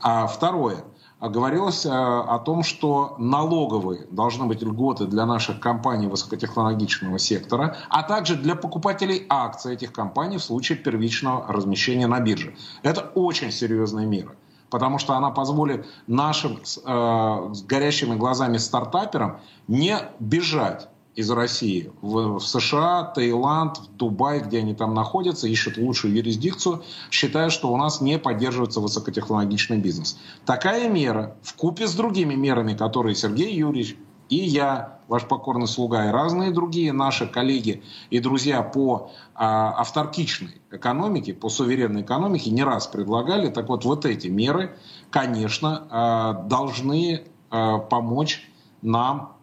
А 0.00 0.26
второе– 0.26 0.84
говорилось 1.28 1.86
э, 1.86 1.90
о 1.90 2.38
том, 2.38 2.62
что 2.62 3.14
налоговые 3.18 4.06
должны 4.10 4.46
быть 4.46 4.62
льготы 4.62 5.06
для 5.06 5.26
наших 5.26 5.60
компаний 5.60 6.06
высокотехнологичного 6.06 7.18
сектора, 7.18 7.76
а 7.88 8.02
также 8.02 8.36
для 8.36 8.54
покупателей 8.54 9.26
акций 9.28 9.74
этих 9.74 9.92
компаний 9.92 10.38
в 10.38 10.42
случае 10.42 10.78
первичного 10.78 11.46
размещения 11.52 12.06
на 12.06 12.20
бирже. 12.20 12.54
Это 12.82 13.00
очень 13.14 13.50
серьезная 13.50 14.06
мера 14.06 14.34
потому 14.70 14.98
что 14.98 15.14
она 15.14 15.30
позволит 15.30 15.86
нашим 16.08 16.56
э, 16.56 17.50
с 17.54 17.62
горящими 17.62 18.16
глазами 18.16 18.56
стартаперам 18.56 19.38
не 19.68 19.96
бежать 20.18 20.88
из 21.14 21.30
России 21.30 21.92
в, 22.02 22.38
США, 22.40 23.04
Таиланд, 23.04 23.78
в 23.78 23.96
Дубай, 23.96 24.40
где 24.40 24.58
они 24.58 24.74
там 24.74 24.94
находятся, 24.94 25.46
ищут 25.46 25.76
лучшую 25.76 26.14
юрисдикцию, 26.14 26.82
считая, 27.10 27.50
что 27.50 27.72
у 27.72 27.76
нас 27.76 28.00
не 28.00 28.18
поддерживается 28.18 28.80
высокотехнологичный 28.80 29.78
бизнес. 29.78 30.18
Такая 30.44 30.88
мера, 30.88 31.36
в 31.42 31.54
купе 31.54 31.86
с 31.86 31.94
другими 31.94 32.34
мерами, 32.34 32.74
которые 32.74 33.14
Сергей 33.14 33.54
Юрьевич 33.54 33.96
и 34.28 34.36
я, 34.36 34.98
ваш 35.06 35.26
покорный 35.28 35.66
слуга, 35.66 36.08
и 36.08 36.10
разные 36.10 36.50
другие 36.50 36.92
наши 36.92 37.26
коллеги 37.26 37.82
и 38.10 38.20
друзья 38.20 38.62
по 38.62 39.10
а, 39.34 39.74
авторкичной 39.80 40.62
экономике, 40.70 41.34
по 41.34 41.48
суверенной 41.48 42.02
экономике 42.02 42.50
не 42.50 42.64
раз 42.64 42.86
предлагали. 42.86 43.50
Так 43.50 43.68
вот, 43.68 43.84
вот 43.84 44.06
эти 44.06 44.28
меры, 44.28 44.76
конечно, 45.10 45.86
а, 45.90 46.32
должны 46.32 47.24
а, 47.50 47.78
помочь 47.78 48.48
нам 48.80 49.36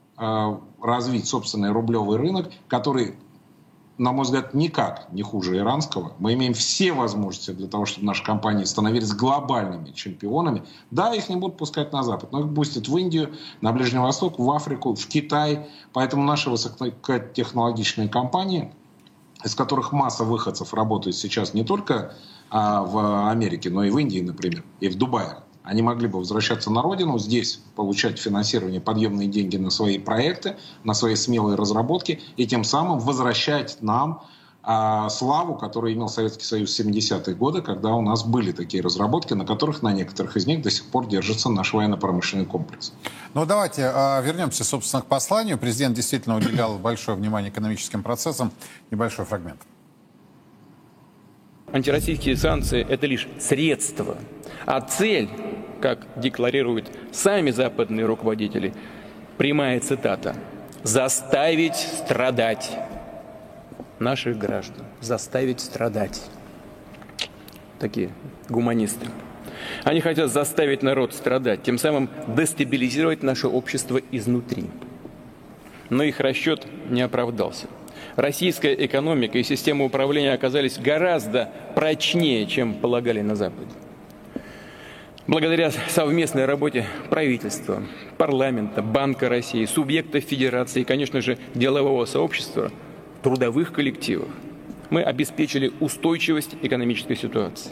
развить 0.82 1.28
собственный 1.28 1.72
рублевый 1.72 2.18
рынок, 2.18 2.52
который, 2.68 3.16
на 3.98 4.12
мой 4.12 4.24
взгляд, 4.24 4.54
никак 4.54 5.12
не 5.12 5.24
хуже 5.24 5.58
иранского. 5.58 6.14
Мы 6.20 6.34
имеем 6.34 6.54
все 6.54 6.94
возможности 6.94 7.52
для 7.52 7.68
того, 7.68 7.86
чтобы 7.86 8.06
наши 8.06 8.24
компании 8.24 8.66
становились 8.66 9.14
глобальными 9.14 9.92
чемпионами. 9.92 10.64
Да, 10.92 11.14
их 11.14 11.28
не 11.30 11.38
будут 11.38 11.58
пускать 11.58 11.92
на 11.92 12.04
Запад, 12.04 12.32
но 12.32 12.42
их 12.42 12.54
пустят 12.54 12.88
в 12.88 12.98
Индию, 12.98 13.34
на 13.62 13.72
Ближний 13.72 14.00
Восток, 14.00 14.38
в 14.38 14.52
Африку, 14.52 14.94
в 14.94 15.08
Китай. 15.08 15.68
Поэтому 15.92 16.24
наши 16.24 16.50
высокотехнологичные 16.50 18.08
компании, 18.08 18.72
из 19.44 19.56
которых 19.56 19.92
масса 19.92 20.24
выходцев 20.24 20.74
работает 20.74 21.16
сейчас 21.16 21.56
не 21.56 21.64
только 21.64 22.14
а, 22.52 22.84
в 22.84 23.30
Америке, 23.30 23.72
но 23.72 23.84
и 23.84 23.90
в 23.90 23.98
Индии, 23.98 24.20
например, 24.20 24.64
и 24.82 24.88
в 24.88 24.98
Дубае, 24.98 25.38
они 25.64 25.82
могли 25.82 26.08
бы 26.08 26.20
возвращаться 26.20 26.72
на 26.72 26.82
родину, 26.82 27.20
здесь 27.20 27.62
получать 27.76 28.20
финансирование, 28.20 28.82
подъемные 28.82 29.28
деньги 29.28 29.58
на 29.58 29.70
свои 29.70 30.00
проекты, 30.00 30.58
на 30.84 30.94
свои 30.94 31.16
смелые 31.16 31.56
разработки, 31.56 32.22
и 32.38 32.48
тем 32.48 32.64
самым 32.64 33.00
возвращать 33.00 33.78
нам 33.82 34.24
а, 34.64 35.10
славу, 35.10 35.56
которую 35.56 35.94
имел 35.94 36.08
Советский 36.08 36.46
Союз 36.46 36.78
в 36.78 36.80
70-е 36.80 37.36
годы, 37.36 37.62
когда 37.62 37.90
у 37.90 38.02
нас 38.02 38.24
были 38.24 38.52
такие 38.52 38.84
разработки, 38.84 39.34
на 39.34 39.46
которых 39.46 39.82
на 39.82 39.92
некоторых 39.92 40.38
из 40.38 40.46
них 40.46 40.62
до 40.62 40.70
сих 40.70 40.86
пор 40.86 41.08
держится 41.08 41.50
наш 41.50 41.74
военно-промышленный 41.74 42.46
комплекс. 42.46 42.94
Ну 43.34 43.46
давайте 43.46 43.92
а, 43.94 44.22
вернемся, 44.22 44.64
собственно, 44.64 45.02
к 45.02 45.08
посланию. 45.08 45.58
Президент 45.58 45.96
действительно 45.96 46.38
уделял 46.38 46.78
большое 46.78 47.18
внимание 47.18 47.52
экономическим 47.52 48.04
процессам. 48.04 48.52
Небольшой 48.92 49.26
фрагмент. 49.26 49.62
Антироссийские 51.74 52.36
санкции– 52.36 52.86
это 52.90 53.08
лишь 53.08 53.28
средство, 53.40 54.18
а 54.66 54.82
цель 54.82 55.30
как 55.82 56.00
декларируют 56.16 56.88
сами 57.12 57.52
западные 57.52 58.06
руководители, 58.06 58.74
прямая 59.38 59.80
цитата, 59.80 60.36
«заставить 60.84 61.76
страдать 61.76 62.72
наших 64.00 64.38
граждан, 64.38 64.86
заставить 65.00 65.60
страдать». 65.60 66.22
Такие 67.80 68.12
гуманисты. 68.48 69.08
Они 69.84 70.02
хотят 70.02 70.32
заставить 70.32 70.84
народ 70.84 71.14
страдать, 71.14 71.64
тем 71.64 71.78
самым 71.78 72.10
дестабилизировать 72.28 73.24
наше 73.24 73.48
общество 73.48 74.00
изнутри. 74.12 74.66
Но 75.90 76.04
их 76.04 76.20
расчет 76.20 76.68
не 76.90 77.02
оправдался. 77.02 77.68
Российская 78.16 78.74
экономика 78.86 79.38
и 79.38 79.44
система 79.44 79.86
управления 79.86 80.34
оказались 80.34 80.78
гораздо 80.78 81.50
прочнее, 81.76 82.46
чем 82.46 82.76
полагали 82.76 83.22
на 83.22 83.36
Западе. 83.36 83.72
Благодаря 85.28 85.72
совместной 85.72 86.46
работе 86.46 86.88
правительства, 87.12 87.84
парламента, 88.18 88.82
Банка 88.82 89.30
России, 89.30 89.66
субъектов 89.66 90.24
Федерации 90.24 90.82
и, 90.82 90.84
конечно 90.84 91.22
же, 91.22 91.38
делового 91.54 92.06
сообщества, 92.06 92.72
трудовых 93.22 93.72
коллективов, 93.72 94.30
мы 94.90 95.04
обеспечили 95.04 95.72
устойчивость 95.80 96.56
экономической 96.64 97.16
ситуации, 97.16 97.72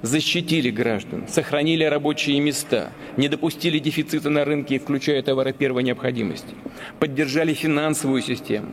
защитили 0.00 0.70
граждан, 0.70 1.28
сохранили 1.28 1.84
рабочие 1.84 2.40
места, 2.40 2.90
не 3.18 3.28
допустили 3.28 3.78
дефицита 3.78 4.30
на 4.30 4.46
рынке, 4.46 4.78
включая 4.78 5.22
товары 5.22 5.52
первой 5.52 5.82
необходимости, 5.82 6.54
поддержали 6.98 7.52
финансовую 7.52 8.22
систему, 8.22 8.70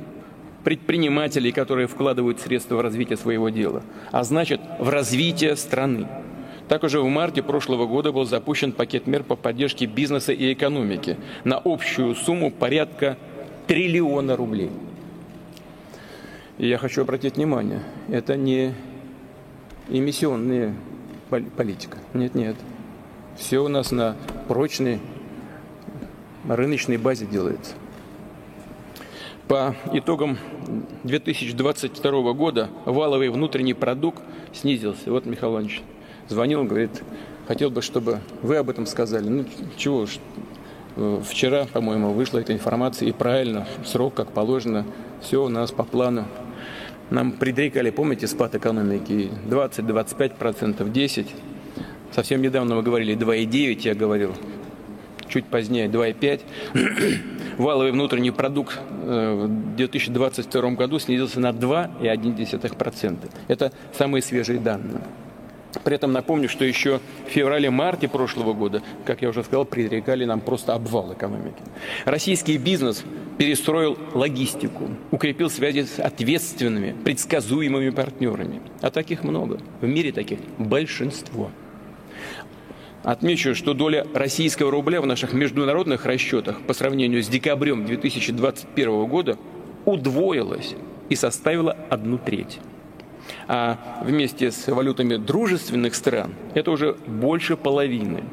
предпринимателей, 0.64 1.52
которые 1.52 1.88
вкладывают 1.88 2.40
средства 2.40 2.78
в 2.78 2.82
развитие 2.82 3.18
своего 3.18 3.50
дела, 3.50 3.84
а 4.12 4.24
значит, 4.24 4.62
в 4.80 4.88
развитие 4.88 5.58
страны. 5.58 6.08
Так 6.68 6.84
уже 6.84 7.02
в 7.02 7.08
марте 7.08 7.44
прошлого 7.44 7.86
года 7.86 8.12
был 8.12 8.26
запущен 8.26 8.72
пакет 8.72 9.06
мер 9.06 9.24
по 9.24 9.36
поддержке 9.36 9.86
бизнеса 9.86 10.32
и 10.32 10.54
экономики 10.54 11.18
на 11.44 11.62
общую 11.64 12.16
сумму 12.16 12.52
порядка 12.52 13.18
триллиона 13.68 14.36
рублей. 14.36 14.72
И 16.58 16.68
я 16.68 16.78
хочу 16.78 17.02
обратить 17.02 17.36
внимание, 17.36 17.82
это 18.10 18.38
не 18.38 18.74
эмиссионная 19.90 20.76
политика. 21.30 21.98
Нет, 22.14 22.36
нет. 22.36 22.56
Все 23.38 23.60
у 23.60 23.68
нас 23.68 23.92
на 23.92 24.16
прочной 24.48 25.00
рыночной 26.48 26.98
базе 26.98 27.26
делается. 27.26 27.74
По 29.48 29.76
итогам 29.92 30.38
2022 31.04 32.34
года 32.34 32.70
валовый 32.86 33.30
внутренний 33.30 33.74
продукт 33.74 34.22
снизился. 34.54 35.12
Вот 35.12 35.26
Михаил 35.26 35.54
Иванович 35.54 35.82
звонил, 36.30 36.64
говорит, 36.64 37.04
хотел 37.48 37.70
бы, 37.70 37.82
чтобы 37.82 38.20
вы 38.42 38.58
об 38.58 38.70
этом 38.70 38.86
сказали. 38.86 39.28
Ну, 39.28 39.46
чего 39.78 40.06
ж, 40.06 40.18
э, 40.96 41.22
вчера, 41.28 41.66
по-моему, 41.66 42.12
вышла 42.14 42.40
эта 42.40 42.54
информация, 42.54 43.08
и 43.08 43.12
правильно, 43.12 43.68
срок, 43.86 44.14
как 44.16 44.32
положено, 44.32 44.86
все 45.22 45.44
у 45.44 45.50
нас 45.50 45.72
по 45.72 45.84
плану. 45.84 46.26
Нам 47.10 47.34
предрекали, 47.34 47.90
помните, 47.90 48.28
спад 48.28 48.56
экономики 48.56 49.30
20-25%, 49.48 50.92
10%. 50.92 51.28
Совсем 52.12 52.42
недавно 52.42 52.76
мы 52.76 52.84
говорили 52.84 53.16
2,9, 53.16 53.82
я 53.82 53.96
говорил, 53.96 54.34
чуть 55.28 55.46
позднее 55.46 55.88
2,5. 55.88 56.42
Валовый 57.58 57.92
внутренний 57.92 58.32
продукт 58.32 58.80
э, 59.04 59.48
в 59.48 59.76
2022 59.76 60.72
году 60.72 61.00
снизился 61.00 61.40
на 61.40 61.50
2,1%. 61.50 63.18
Это 63.48 63.72
самые 63.94 64.22
свежие 64.22 64.60
данные. 64.60 65.02
При 65.84 65.96
этом 65.96 66.12
напомню, 66.12 66.50
что 66.50 66.66
еще 66.66 67.00
в 67.28 67.30
феврале-марте 67.30 68.08
прошлого 68.08 68.54
года, 68.54 68.82
как 69.06 69.22
я 69.22 69.30
уже 69.30 69.44
сказал, 69.44 69.66
предрекали 69.66 70.26
нам 70.26 70.40
просто 70.40 70.74
обвал 70.74 71.14
экономики. 71.14 71.62
Российский 72.06 72.58
бизнес 72.58 73.04
перестроил 73.38 73.98
логистику, 74.14 74.90
укрепил 75.12 75.50
связи 75.50 75.84
с 75.84 76.00
ответственными, 76.00 76.96
предсказуемыми 77.04 77.90
партнерами. 77.90 78.62
А 78.82 78.92
таких 78.92 79.24
много. 79.24 79.60
В 79.82 79.88
мире 79.88 80.12
таких 80.12 80.40
большинство. 80.58 81.50
Отмечу, 83.04 83.54
что 83.54 83.74
доля 83.74 84.08
российского 84.14 84.72
рубля 84.72 85.02
в 85.02 85.06
наших 85.06 85.34
международных 85.34 86.06
расчетах 86.06 86.62
по 86.62 86.74
сравнению 86.74 87.22
с 87.22 87.28
декабрем 87.28 87.86
2021 87.86 89.06
года 89.08 89.38
удвоилась 89.84 90.76
и 91.10 91.16
составила 91.16 91.76
одну 91.90 92.18
треть. 92.18 92.60
А 93.48 94.02
вместе 94.04 94.52
с 94.52 94.68
валютами 94.68 95.18
дружественных 95.18 95.96
стран 95.96 96.34
это 96.54 96.72
уже 96.72 96.94
больше 97.08 97.58
половины. 97.58 98.24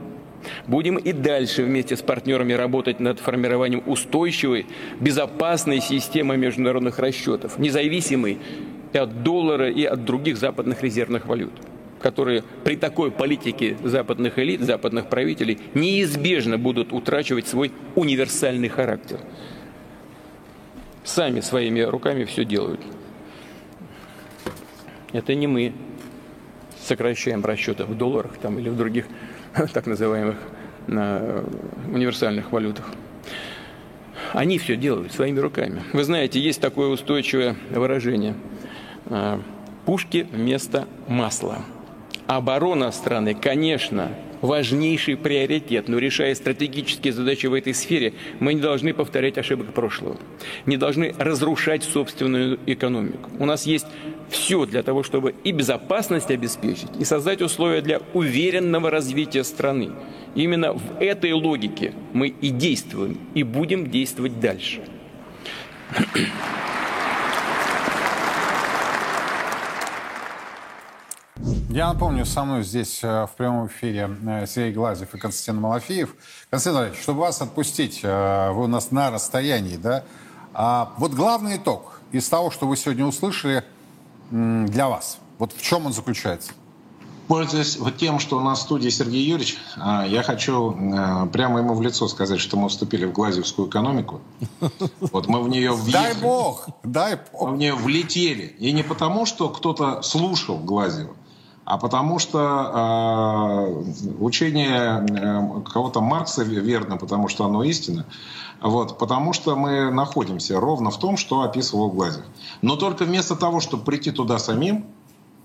Будем 0.66 0.96
и 0.96 1.12
дальше 1.12 1.62
вместе 1.62 1.96
с 1.96 2.02
партнерами 2.02 2.54
работать 2.54 3.00
над 3.00 3.20
формированием 3.20 3.82
устойчивой, 3.86 4.66
безопасной 4.98 5.80
системы 5.80 6.36
международных 6.36 6.98
расчетов, 6.98 7.58
независимой 7.58 8.38
и 8.92 8.98
от 8.98 9.22
доллара, 9.22 9.70
и 9.70 9.84
от 9.84 10.04
других 10.04 10.38
западных 10.38 10.82
резервных 10.82 11.26
валют 11.26 11.52
которые 12.00 12.42
при 12.64 12.76
такой 12.76 13.10
политике 13.10 13.76
западных 13.84 14.38
элит, 14.38 14.62
западных 14.62 15.08
правителей 15.08 15.58
неизбежно 15.74 16.58
будут 16.58 16.92
утрачивать 16.92 17.46
свой 17.46 17.72
универсальный 17.94 18.68
характер. 18.68 19.20
Сами 21.04 21.40
своими 21.40 21.80
руками 21.80 22.24
все 22.24 22.44
делают. 22.44 22.80
Это 25.12 25.34
не 25.34 25.46
мы 25.46 25.72
сокращаем 26.80 27.44
расчеты 27.44 27.84
в 27.84 27.96
долларах 27.96 28.38
там, 28.38 28.58
или 28.58 28.68
в 28.68 28.76
других 28.76 29.06
так 29.72 29.86
называемых 29.86 30.36
на 30.86 31.44
универсальных 31.92 32.52
валютах. 32.52 32.86
Они 34.32 34.58
все 34.58 34.76
делают 34.76 35.12
своими 35.12 35.40
руками. 35.40 35.82
Вы 35.92 36.04
знаете, 36.04 36.40
есть 36.40 36.60
такое 36.60 36.88
устойчивое 36.88 37.56
выражение. 37.70 38.34
А, 39.06 39.40
Пушки 39.86 40.26
вместо 40.30 40.86
масла. 41.08 41.64
Оборона 42.26 42.92
страны, 42.92 43.34
конечно, 43.34 44.12
важнейший 44.40 45.16
приоритет, 45.16 45.88
но 45.88 45.98
решая 45.98 46.34
стратегические 46.34 47.12
задачи 47.12 47.46
в 47.46 47.54
этой 47.54 47.74
сфере, 47.74 48.14
мы 48.38 48.54
не 48.54 48.60
должны 48.60 48.94
повторять 48.94 49.38
ошибок 49.38 49.72
прошлого, 49.72 50.18
не 50.66 50.76
должны 50.76 51.14
разрушать 51.18 51.84
собственную 51.84 52.58
экономику. 52.66 53.30
У 53.38 53.44
нас 53.44 53.66
есть 53.66 53.86
все 54.30 54.64
для 54.66 54.82
того, 54.82 55.02
чтобы 55.02 55.34
и 55.44 55.52
безопасность 55.52 56.30
обеспечить, 56.30 56.90
и 56.98 57.04
создать 57.04 57.42
условия 57.42 57.80
для 57.80 58.00
уверенного 58.14 58.90
развития 58.90 59.44
страны. 59.44 59.90
Именно 60.34 60.72
в 60.72 61.00
этой 61.00 61.32
логике 61.32 61.92
мы 62.12 62.28
и 62.28 62.50
действуем, 62.50 63.18
и 63.34 63.42
будем 63.42 63.90
действовать 63.90 64.38
дальше. 64.40 64.80
Я 71.72 71.92
напомню, 71.92 72.26
со 72.26 72.42
мной 72.42 72.64
здесь 72.64 72.98
э, 73.04 73.26
в 73.26 73.36
прямом 73.36 73.68
эфире 73.68 74.10
э, 74.26 74.44
Сергей 74.48 74.72
Глазев 74.72 75.14
и 75.14 75.18
Константин 75.18 75.60
Малафеев. 75.60 76.16
Константин 76.50 76.78
Владимирович, 76.78 77.02
чтобы 77.04 77.20
вас 77.20 77.40
отпустить, 77.40 78.00
э, 78.02 78.50
вы 78.50 78.64
у 78.64 78.66
нас 78.66 78.90
на 78.90 79.12
расстоянии, 79.12 79.76
да? 79.76 80.02
А 80.52 80.92
вот 80.98 81.12
главный 81.12 81.58
итог 81.58 82.00
из 82.10 82.28
того, 82.28 82.50
что 82.50 82.66
вы 82.66 82.76
сегодня 82.76 83.06
услышали 83.06 83.62
для 84.32 84.88
вас, 84.88 85.18
вот 85.38 85.52
в 85.52 85.62
чем 85.62 85.86
он 85.86 85.92
заключается? 85.92 86.50
Пользуясь 87.28 87.76
вот 87.76 87.96
тем, 87.96 88.18
что 88.18 88.38
у 88.38 88.40
нас 88.40 88.58
в 88.58 88.62
студии 88.62 88.88
Сергей 88.88 89.22
Юрьевич, 89.22 89.56
я 89.76 90.24
хочу 90.24 90.72
прямо 91.32 91.60
ему 91.60 91.74
в 91.74 91.82
лицо 91.82 92.08
сказать, 92.08 92.40
что 92.40 92.56
мы 92.56 92.68
вступили 92.68 93.04
в 93.04 93.12
глазевскую 93.12 93.68
экономику. 93.68 94.20
Вот 95.00 95.28
мы 95.28 95.40
в 95.40 95.48
нее 95.48 95.70
въехали. 95.70 95.92
Дай 95.92 96.14
бог, 96.20 96.68
дай 96.82 97.20
бог. 97.32 97.48
Мы 97.48 97.54
в 97.54 97.58
нее 97.58 97.74
влетели. 97.74 98.56
И 98.58 98.72
не 98.72 98.82
потому, 98.82 99.26
что 99.26 99.48
кто-то 99.48 100.02
слушал 100.02 100.58
Глазева, 100.58 101.14
а 101.70 101.78
потому 101.78 102.18
что 102.18 102.38
э, 102.40 104.14
учение 104.18 105.06
э, 105.08 105.60
кого-то 105.72 106.00
Маркса 106.00 106.42
верно, 106.42 106.96
потому 106.96 107.28
что 107.28 107.44
оно 107.44 107.62
истина. 107.62 108.06
Вот, 108.60 108.98
потому 108.98 109.32
что 109.32 109.54
мы 109.54 109.92
находимся 109.92 110.58
ровно 110.58 110.90
в 110.90 110.98
том, 110.98 111.16
что 111.16 111.42
описывал 111.42 111.92
Глазев. 111.92 112.24
Но 112.60 112.74
только 112.74 113.04
вместо 113.04 113.36
того, 113.36 113.60
чтобы 113.60 113.84
прийти 113.84 114.10
туда 114.10 114.40
самим, 114.40 114.84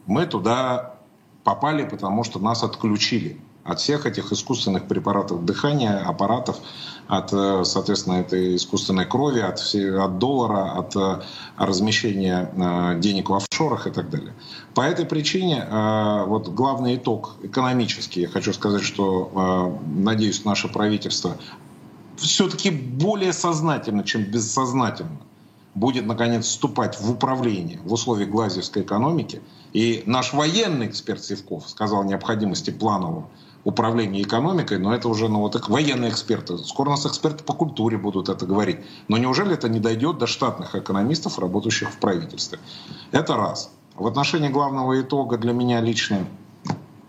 мы 0.08 0.26
туда 0.26 0.96
попали, 1.44 1.88
потому 1.88 2.24
что 2.24 2.40
нас 2.40 2.64
отключили 2.64 3.40
от 3.66 3.80
всех 3.80 4.06
этих 4.06 4.32
искусственных 4.32 4.88
препаратов 4.88 5.44
дыхания, 5.44 5.98
аппаратов, 5.98 6.58
от, 7.08 7.34
э, 7.34 7.64
соответственно, 7.66 8.18
этой 8.18 8.56
искусственной 8.56 9.06
крови, 9.06 9.40
от, 9.40 9.60
от 9.60 10.20
доллара, 10.20 10.78
от 10.78 10.96
э, 10.96 11.22
размещения 11.58 12.52
э, 12.56 13.00
денег 13.00 13.30
в 13.30 13.34
офшорах 13.34 13.88
и 13.88 13.92
так 13.92 14.12
далее. 14.12 14.34
По 14.76 14.82
этой 14.82 15.06
причине 15.06 15.66
вот 16.28 16.50
главный 16.50 16.98
итог 16.98 17.38
экономический, 17.44 18.22
я 18.22 18.28
хочу 18.28 18.52
сказать, 18.52 18.84
что, 18.84 19.80
надеюсь, 19.88 20.44
наше 20.44 20.68
правительство 20.68 21.38
все-таки 22.18 22.70
более 22.70 23.32
сознательно, 23.32 24.04
чем 24.04 24.24
бессознательно 24.24 25.18
будет, 25.76 26.06
наконец, 26.06 26.46
вступать 26.46 27.00
в 27.00 27.10
управление 27.10 27.80
в 27.86 27.94
условиях 27.94 28.30
глазевской 28.30 28.82
экономики. 28.82 29.42
И 29.72 30.04
наш 30.06 30.34
военный 30.34 30.88
эксперт 30.88 31.24
Севков 31.24 31.70
сказал 31.70 32.02
о 32.02 32.06
необходимости 32.06 32.72
планового 32.72 33.28
управления 33.66 34.22
экономикой, 34.22 34.78
но 34.78 34.94
это 34.94 35.10
уже 35.10 35.28
ну, 35.28 35.40
вот, 35.40 35.68
военные 35.68 36.12
эксперты. 36.12 36.58
Скоро 36.60 36.90
у 36.90 36.92
нас 36.92 37.06
эксперты 37.06 37.44
по 37.44 37.54
культуре 37.54 37.98
будут 37.98 38.30
это 38.30 38.46
говорить. 38.46 38.78
Но 39.08 39.18
неужели 39.18 39.54
это 39.54 39.68
не 39.68 39.80
дойдет 39.80 40.20
до 40.20 40.28
штатных 40.28 40.76
экономистов, 40.76 41.40
работающих 41.40 41.90
в 41.90 41.98
правительстве? 41.98 42.60
Это 43.12 43.36
раз. 43.36 43.72
В 43.96 44.06
отношении 44.06 44.50
главного 44.50 45.02
итога 45.02 45.38
для 45.38 45.52
меня 45.52 45.82
лично, 45.82 46.28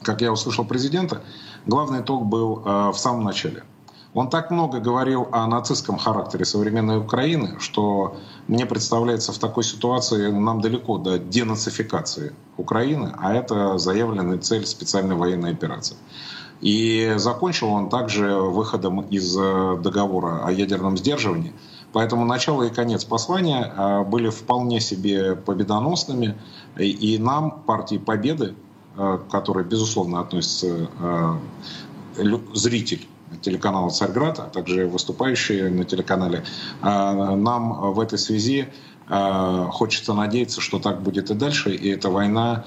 как 0.03 0.23
я 0.23 0.33
услышал 0.33 0.65
президента, 0.65 1.23
главный 1.67 2.01
итог 2.01 2.25
был 2.25 2.63
э, 2.65 2.91
в 2.91 2.97
самом 2.97 3.25
начале. 3.25 3.63
Он 4.15 4.31
так 4.31 4.51
много 4.51 4.81
говорил 4.81 5.29
о 5.33 5.47
нацистском 5.47 5.99
характере 5.99 6.47
современной 6.47 6.97
Украины, 6.97 7.57
что 7.59 8.17
мне 8.49 8.65
представляется 8.65 9.31
в 9.31 9.39
такой 9.39 9.63
ситуации 9.63 10.31
нам 10.31 10.63
далеко 10.63 10.97
до 10.97 11.19
денацификации 11.19 12.33
Украины, 12.57 13.13
а 13.19 13.35
это 13.35 13.77
заявленная 13.77 14.39
цель 14.39 14.65
специальной 14.65 15.17
военной 15.17 15.53
операции. 15.53 15.97
И 16.61 17.15
закончил 17.17 17.69
он 17.69 17.89
также 17.91 18.35
выходом 18.35 19.03
из 19.03 19.37
э, 19.37 19.77
договора 19.83 20.47
о 20.47 20.51
ядерном 20.51 20.97
сдерживании. 20.97 21.53
Поэтому 21.93 22.25
начало 22.25 22.65
и 22.65 22.71
конец 22.71 23.05
послания 23.05 23.73
э, 23.77 24.05
были 24.05 24.31
вполне 24.31 24.81
себе 24.81 25.37
победоносными. 25.37 26.37
И 26.79 27.19
нам, 27.19 27.63
партии 27.67 27.99
Победы, 27.99 28.55
э, 28.97 29.19
которая, 29.31 29.65
безусловно, 29.65 30.21
относится 30.21 30.89
зритель 32.55 33.07
телеканала 33.43 33.91
«Царьград», 33.91 34.39
а 34.39 34.45
также 34.45 34.87
выступающие 34.87 35.69
на 35.69 35.85
телеканале, 35.85 36.45
нам 36.81 37.93
в 37.93 38.01
этой 38.01 38.19
связи 38.19 38.69
хочется 39.07 40.15
надеяться, 40.15 40.63
что 40.63 40.79
так 40.79 41.03
будет 41.03 41.31
и 41.31 41.35
дальше, 41.35 41.75
и 41.75 41.91
эта 41.91 42.09
война 42.09 42.65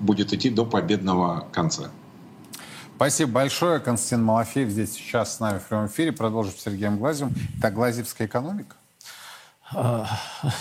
будет 0.00 0.34
идти 0.34 0.50
до 0.50 0.66
победного 0.66 1.46
конца. 1.50 1.90
Спасибо 2.96 3.32
большое. 3.32 3.78
Константин 3.78 4.24
Малафеев 4.24 4.70
здесь 4.70 4.92
сейчас 4.94 5.36
с 5.36 5.40
нами 5.40 5.58
в 5.58 5.64
прямом 5.64 5.86
эфире. 5.86 6.12
Продолжим 6.12 6.52
с 6.56 6.62
Сергеем 6.62 6.96
Глазевым. 6.96 7.34
Это 7.58 7.70
глазевская 7.70 8.26
экономика? 8.26 8.74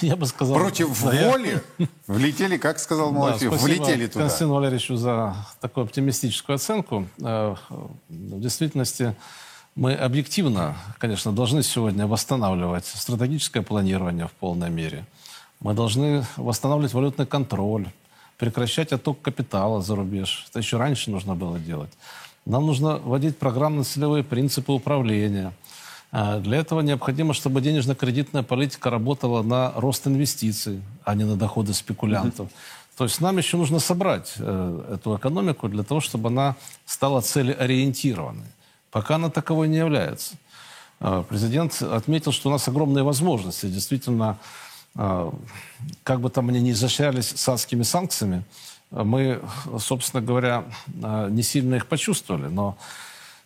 Я 0.01 0.15
бы 0.17 0.25
сказал... 0.25 0.55
Против 0.55 1.01
да, 1.03 1.13
я- 1.13 1.31
воли 1.31 1.63
влетели, 2.07 2.57
как 2.57 2.79
сказал 2.79 3.11
Да, 3.11 3.19
Малафеев, 3.19 3.53
спасибо 3.53 3.83
влетели 3.83 4.07
туда. 4.07 4.21
Константину 4.21 4.53
Валерьевичу 4.55 4.95
за 4.97 5.35
такую 5.61 5.85
оптимистическую 5.85 6.55
оценку. 6.55 7.07
Э, 7.21 7.55
В 8.09 8.39
действительности 8.41 9.15
мы 9.75 9.93
объективно, 9.93 10.75
конечно, 10.97 11.31
должны 11.31 11.63
сегодня 11.63 12.05
восстанавливать 12.07 12.85
стратегическое 12.85 13.61
планирование 13.61 14.27
в 14.27 14.31
полной 14.31 14.69
мере. 14.71 15.05
Мы 15.61 15.73
должны 15.73 16.25
восстанавливать 16.35 16.93
валютный 16.93 17.25
контроль, 17.27 17.87
прекращать 18.37 18.91
отток 18.91 19.21
капитала 19.21 19.81
за 19.81 19.95
рубеж. 19.95 20.45
Это 20.49 20.59
еще 20.59 20.77
раньше 20.77 21.11
нужно 21.11 21.35
было 21.35 21.59
делать. 21.59 21.91
Нам 22.45 22.65
нужно 22.65 22.97
вводить 22.97 23.37
программно-целевые 23.37 24.23
принципы 24.23 24.71
управления. 24.71 25.53
А 26.11 26.39
Для 26.39 26.59
этого 26.59 26.81
необходимо, 26.81 27.33
чтобы 27.33 27.61
денежно-кредитная 27.61 28.43
политика 28.43 28.89
работала 28.89 29.41
на 29.41 29.71
рост 29.75 30.07
инвестиций, 30.07 30.81
а 31.03 31.15
не 31.15 31.23
на 31.23 31.35
доходы 31.35 31.73
спекулянтов. 31.73 32.49
То 32.97 33.03
есть 33.03 33.19
нам 33.19 33.37
еще 33.37 33.57
нужно 33.57 33.79
собрать 33.79 34.33
э, 34.37 34.93
эту 34.93 35.17
экономику 35.17 35.67
для 35.67 35.83
того, 35.83 35.99
чтобы 35.99 36.29
она 36.29 36.55
стала 36.85 37.19
целеориентированной. 37.19 38.47
Пока 38.91 39.15
она 39.15 39.29
таковой 39.29 39.67
не 39.67 39.77
является. 39.77 40.35
Э, 41.01 41.23
Президент 41.27 41.81
отметил, 41.81 42.31
что 42.31 42.47
у 42.47 42.51
нас 42.53 42.67
огромные 42.69 43.03
возможности. 43.03 43.65
Действительно, 43.65 44.37
как 44.95 46.21
бы 46.21 46.29
там 46.29 46.49
они 46.49 46.61
ни 46.61 46.71
изощрялись 46.71 47.29
с 47.29 47.49
адскими 47.49 47.83
санкциями, 47.83 48.43
мы, 48.91 49.41
собственно 49.79 50.21
говоря, 50.21 50.63
э, 51.03 51.27
не 51.31 51.43
сильно 51.43 51.75
их 51.75 51.87
почувствовали. 51.87 52.47
Но 52.47 52.77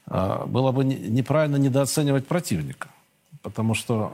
э, 0.07 0.45
было 0.45 0.71
бы 0.71 0.83
не- 0.83 0.95
неправильно 0.95 1.55
недооценивать 1.55 2.27
противника. 2.27 2.89
Потому 3.41 3.73
что 3.73 4.11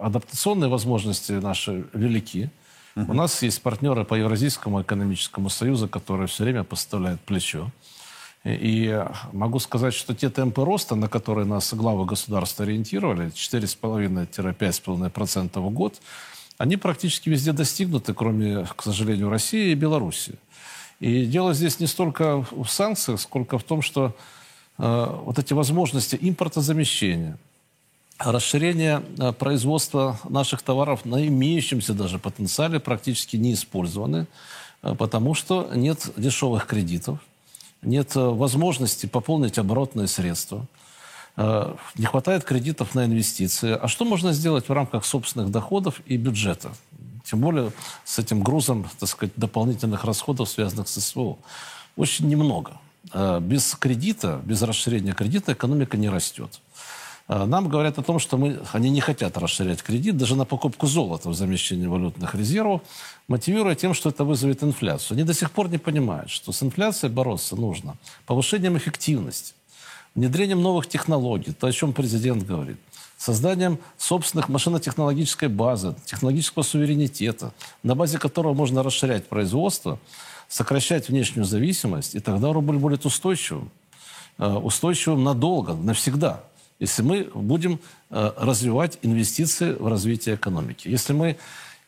адаптационные 0.00 0.70
возможности 0.70 1.32
наши 1.32 1.84
велики. 1.92 2.50
У 2.96 3.12
нас 3.12 3.42
есть 3.42 3.60
партнеры 3.60 4.04
по 4.04 4.14
Евразийскому 4.14 4.80
экономическому 4.80 5.50
союзу, 5.50 5.88
которые 5.88 6.28
все 6.28 6.44
время 6.44 6.64
поставляют 6.64 7.20
плечо. 7.20 7.70
И, 8.44 8.52
и 8.52 9.04
могу 9.32 9.58
сказать, 9.58 9.92
что 9.92 10.14
те 10.14 10.30
темпы 10.30 10.64
роста, 10.64 10.94
на 10.94 11.08
которые 11.08 11.44
нас 11.44 11.74
главы 11.74 12.06
государства 12.06 12.64
ориентировали, 12.64 13.32
4,5-5,5% 13.32 15.60
в 15.60 15.70
год, 15.70 16.00
они 16.58 16.76
практически 16.76 17.28
везде 17.28 17.52
достигнуты, 17.52 18.14
кроме, 18.14 18.64
к 18.64 18.82
сожалению, 18.82 19.30
России 19.30 19.72
и 19.72 19.74
Белоруссии. 19.74 20.36
И 21.00 21.26
дело 21.26 21.54
здесь 21.54 21.80
не 21.80 21.86
столько 21.86 22.46
в 22.50 22.66
санкциях, 22.66 23.20
сколько 23.20 23.58
в 23.58 23.64
том, 23.64 23.82
что 23.82 24.14
э, 24.78 25.06
вот 25.24 25.38
эти 25.38 25.52
возможности 25.52 26.16
импортозамещения, 26.20 27.36
расширение 28.18 29.02
э, 29.18 29.32
производства 29.32 30.18
наших 30.28 30.62
товаров 30.62 31.04
на 31.04 31.26
имеющемся 31.26 31.94
даже 31.94 32.18
потенциале 32.18 32.78
практически 32.78 33.36
не 33.36 33.54
использованы, 33.54 34.26
э, 34.82 34.94
потому 34.94 35.34
что 35.34 35.70
нет 35.74 36.10
дешевых 36.16 36.66
кредитов, 36.66 37.18
нет 37.82 38.14
э, 38.14 38.20
возможности 38.20 39.06
пополнить 39.06 39.58
оборотные 39.58 40.06
средства, 40.06 40.64
не 41.36 42.04
хватает 42.06 42.44
кредитов 42.44 42.94
на 42.94 43.06
инвестиции. 43.06 43.72
А 43.72 43.88
что 43.88 44.04
можно 44.04 44.32
сделать 44.32 44.68
в 44.68 44.72
рамках 44.72 45.04
собственных 45.04 45.50
доходов 45.50 46.00
и 46.06 46.16
бюджета? 46.16 46.70
Тем 47.24 47.40
более 47.40 47.72
с 48.04 48.18
этим 48.18 48.42
грузом, 48.42 48.86
так 49.00 49.08
сказать, 49.08 49.32
дополнительных 49.36 50.04
расходов, 50.04 50.48
связанных 50.48 50.88
с 50.88 51.00
СВО. 51.00 51.38
Очень 51.96 52.28
немного. 52.28 52.72
Э, 53.12 53.40
Без 53.40 53.74
кредита, 53.74 54.40
без 54.44 54.62
расширения 54.62 55.14
кредита 55.14 55.54
экономика 55.54 55.96
не 55.96 56.10
растет. 56.10 56.60
Э, 57.28 57.44
Нам 57.46 57.68
говорят 57.68 57.98
о 57.98 58.02
том, 58.02 58.18
что 58.18 58.36
мы, 58.36 58.60
они 58.72 58.90
не 58.90 59.00
хотят 59.00 59.38
расширять 59.38 59.82
кредит 59.82 60.18
даже 60.18 60.36
на 60.36 60.44
покупку 60.44 60.86
золота 60.86 61.30
в 61.30 61.34
замещении 61.34 61.86
валютных 61.86 62.34
резервов, 62.34 62.82
мотивируя 63.26 63.74
тем, 63.74 63.94
что 63.94 64.10
это 64.10 64.24
вызовет 64.24 64.62
инфляцию. 64.62 65.16
Они 65.16 65.24
до 65.24 65.32
сих 65.32 65.50
пор 65.50 65.70
не 65.70 65.78
понимают, 65.78 66.30
что 66.30 66.52
с 66.52 66.62
инфляцией 66.62 67.10
бороться 67.12 67.56
нужно 67.56 67.96
повышением 68.26 68.76
эффективности, 68.76 69.54
внедрением 70.14 70.62
новых 70.62 70.86
технологий, 70.86 71.52
то, 71.52 71.66
о 71.66 71.72
чем 71.72 71.92
президент 71.92 72.44
говорит, 72.44 72.78
созданием 73.18 73.78
собственных 73.96 74.48
машинотехнологической 74.48 75.48
базы, 75.48 75.94
технологического 76.04 76.62
суверенитета, 76.62 77.52
на 77.82 77.94
базе 77.94 78.18
которого 78.18 78.54
можно 78.54 78.82
расширять 78.82 79.28
производство, 79.28 79.98
сокращать 80.48 81.08
внешнюю 81.08 81.44
зависимость, 81.44 82.14
и 82.14 82.20
тогда 82.20 82.52
рубль 82.52 82.76
будет 82.76 83.06
устойчивым 83.06 83.70
э, 84.38 84.46
устойчивым 84.46 85.24
надолго, 85.24 85.74
навсегда, 85.74 86.42
если 86.78 87.02
мы 87.02 87.30
будем 87.34 87.80
э, 88.10 88.32
развивать 88.36 88.98
инвестиции 89.02 89.72
в 89.72 89.88
развитие 89.88 90.34
экономики. 90.34 90.88
Если 90.88 91.12
мы 91.12 91.36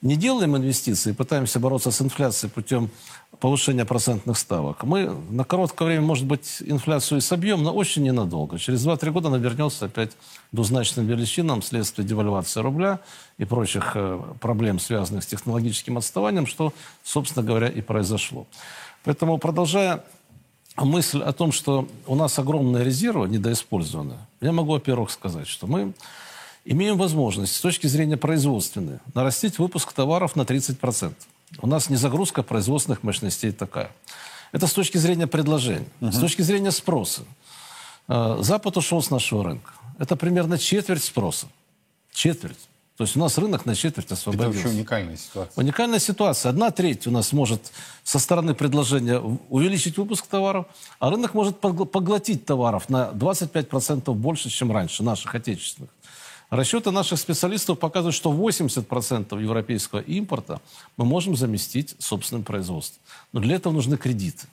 не 0.03 0.17
делаем 0.17 0.57
инвестиции, 0.57 1.13
пытаемся 1.13 1.59
бороться 1.59 1.91
с 1.91 2.01
инфляцией 2.03 2.51
путем 2.51 2.91
повышения 3.41 3.85
процентных 3.85 4.39
ставок, 4.39 4.85
мы 4.85 5.15
на 5.31 5.45
короткое 5.45 5.87
время, 5.87 6.03
может 6.03 6.27
быть, 6.27 6.63
инфляцию 6.65 7.19
и 7.19 7.21
собьем, 7.21 7.63
но 7.63 7.73
очень 7.73 8.03
ненадолго. 8.03 8.59
Через 8.59 8.87
2-3 8.87 9.11
года 9.11 9.29
она 9.29 9.39
вернется 9.39 9.87
опять 9.87 10.13
двузначным 10.53 11.07
величинам 11.07 11.61
вследствие 11.61 12.07
девальвации 12.07 12.61
рубля 12.61 13.01
и 13.39 13.45
прочих 13.45 13.93
э, 13.95 14.21
проблем, 14.41 14.79
связанных 14.79 15.25
с 15.25 15.27
технологическим 15.27 15.99
отставанием, 15.99 16.47
что, 16.47 16.73
собственно 17.03 17.45
говоря, 17.45 17.69
и 17.69 17.81
произошло. 17.81 18.47
Поэтому, 19.05 19.39
продолжая 19.39 20.03
мысль 20.77 21.23
о 21.23 21.33
том, 21.33 21.53
что 21.53 21.89
у 22.07 22.15
нас 22.15 22.39
огромные 22.39 22.85
резервы 22.85 23.29
недоиспользованы, 23.29 24.17
я 24.41 24.53
могу, 24.53 24.73
во-первых, 24.73 25.11
сказать, 25.11 25.47
что 25.47 25.67
мы 25.67 25.93
имеем 26.67 26.99
возможность 26.99 27.55
с 27.55 27.61
точки 27.61 27.87
зрения 27.87 28.17
производственной 28.17 28.99
нарастить 29.15 29.59
выпуск 29.59 29.93
товаров 29.93 30.37
на 30.37 30.43
30%. 30.43 31.15
У 31.63 31.67
нас 31.67 31.89
не 31.89 31.97
загрузка 31.97 32.43
производственных 32.43 33.03
мощностей 33.03 33.53
такая. 33.53 33.91
Это 34.53 34.67
с 34.67 34.73
точки 34.73 34.99
зрения 34.99 35.27
предложения. 35.27 35.87
С 36.01 36.19
точки 36.19 36.43
зрения 36.43 36.73
спроса. 36.73 37.23
Э, 38.09 38.39
Запад 38.41 38.77
ушел 38.77 39.03
с 39.03 39.11
нашего 39.11 39.45
рынка. 39.45 39.73
Это 39.99 40.17
примерно 40.17 40.59
четверть 40.59 41.05
спроса. 41.05 41.47
Четверть. 42.13 42.69
То 42.97 43.05
есть 43.05 43.15
у 43.15 43.21
нас 43.21 43.37
рынок 43.37 43.67
на 43.67 43.75
четверть 43.75 44.07
Это 44.07 44.15
освободился. 44.15 44.53
вообще 44.63 44.69
уникальная 44.75 45.17
ситуация. 45.19 45.53
Уникальная 45.63 45.99
ситуация. 45.99 46.49
Одна 46.51 46.71
треть 46.71 47.07
у 47.07 47.11
нас 47.11 47.33
может 47.33 47.71
со 48.03 48.19
стороны 48.19 48.55
предложения 48.55 49.19
увеличить 49.51 49.99
выпуск 49.99 50.27
товаров, 50.27 50.65
а 50.99 51.11
рынок 51.11 51.35
может 51.35 51.61
погл- 51.61 51.85
поглотить 51.85 52.47
товаров 52.47 52.89
на 52.89 53.11
25% 53.13 54.15
больше, 54.15 54.49
чем 54.49 54.73
раньше, 54.73 55.03
наших 55.03 55.35
отечественных. 55.35 55.91
Расчеты 56.51 56.93
наших 56.93 57.19
специалистов 57.19 57.79
показывают, 57.79 58.15
что 58.15 58.33
80% 58.33 59.43
европейского 59.43 59.99
импорта 59.99 60.61
мы 60.97 61.05
можем 61.05 61.37
заместить 61.37 61.97
собственным 61.99 62.45
производством. 62.45 63.03
Но 63.33 63.41
для 63.41 63.57
этого 63.57 63.73
нужны 63.73 63.97
кредиты. 63.97 64.47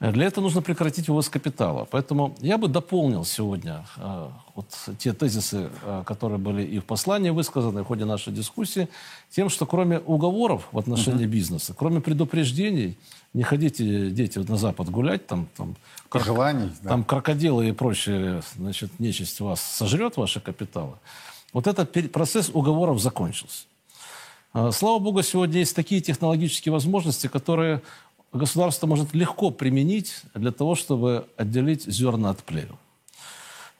Э, 0.00 0.12
Для 0.12 0.26
этого 0.26 0.44
нужно 0.44 0.62
прекратить 0.62 1.08
вывоз 1.08 1.28
капитала. 1.28 1.86
Поэтому 1.90 2.34
я 2.40 2.58
бы 2.58 2.68
дополнил 2.68 3.24
сегодня 3.24 3.84
э, 3.96 4.28
вот 4.54 4.66
те 4.98 5.12
тезисы, 5.12 5.70
э, 5.82 6.02
которые 6.06 6.38
были 6.38 6.62
и 6.62 6.78
в 6.78 6.84
послании 6.84 7.30
высказаны, 7.30 7.82
в 7.82 7.86
ходе 7.86 8.04
нашей 8.04 8.32
дискуссии, 8.32 8.88
тем, 9.30 9.48
что 9.48 9.66
кроме 9.66 9.98
уговоров 9.98 10.68
в 10.72 10.78
отношении 10.78 11.26
бизнеса, 11.26 11.74
кроме 11.76 12.00
предупреждений, 12.00 12.96
не 13.34 13.42
ходите, 13.42 14.10
дети, 14.10 14.38
на 14.38 14.56
Запад 14.56 14.88
гулять, 14.88 15.26
там, 15.26 15.48
там, 15.56 15.76
крок- 16.08 16.24
Желаний, 16.24 16.70
да. 16.82 16.90
там 16.90 17.04
крокодилы 17.04 17.68
и 17.68 17.72
прочее, 17.72 18.42
значит, 18.56 18.98
нечисть 19.00 19.40
вас 19.40 19.60
сожрет, 19.60 20.16
ваши 20.16 20.40
капиталы. 20.40 20.94
Вот 21.52 21.66
этот 21.66 22.12
процесс 22.12 22.50
уговоров 22.52 23.00
закончился. 23.00 23.64
А, 24.52 24.70
Слава 24.72 24.98
богу, 24.98 25.22
сегодня 25.22 25.58
есть 25.58 25.76
такие 25.76 26.00
технологические 26.00 26.72
возможности, 26.72 27.26
которые 27.26 27.82
государство 28.32 28.86
может 28.86 29.14
легко 29.14 29.50
применить 29.50 30.22
для 30.34 30.52
того, 30.52 30.74
чтобы 30.74 31.26
отделить 31.36 31.84
зерна 31.84 32.30
от 32.30 32.42
плевел. 32.42 32.78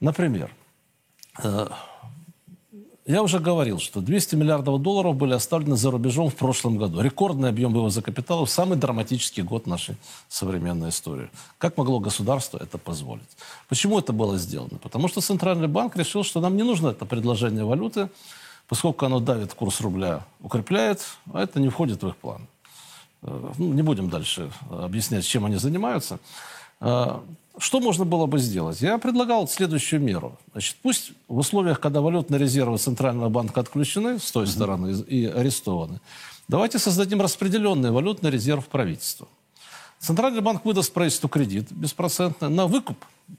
Например, 0.01 0.51
э, 1.43 1.69
я 3.09 3.23
уже 3.23 3.39
говорил, 3.39 3.79
что 3.79 4.03
200 4.03 4.37
миллиардов 4.37 4.83
долларов 4.83 5.17
были 5.17 5.33
оставлены 5.33 5.77
за 5.77 5.91
рубежом 5.91 6.29
в 6.29 6.35
прошлом 6.35 6.77
году. 6.77 7.01
Рекордный 7.01 7.49
объем 7.49 7.73
вывоза 7.73 8.03
капитала 8.03 8.45
в 8.45 8.51
самый 8.51 8.77
драматический 8.77 9.43
год 9.43 9.67
нашей 9.67 9.97
современной 10.29 10.91
истории. 10.91 11.31
Как 11.57 11.79
могло 11.79 12.01
государство 12.01 12.59
это 12.59 12.77
позволить? 12.77 13.29
Почему 13.67 13.99
это 13.99 14.13
было 14.13 14.37
сделано? 14.37 14.79
Потому 14.79 15.09
что 15.09 15.23
Центральный 15.23 15.69
банк 15.69 15.97
решил, 15.97 16.23
что 16.23 16.41
нам 16.41 16.55
не 16.57 16.63
нужно 16.63 16.89
это 16.89 17.07
предложение 17.07 17.65
валюты, 17.65 18.11
поскольку 18.69 19.07
оно 19.07 19.21
давит 19.21 19.55
курс 19.55 19.81
рубля, 19.81 20.27
укрепляет, 20.43 21.01
а 21.33 21.43
это 21.43 21.61
не 21.61 21.71
входит 21.71 22.03
в 22.03 22.09
их 22.09 22.17
план. 22.17 22.47
Э, 23.23 23.53
ну, 23.59 23.73
не 23.73 23.83
будем 23.83 24.09
дальше 24.09 24.51
объяснять, 24.71 25.27
чем 25.27 25.45
они 25.45 25.57
занимаются. 25.57 26.19
Э, 26.81 27.21
Что 27.59 27.81
можно 27.81 28.05
было 28.05 28.27
бы 28.27 28.39
сделать? 28.39 28.81
Я 28.81 28.99
предлагал 28.99 29.49
следующую 29.49 30.01
меру. 30.01 30.39
Значит, 30.53 30.77
пусть 30.83 31.13
в 31.27 31.39
условиях, 31.39 31.81
когда 31.81 32.01
валютные 32.01 32.39
резервы 32.39 32.79
Центрального 32.79 33.29
банка 33.29 33.61
отключены 33.61 34.19
с 34.19 34.31
той 34.31 34.47
стороны 34.47 34.93
и 34.93 35.27
арестованы, 35.27 36.01
давайте 36.47 36.79
создадим 36.79 37.21
распределенный 37.21 37.91
валютный 37.91 38.31
резерв 38.31 38.67
правительства. 38.69 39.27
Центральный 39.99 40.41
банк 40.41 40.65
выдаст 40.65 40.93
правительству 40.93 41.29
кредит 41.29 41.73
беспроцентный 41.73 42.49
на 42.49 42.67
выкуп 42.67 42.97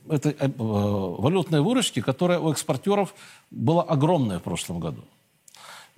этой 0.09 0.35
э, 0.37 0.49
валютной 0.57 1.61
выручки, 1.61 2.01
которая 2.01 2.39
у 2.39 2.51
экспортеров 2.51 3.13
была 3.49 3.83
огромная 3.83 4.39
в 4.39 4.43
прошлом 4.43 4.79
году. 4.81 5.01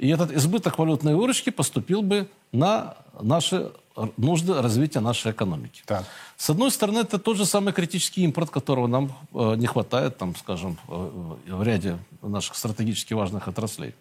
И 0.01 0.07
этот 0.09 0.31
избыток 0.31 0.79
валютной 0.79 1.13
выручки 1.13 1.51
поступил 1.51 2.01
бы 2.01 2.27
на 2.51 2.95
наши 3.21 3.71
нужды 4.17 4.59
развития 4.59 4.99
нашей 4.99 5.31
экономики. 5.31 5.83
Так. 5.85 6.05
С 6.37 6.49
одной 6.49 6.71
стороны, 6.71 6.99
это 6.99 7.19
тот 7.19 7.37
же 7.37 7.45
самый 7.45 7.71
критический 7.71 8.23
импорт, 8.23 8.49
которого 8.49 8.87
нам 8.87 9.11
э, 9.31 9.53
не 9.57 9.67
хватает, 9.67 10.17
там, 10.17 10.35
скажем, 10.35 10.79
э, 10.87 11.35
в 11.49 11.61
ряде 11.61 11.99
наших 12.23 12.55
стратегически 12.55 13.13
важных 13.13 13.47
отраслей. 13.47 13.93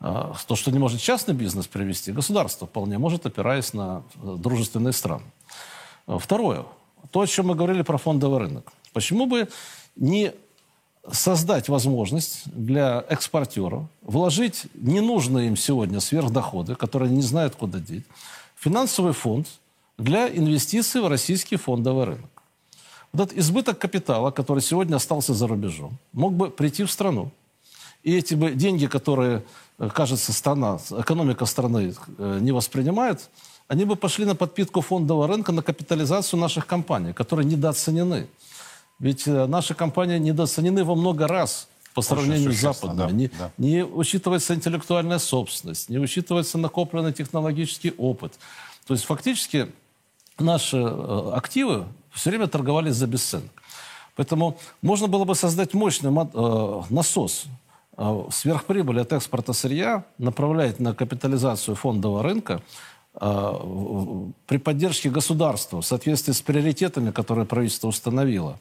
Э, 0.00 0.32
то, 0.46 0.54
что 0.54 0.70
не 0.70 0.78
может 0.78 1.00
частный 1.00 1.34
бизнес 1.34 1.66
привести, 1.66 2.12
государство 2.12 2.68
вполне 2.68 2.96
может, 2.98 3.26
опираясь 3.26 3.72
на 3.74 4.04
э, 4.22 4.36
дружественные 4.38 4.92
страны. 4.92 5.24
Э, 6.06 6.18
Второе. 6.20 6.66
То, 7.10 7.22
о 7.22 7.26
чем 7.26 7.48
мы 7.48 7.56
говорили 7.56 7.82
про 7.82 7.98
фондовый 7.98 8.38
рынок. 8.38 8.72
Почему 8.92 9.26
бы 9.26 9.48
не 9.96 10.34
создать 11.12 11.68
возможность 11.68 12.42
для 12.46 13.04
экспортеров 13.08 13.84
вложить 14.02 14.64
ненужные 14.74 15.48
им 15.48 15.56
сегодня 15.56 16.00
сверхдоходы, 16.00 16.74
которые 16.74 17.10
не 17.10 17.22
знают, 17.22 17.54
куда 17.54 17.78
деть, 17.78 18.04
в 18.54 18.64
финансовый 18.64 19.12
фонд 19.12 19.46
для 19.98 20.28
инвестиций 20.28 21.00
в 21.00 21.08
российский 21.08 21.56
фондовый 21.56 22.04
рынок. 22.04 22.30
Вот 23.12 23.28
этот 23.28 23.38
избыток 23.38 23.78
капитала, 23.78 24.30
который 24.30 24.60
сегодня 24.62 24.96
остался 24.96 25.34
за 25.34 25.46
рубежом, 25.46 25.96
мог 26.12 26.34
бы 26.34 26.50
прийти 26.50 26.84
в 26.84 26.90
страну. 26.90 27.30
И 28.02 28.14
эти 28.14 28.34
бы 28.34 28.52
деньги, 28.52 28.86
которые, 28.86 29.42
э, 29.78 29.88
кажется, 29.88 30.32
страна, 30.32 30.78
экономика 30.90 31.46
страны 31.46 31.94
э, 32.18 32.38
не 32.40 32.52
воспринимает, 32.52 33.30
они 33.68 33.84
бы 33.84 33.96
пошли 33.96 34.24
на 34.24 34.34
подпитку 34.34 34.80
фондового 34.80 35.26
рынка, 35.26 35.52
на 35.52 35.62
капитализацию 35.62 36.38
наших 36.38 36.66
компаний, 36.66 37.12
которые 37.12 37.46
недооценены. 37.46 38.26
Ведь 38.98 39.26
э, 39.26 39.46
наши 39.46 39.74
компании 39.74 40.18
недооценены 40.18 40.84
во 40.84 40.94
много 40.94 41.26
раз 41.28 41.68
по 41.94 42.02
сравнению 42.02 42.52
с 42.52 42.60
западными. 42.60 43.08
да, 43.08 43.10
не, 43.10 43.28
да. 43.28 43.50
не 43.58 43.82
учитывается 43.82 44.54
интеллектуальная 44.54 45.18
собственность, 45.18 45.88
не 45.88 45.98
учитывается 45.98 46.58
накопленный 46.58 47.12
технологический 47.12 47.94
опыт. 47.96 48.38
То 48.86 48.94
есть 48.94 49.04
фактически 49.04 49.72
наши 50.38 50.76
э, 50.76 51.30
активы 51.34 51.86
все 52.10 52.30
время 52.30 52.46
торговались 52.46 52.94
за 52.94 53.06
бесценок. 53.06 53.50
Поэтому 54.14 54.58
можно 54.80 55.08
было 55.08 55.24
бы 55.24 55.34
создать 55.34 55.74
мощный 55.74 56.10
мо- 56.10 56.30
э, 56.32 56.82
насос 56.92 57.46
сверхприбыли 58.30 59.00
от 59.00 59.12
экспорта 59.14 59.54
сырья, 59.54 60.04
направлять 60.18 60.80
на 60.80 60.94
капитализацию 60.94 61.74
фондового 61.74 62.22
рынка 62.22 62.60
при 63.18 64.58
поддержке 64.58 65.08
государства 65.08 65.80
в 65.80 65.86
соответствии 65.86 66.32
с 66.32 66.42
приоритетами, 66.42 67.10
которые 67.10 67.46
правительство 67.46 67.88
установило 67.88 68.58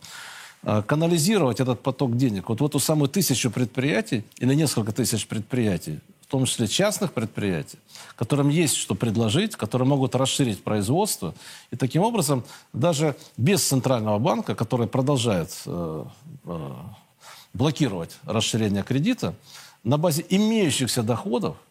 э, 0.63 0.81
канализировать 0.85 1.59
этот 1.59 1.81
поток 1.81 2.15
денег 2.15 2.47
вот 2.47 2.61
в 2.61 2.65
эту 2.65 2.79
самую 2.79 3.09
тысячу 3.09 3.51
предприятий 3.51 4.23
или 4.37 4.53
несколько 4.53 4.93
тысяч 4.93 5.27
предприятий, 5.27 5.99
в 6.21 6.27
том 6.27 6.45
числе 6.45 6.67
частных 6.67 7.11
предприятий, 7.11 7.77
которым 8.15 8.47
есть 8.47 8.77
что 8.77 8.95
предложить, 8.95 9.57
которые 9.57 9.89
могут 9.89 10.15
расширить 10.15 10.63
производство. 10.63 11.35
И 11.71 11.75
таким 11.75 12.03
образом 12.03 12.45
даже 12.71 13.17
без 13.35 13.61
Центрального 13.61 14.19
банка, 14.19 14.55
который 14.55 14.87
продолжает 14.87 15.49
э, 15.65 16.05
э, 16.45 16.71
блокировать 17.53 18.15
расширение 18.25 18.83
кредита, 18.83 19.35
на 19.83 19.97
базе 19.97 20.25
имеющихся 20.29 21.03
доходов 21.03 21.57
э, 21.57 21.64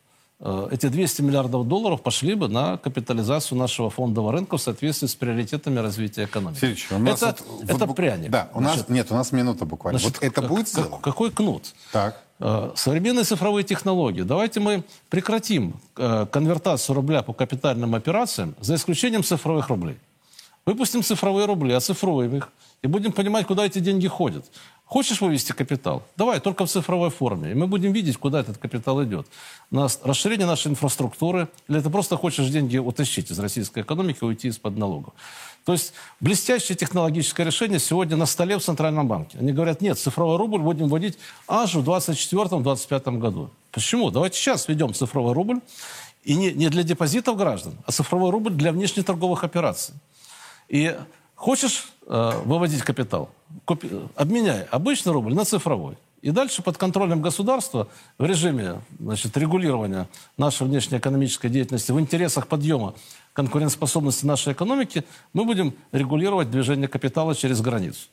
эти 0.71 0.89
200 0.89 1.23
миллиардов 1.23 1.67
долларов 1.67 2.03
пошли 2.03 2.35
бы 2.35 2.49
на 2.49 2.77
капитализацию 2.77 3.57
нашего 3.59 3.89
фондового 3.89 4.33
рынка 4.33 4.59
в 4.59 4.63
соответствии 4.63 5.07
с 5.07 5.15
приоритетами 5.15 5.79
развития 5.79 6.25
экономики. 6.25 6.59
Сергеевич, 6.61 6.89
у 6.93 6.99
нас 6.99 7.23
это 7.23 7.37
вот- 7.49 7.65
это 7.71 7.87
вот 7.87 7.97
пряник. 7.97 8.31
Да, 8.31 8.51
у 8.55 8.61
нас 8.61 8.75
Значит, 8.75 8.89
нет, 8.91 9.11
у 9.11 9.15
нас 9.15 9.33
минута 9.33 9.65
буквально. 9.65 9.99
значит, 9.99 10.19
вот 10.21 10.25
это 10.27 10.41
как- 10.43 10.51
будет 10.51 10.69
сделано? 10.69 10.99
Какой 11.03 11.31
кнут? 11.31 11.73
Так. 11.93 12.21
Э, 12.41 12.73
Современные 12.75 13.25
цифровые 13.25 13.65
технологии. 13.65 14.23
Давайте 14.23 14.61
мы 14.61 14.83
прекратим 15.09 15.75
э, 15.97 16.27
конвертацию 16.31 16.95
рубля 16.97 17.23
по 17.23 17.33
капитальным 17.33 17.95
операциям 17.95 18.55
за 18.61 18.75
исключением 18.75 19.23
цифровых 19.23 19.69
рублей. 19.69 19.97
Выпустим 20.67 21.03
цифровые 21.03 21.47
рубли, 21.47 21.73
оцифруем 21.75 22.37
их 22.37 22.49
и 22.83 22.87
будем 22.87 23.13
понимать, 23.13 23.47
куда 23.47 23.65
эти 23.67 23.79
деньги 23.79 24.09
ходят. 24.09 24.45
Хочешь 24.85 25.21
вывести 25.21 25.53
капитал? 25.53 26.03
Давай, 26.17 26.41
только 26.41 26.67
в 26.67 26.71
цифровой 26.71 27.11
форме. 27.11 27.53
И 27.53 27.55
мы 27.55 27.67
будем 27.67 27.93
видеть, 27.93 28.19
куда 28.19 28.41
этот 28.41 28.59
капитал 28.59 29.03
идет. 29.03 29.27
На 29.71 29.89
расширение 30.03 30.47
нашей 30.47 30.73
инфраструктуры, 30.73 31.49
или 31.69 31.81
ты 31.81 31.89
просто 31.89 32.17
хочешь 32.17 32.49
деньги 32.49 32.77
утащить 32.77 33.31
из 33.31 33.39
российской 33.39 33.83
экономики 33.83 34.19
и 34.21 34.25
уйти 34.27 34.49
из-под 34.49 34.77
налогов. 34.77 35.15
То 35.65 35.73
есть 35.73 35.95
блестящее 36.21 36.77
технологическое 36.77 37.47
решение 37.47 37.79
сегодня 37.79 38.17
на 38.17 38.27
столе 38.27 38.59
в 38.59 38.63
Центральном 38.63 39.09
банке. 39.09 39.39
Они 39.39 39.53
говорят, 39.53 39.81
нет, 39.81 39.99
цифровой 39.99 40.37
рубль 40.37 40.61
будем 40.61 40.89
вводить 40.89 41.19
аж 41.49 41.75
в 41.75 41.89
2024-2025 41.89 43.19
году. 43.19 43.51
Почему? 43.73 44.11
Давайте 44.11 44.39
сейчас 44.39 44.69
введем 44.69 44.93
цифровой 44.93 45.33
рубль. 45.33 45.61
И 46.25 46.37
не, 46.37 46.53
не 46.53 46.69
для 46.71 46.83
депозитов 46.83 47.37
граждан, 47.37 47.75
а 47.85 47.93
цифровой 47.93 48.31
рубль 48.31 48.53
для 48.53 48.73
внешнеторговых 48.73 49.45
операций. 49.45 49.95
И 50.69 50.97
хочешь 51.35 51.89
э, 52.07 52.33
выводить 52.45 52.83
капитал, 52.83 53.31
купи- 53.67 54.09
обменяй 54.17 54.65
обычный 54.65 55.13
рубль 55.13 55.35
на 55.35 55.45
цифровой. 55.45 55.97
И 56.23 56.31
дальше 56.31 56.63
под 56.63 56.79
контролем 56.79 57.21
государства 57.21 57.87
в 58.17 58.25
режиме 58.25 58.81
значит, 58.99 59.37
регулирования 59.37 60.09
нашей 60.39 60.67
внешнеэкономической 60.67 61.51
деятельности 61.51 61.93
в 61.93 62.01
интересах 62.01 62.47
подъема 62.47 62.95
конкурентоспособности 63.35 64.25
нашей 64.25 64.55
экономики 64.55 65.05
мы 65.35 65.45
будем 65.45 65.75
регулировать 65.93 66.51
движение 66.51 66.89
капитала 66.89 67.35
через 67.35 67.61
границу. 67.61 68.07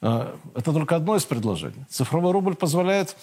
Э, 0.00 0.34
Это 0.54 0.72
только 0.72 0.96
одно 0.96 1.16
из 1.16 1.24
предложений. 1.24 1.84
Цифровой 1.90 2.32
рубль 2.32 2.54
позволяет 2.54 3.16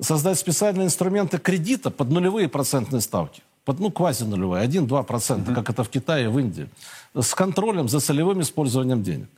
создать 0.00 0.38
специальные 0.38 0.86
инструменты 0.86 1.38
кредита 1.38 1.90
под 1.90 2.10
нулевые 2.10 2.48
процентные 2.48 3.00
ставки. 3.00 3.42
Под, 3.64 3.80
ну, 3.80 3.90
квази-нулевые, 3.90 4.66
1-2%, 4.66 5.54
как 5.54 5.70
это 5.70 5.84
в 5.84 5.88
Китае 5.88 6.24
и 6.24 6.28
в 6.28 6.38
Индии. 6.38 6.68
С 7.14 7.34
контролем 7.34 7.88
за 7.88 8.00
целевым 8.00 8.42
использованием 8.42 9.02
денег. 9.02 9.28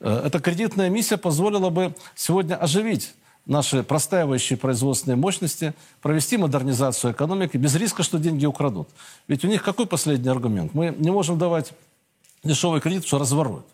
Э, 0.00 0.22
Эта 0.24 0.40
кредитная 0.40 0.88
миссия 0.88 1.18
позволила 1.18 1.68
бы 1.70 1.94
сегодня 2.14 2.56
оживить 2.56 3.14
наши 3.44 3.82
простаивающие 3.82 4.56
производственные 4.56 5.16
мощности, 5.16 5.74
провести 6.00 6.36
модернизацию 6.36 7.12
экономики 7.12 7.56
без 7.58 7.74
риска, 7.74 8.02
что 8.02 8.18
деньги 8.18 8.46
украдут. 8.46 8.88
Ведь 9.28 9.44
у 9.44 9.48
них 9.48 9.62
какой 9.62 9.86
последний 9.86 10.30
аргумент? 10.30 10.74
Мы 10.74 10.94
не 10.98 11.10
можем 11.10 11.38
давать 11.38 11.72
дешевый 12.42 12.80
кредит, 12.80 13.06
что 13.06 13.18
разворуют 13.18 13.66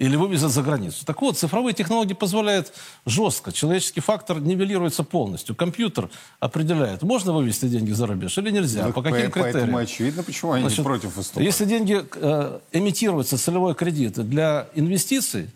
или 0.00 0.16
вывезут 0.16 0.50
за 0.50 0.62
границу. 0.62 1.04
Так 1.04 1.20
вот, 1.20 1.36
цифровые 1.36 1.74
технологии 1.74 2.14
позволяют 2.14 2.72
жестко. 3.04 3.52
Человеческий 3.52 4.00
фактор 4.00 4.40
нивелируется 4.40 5.04
полностью. 5.04 5.54
Компьютер 5.54 6.08
определяет, 6.40 7.02
можно 7.02 7.34
вывести 7.34 7.66
деньги 7.66 7.92
за 7.92 8.06
рубеж 8.06 8.38
или 8.38 8.50
нельзя, 8.50 8.86
Ну, 8.86 8.92
по 8.94 9.02
каким 9.02 9.30
по- 9.30 9.40
Поэтому 9.40 9.52
критериям. 9.52 9.76
очевидно, 9.76 10.22
почему 10.22 10.52
они 10.52 10.62
Значит, 10.62 10.84
против 10.84 11.16
выступают. 11.16 11.44
Если 11.46 11.66
деньги 11.66 12.02
э, 12.14 12.60
эмитируются, 12.72 13.36
целевой 13.36 13.74
кредит 13.74 14.14
для 14.26 14.68
инвестиций, 14.74 15.50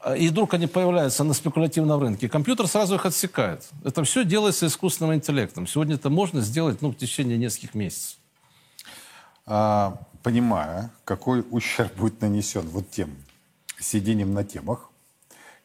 а, 0.00 0.16
и 0.16 0.28
вдруг 0.28 0.54
они 0.54 0.68
появляются 0.68 1.24
на 1.24 1.34
спекулятивном 1.34 2.00
рынке, 2.00 2.28
компьютер 2.28 2.68
сразу 2.68 2.94
их 2.94 3.04
отсекает. 3.04 3.68
Это 3.82 4.04
все 4.04 4.24
делается 4.24 4.68
искусственным 4.68 5.16
интеллектом. 5.16 5.66
Сегодня 5.66 5.96
это 5.96 6.08
можно 6.08 6.40
сделать 6.40 6.82
ну, 6.82 6.90
в 6.90 6.96
течение 6.96 7.36
нескольких 7.36 7.74
месяцев. 7.74 8.18
А, 9.44 9.98
понимая, 10.22 10.92
какой 11.04 11.44
ущерб 11.50 11.96
будет 11.96 12.20
нанесен 12.20 12.68
вот 12.68 12.88
тем 12.92 13.10
сидением 13.84 14.34
на 14.34 14.44
темах, 14.44 14.90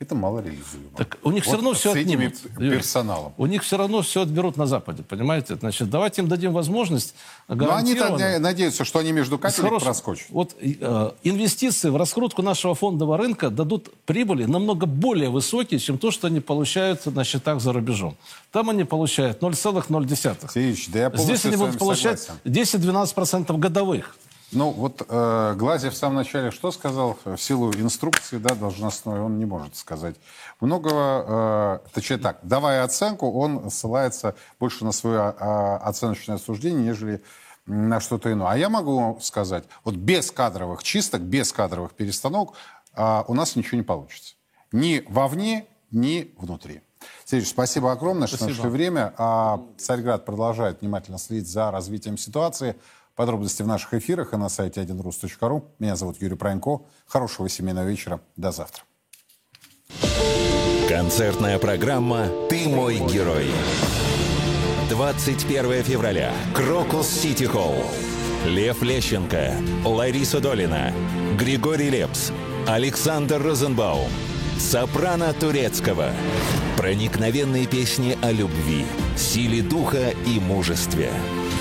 это 0.03 0.16
мало 0.16 0.39
реализуемо. 0.39 0.89
Так 0.97 1.18
у 1.24 1.32
них 1.32 1.43
все 1.43 1.51
Вот 1.51 1.57
равно 1.57 1.74
все 1.74 1.93
с 1.93 1.95
этими 1.95 2.28
отнимут. 2.28 2.57
персоналом. 2.57 3.34
У 3.38 3.45
них 3.45 3.64
все 3.64 3.78
равно 3.78 4.01
все 4.01 4.24
отберут 4.24 4.57
на 4.57 4.66
Западе, 4.66 5.01
понимаете? 5.01 5.55
Значит, 5.55 5.89
давайте 5.89 6.22
им 6.22 6.28
дадим 6.28 6.51
возможность 6.51 7.16
Но 7.47 7.53
они 7.76 7.93
гарантированно... 7.93 8.39
надеются, 8.39 8.84
что 8.84 8.99
они 8.99 9.14
между 9.14 9.38
капелек 9.38 9.82
проскочат. 9.82 10.28
Вот 10.30 10.55
э, 10.59 11.11
инвестиции 11.24 11.89
в 11.89 11.95
раскрутку 11.95 12.41
нашего 12.41 12.76
фондового 12.76 13.18
рынка 13.18 13.49
дадут 13.49 13.93
прибыли 14.05 14.43
намного 14.43 14.88
более 14.88 15.30
высокие, 15.30 15.80
чем 15.80 15.97
то, 15.97 16.11
что 16.11 16.28
они 16.28 16.41
получают 16.41 17.05
на 17.05 17.24
счетах 17.24 17.61
за 17.61 17.72
рубежом. 17.72 18.18
Там 18.51 18.70
они 18.70 18.84
получают 18.84 19.41
0,0. 19.41 20.51
Сергеевич, 20.53 20.89
да 20.89 21.11
Здесь 21.16 21.45
они 21.45 21.55
будут 21.55 21.78
получать 21.80 22.20
согласен. 22.20 22.91
10-12% 22.91 23.57
годовых. 23.57 24.18
Ну, 24.54 24.72
вот 24.72 25.06
э, 25.08 25.56
Глазьев 25.58 25.93
в 25.93 25.97
самом 25.97 26.18
начале 26.18 26.51
что 26.51 26.72
сказал? 26.72 27.18
В 27.26 27.38
силу 27.38 27.72
инструкции, 27.74 28.38
да, 28.38 28.56
должностной, 28.56 29.20
он 29.20 29.38
не 29.38 29.45
может 29.45 29.76
сказать 29.76 30.16
многого. 30.60 31.82
Э, 31.86 31.89
точнее 31.93 32.18
так, 32.18 32.39
давая 32.43 32.84
оценку, 32.84 33.32
он 33.32 33.70
ссылается 33.70 34.36
больше 34.60 34.86
на 34.86 34.91
свое 34.91 35.36
э, 35.38 35.76
оценочное 35.78 36.38
суждение, 36.38 36.84
нежели 36.84 37.24
на 37.66 37.99
что-то 37.99 38.32
иное. 38.32 38.49
А 38.51 38.58
я 38.58 38.70
могу 38.70 39.18
сказать, 39.22 39.66
вот 39.84 39.95
без 39.95 40.32
кадровых 40.32 40.84
чисток, 40.84 41.22
без 41.22 41.51
кадровых 41.51 41.93
перестановок 41.93 42.56
э, 42.95 43.24
у 43.28 43.34
нас 43.34 43.56
ничего 43.56 43.78
не 43.78 43.84
получится. 43.84 44.36
Ни 44.72 45.04
вовне, 45.08 45.68
ни 45.91 46.34
внутри. 46.38 46.82
Сергей, 47.26 47.45
спасибо 47.45 47.91
огромное, 47.91 48.28
что 48.28 48.38
Спасибо. 48.38 48.58
нашли 48.58 48.70
время. 48.70 49.14
А 49.18 49.62
Царьград 49.78 50.26
продолжает 50.26 50.82
внимательно 50.82 51.18
следить 51.18 51.47
за 51.47 51.72
развитием 51.72 52.18
ситуации. 52.18 52.76
Подробности 53.16 53.61
в 53.61 53.68
наших 53.68 53.93
эфирах 53.93 54.34
и 54.34 54.38
на 54.38 54.49
сайте 54.49 54.82
1rus.ru. 54.82 55.64
Меня 55.80 55.95
зовут 55.95 56.22
Юрий 56.22 56.36
Пронько. 56.36 56.82
Хорошего 57.05 57.47
семейного 57.47 57.88
вечера. 57.88 58.22
До 58.36 58.51
завтра. 58.51 58.84
Концертная 60.89 61.59
программа 61.59 62.28
«Ты 62.49 62.68
мой 62.68 62.97
герой». 62.97 63.47
21 64.89 65.84
февраля. 65.84 66.32
Крокус 66.53 67.07
Сити 67.07 67.45
Холл. 67.45 67.76
Лев 68.45 68.82
Лещенко, 68.82 69.53
Лариса 69.86 70.41
Долина, 70.41 70.93
Григорий 71.39 71.89
Лепс, 71.89 72.32
Александр 72.68 73.41
Розенбаум, 73.41 74.09
Сопрано 74.59 75.34
Турецкого. 75.34 76.11
Проникновенные 76.76 77.68
песни 77.68 78.18
о 78.22 78.32
любви, 78.32 78.86
силе 79.16 79.61
духа 79.61 80.09
и 80.26 80.41
мужестве. 80.41 81.09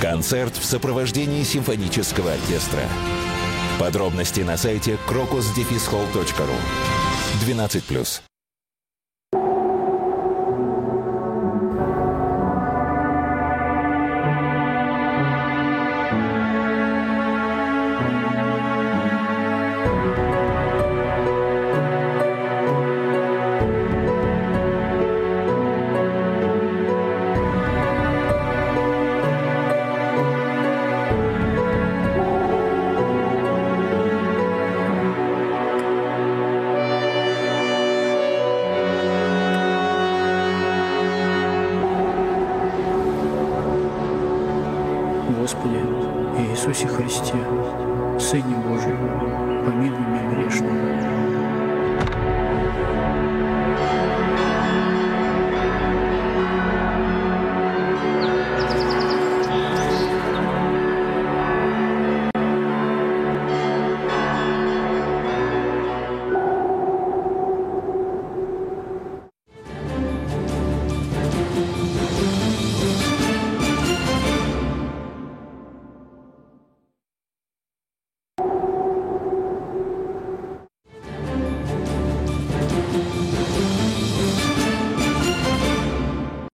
Концерт 0.02 0.56
в 0.56 0.64
сопровождении 0.64 1.44
симфонического 1.44 2.32
оркестра. 2.32 2.82
Подробности 3.78 4.40
на 4.40 4.56
сайте 4.56 4.98
crocusdefishall.ru 5.08 6.56
12+. 7.46 8.31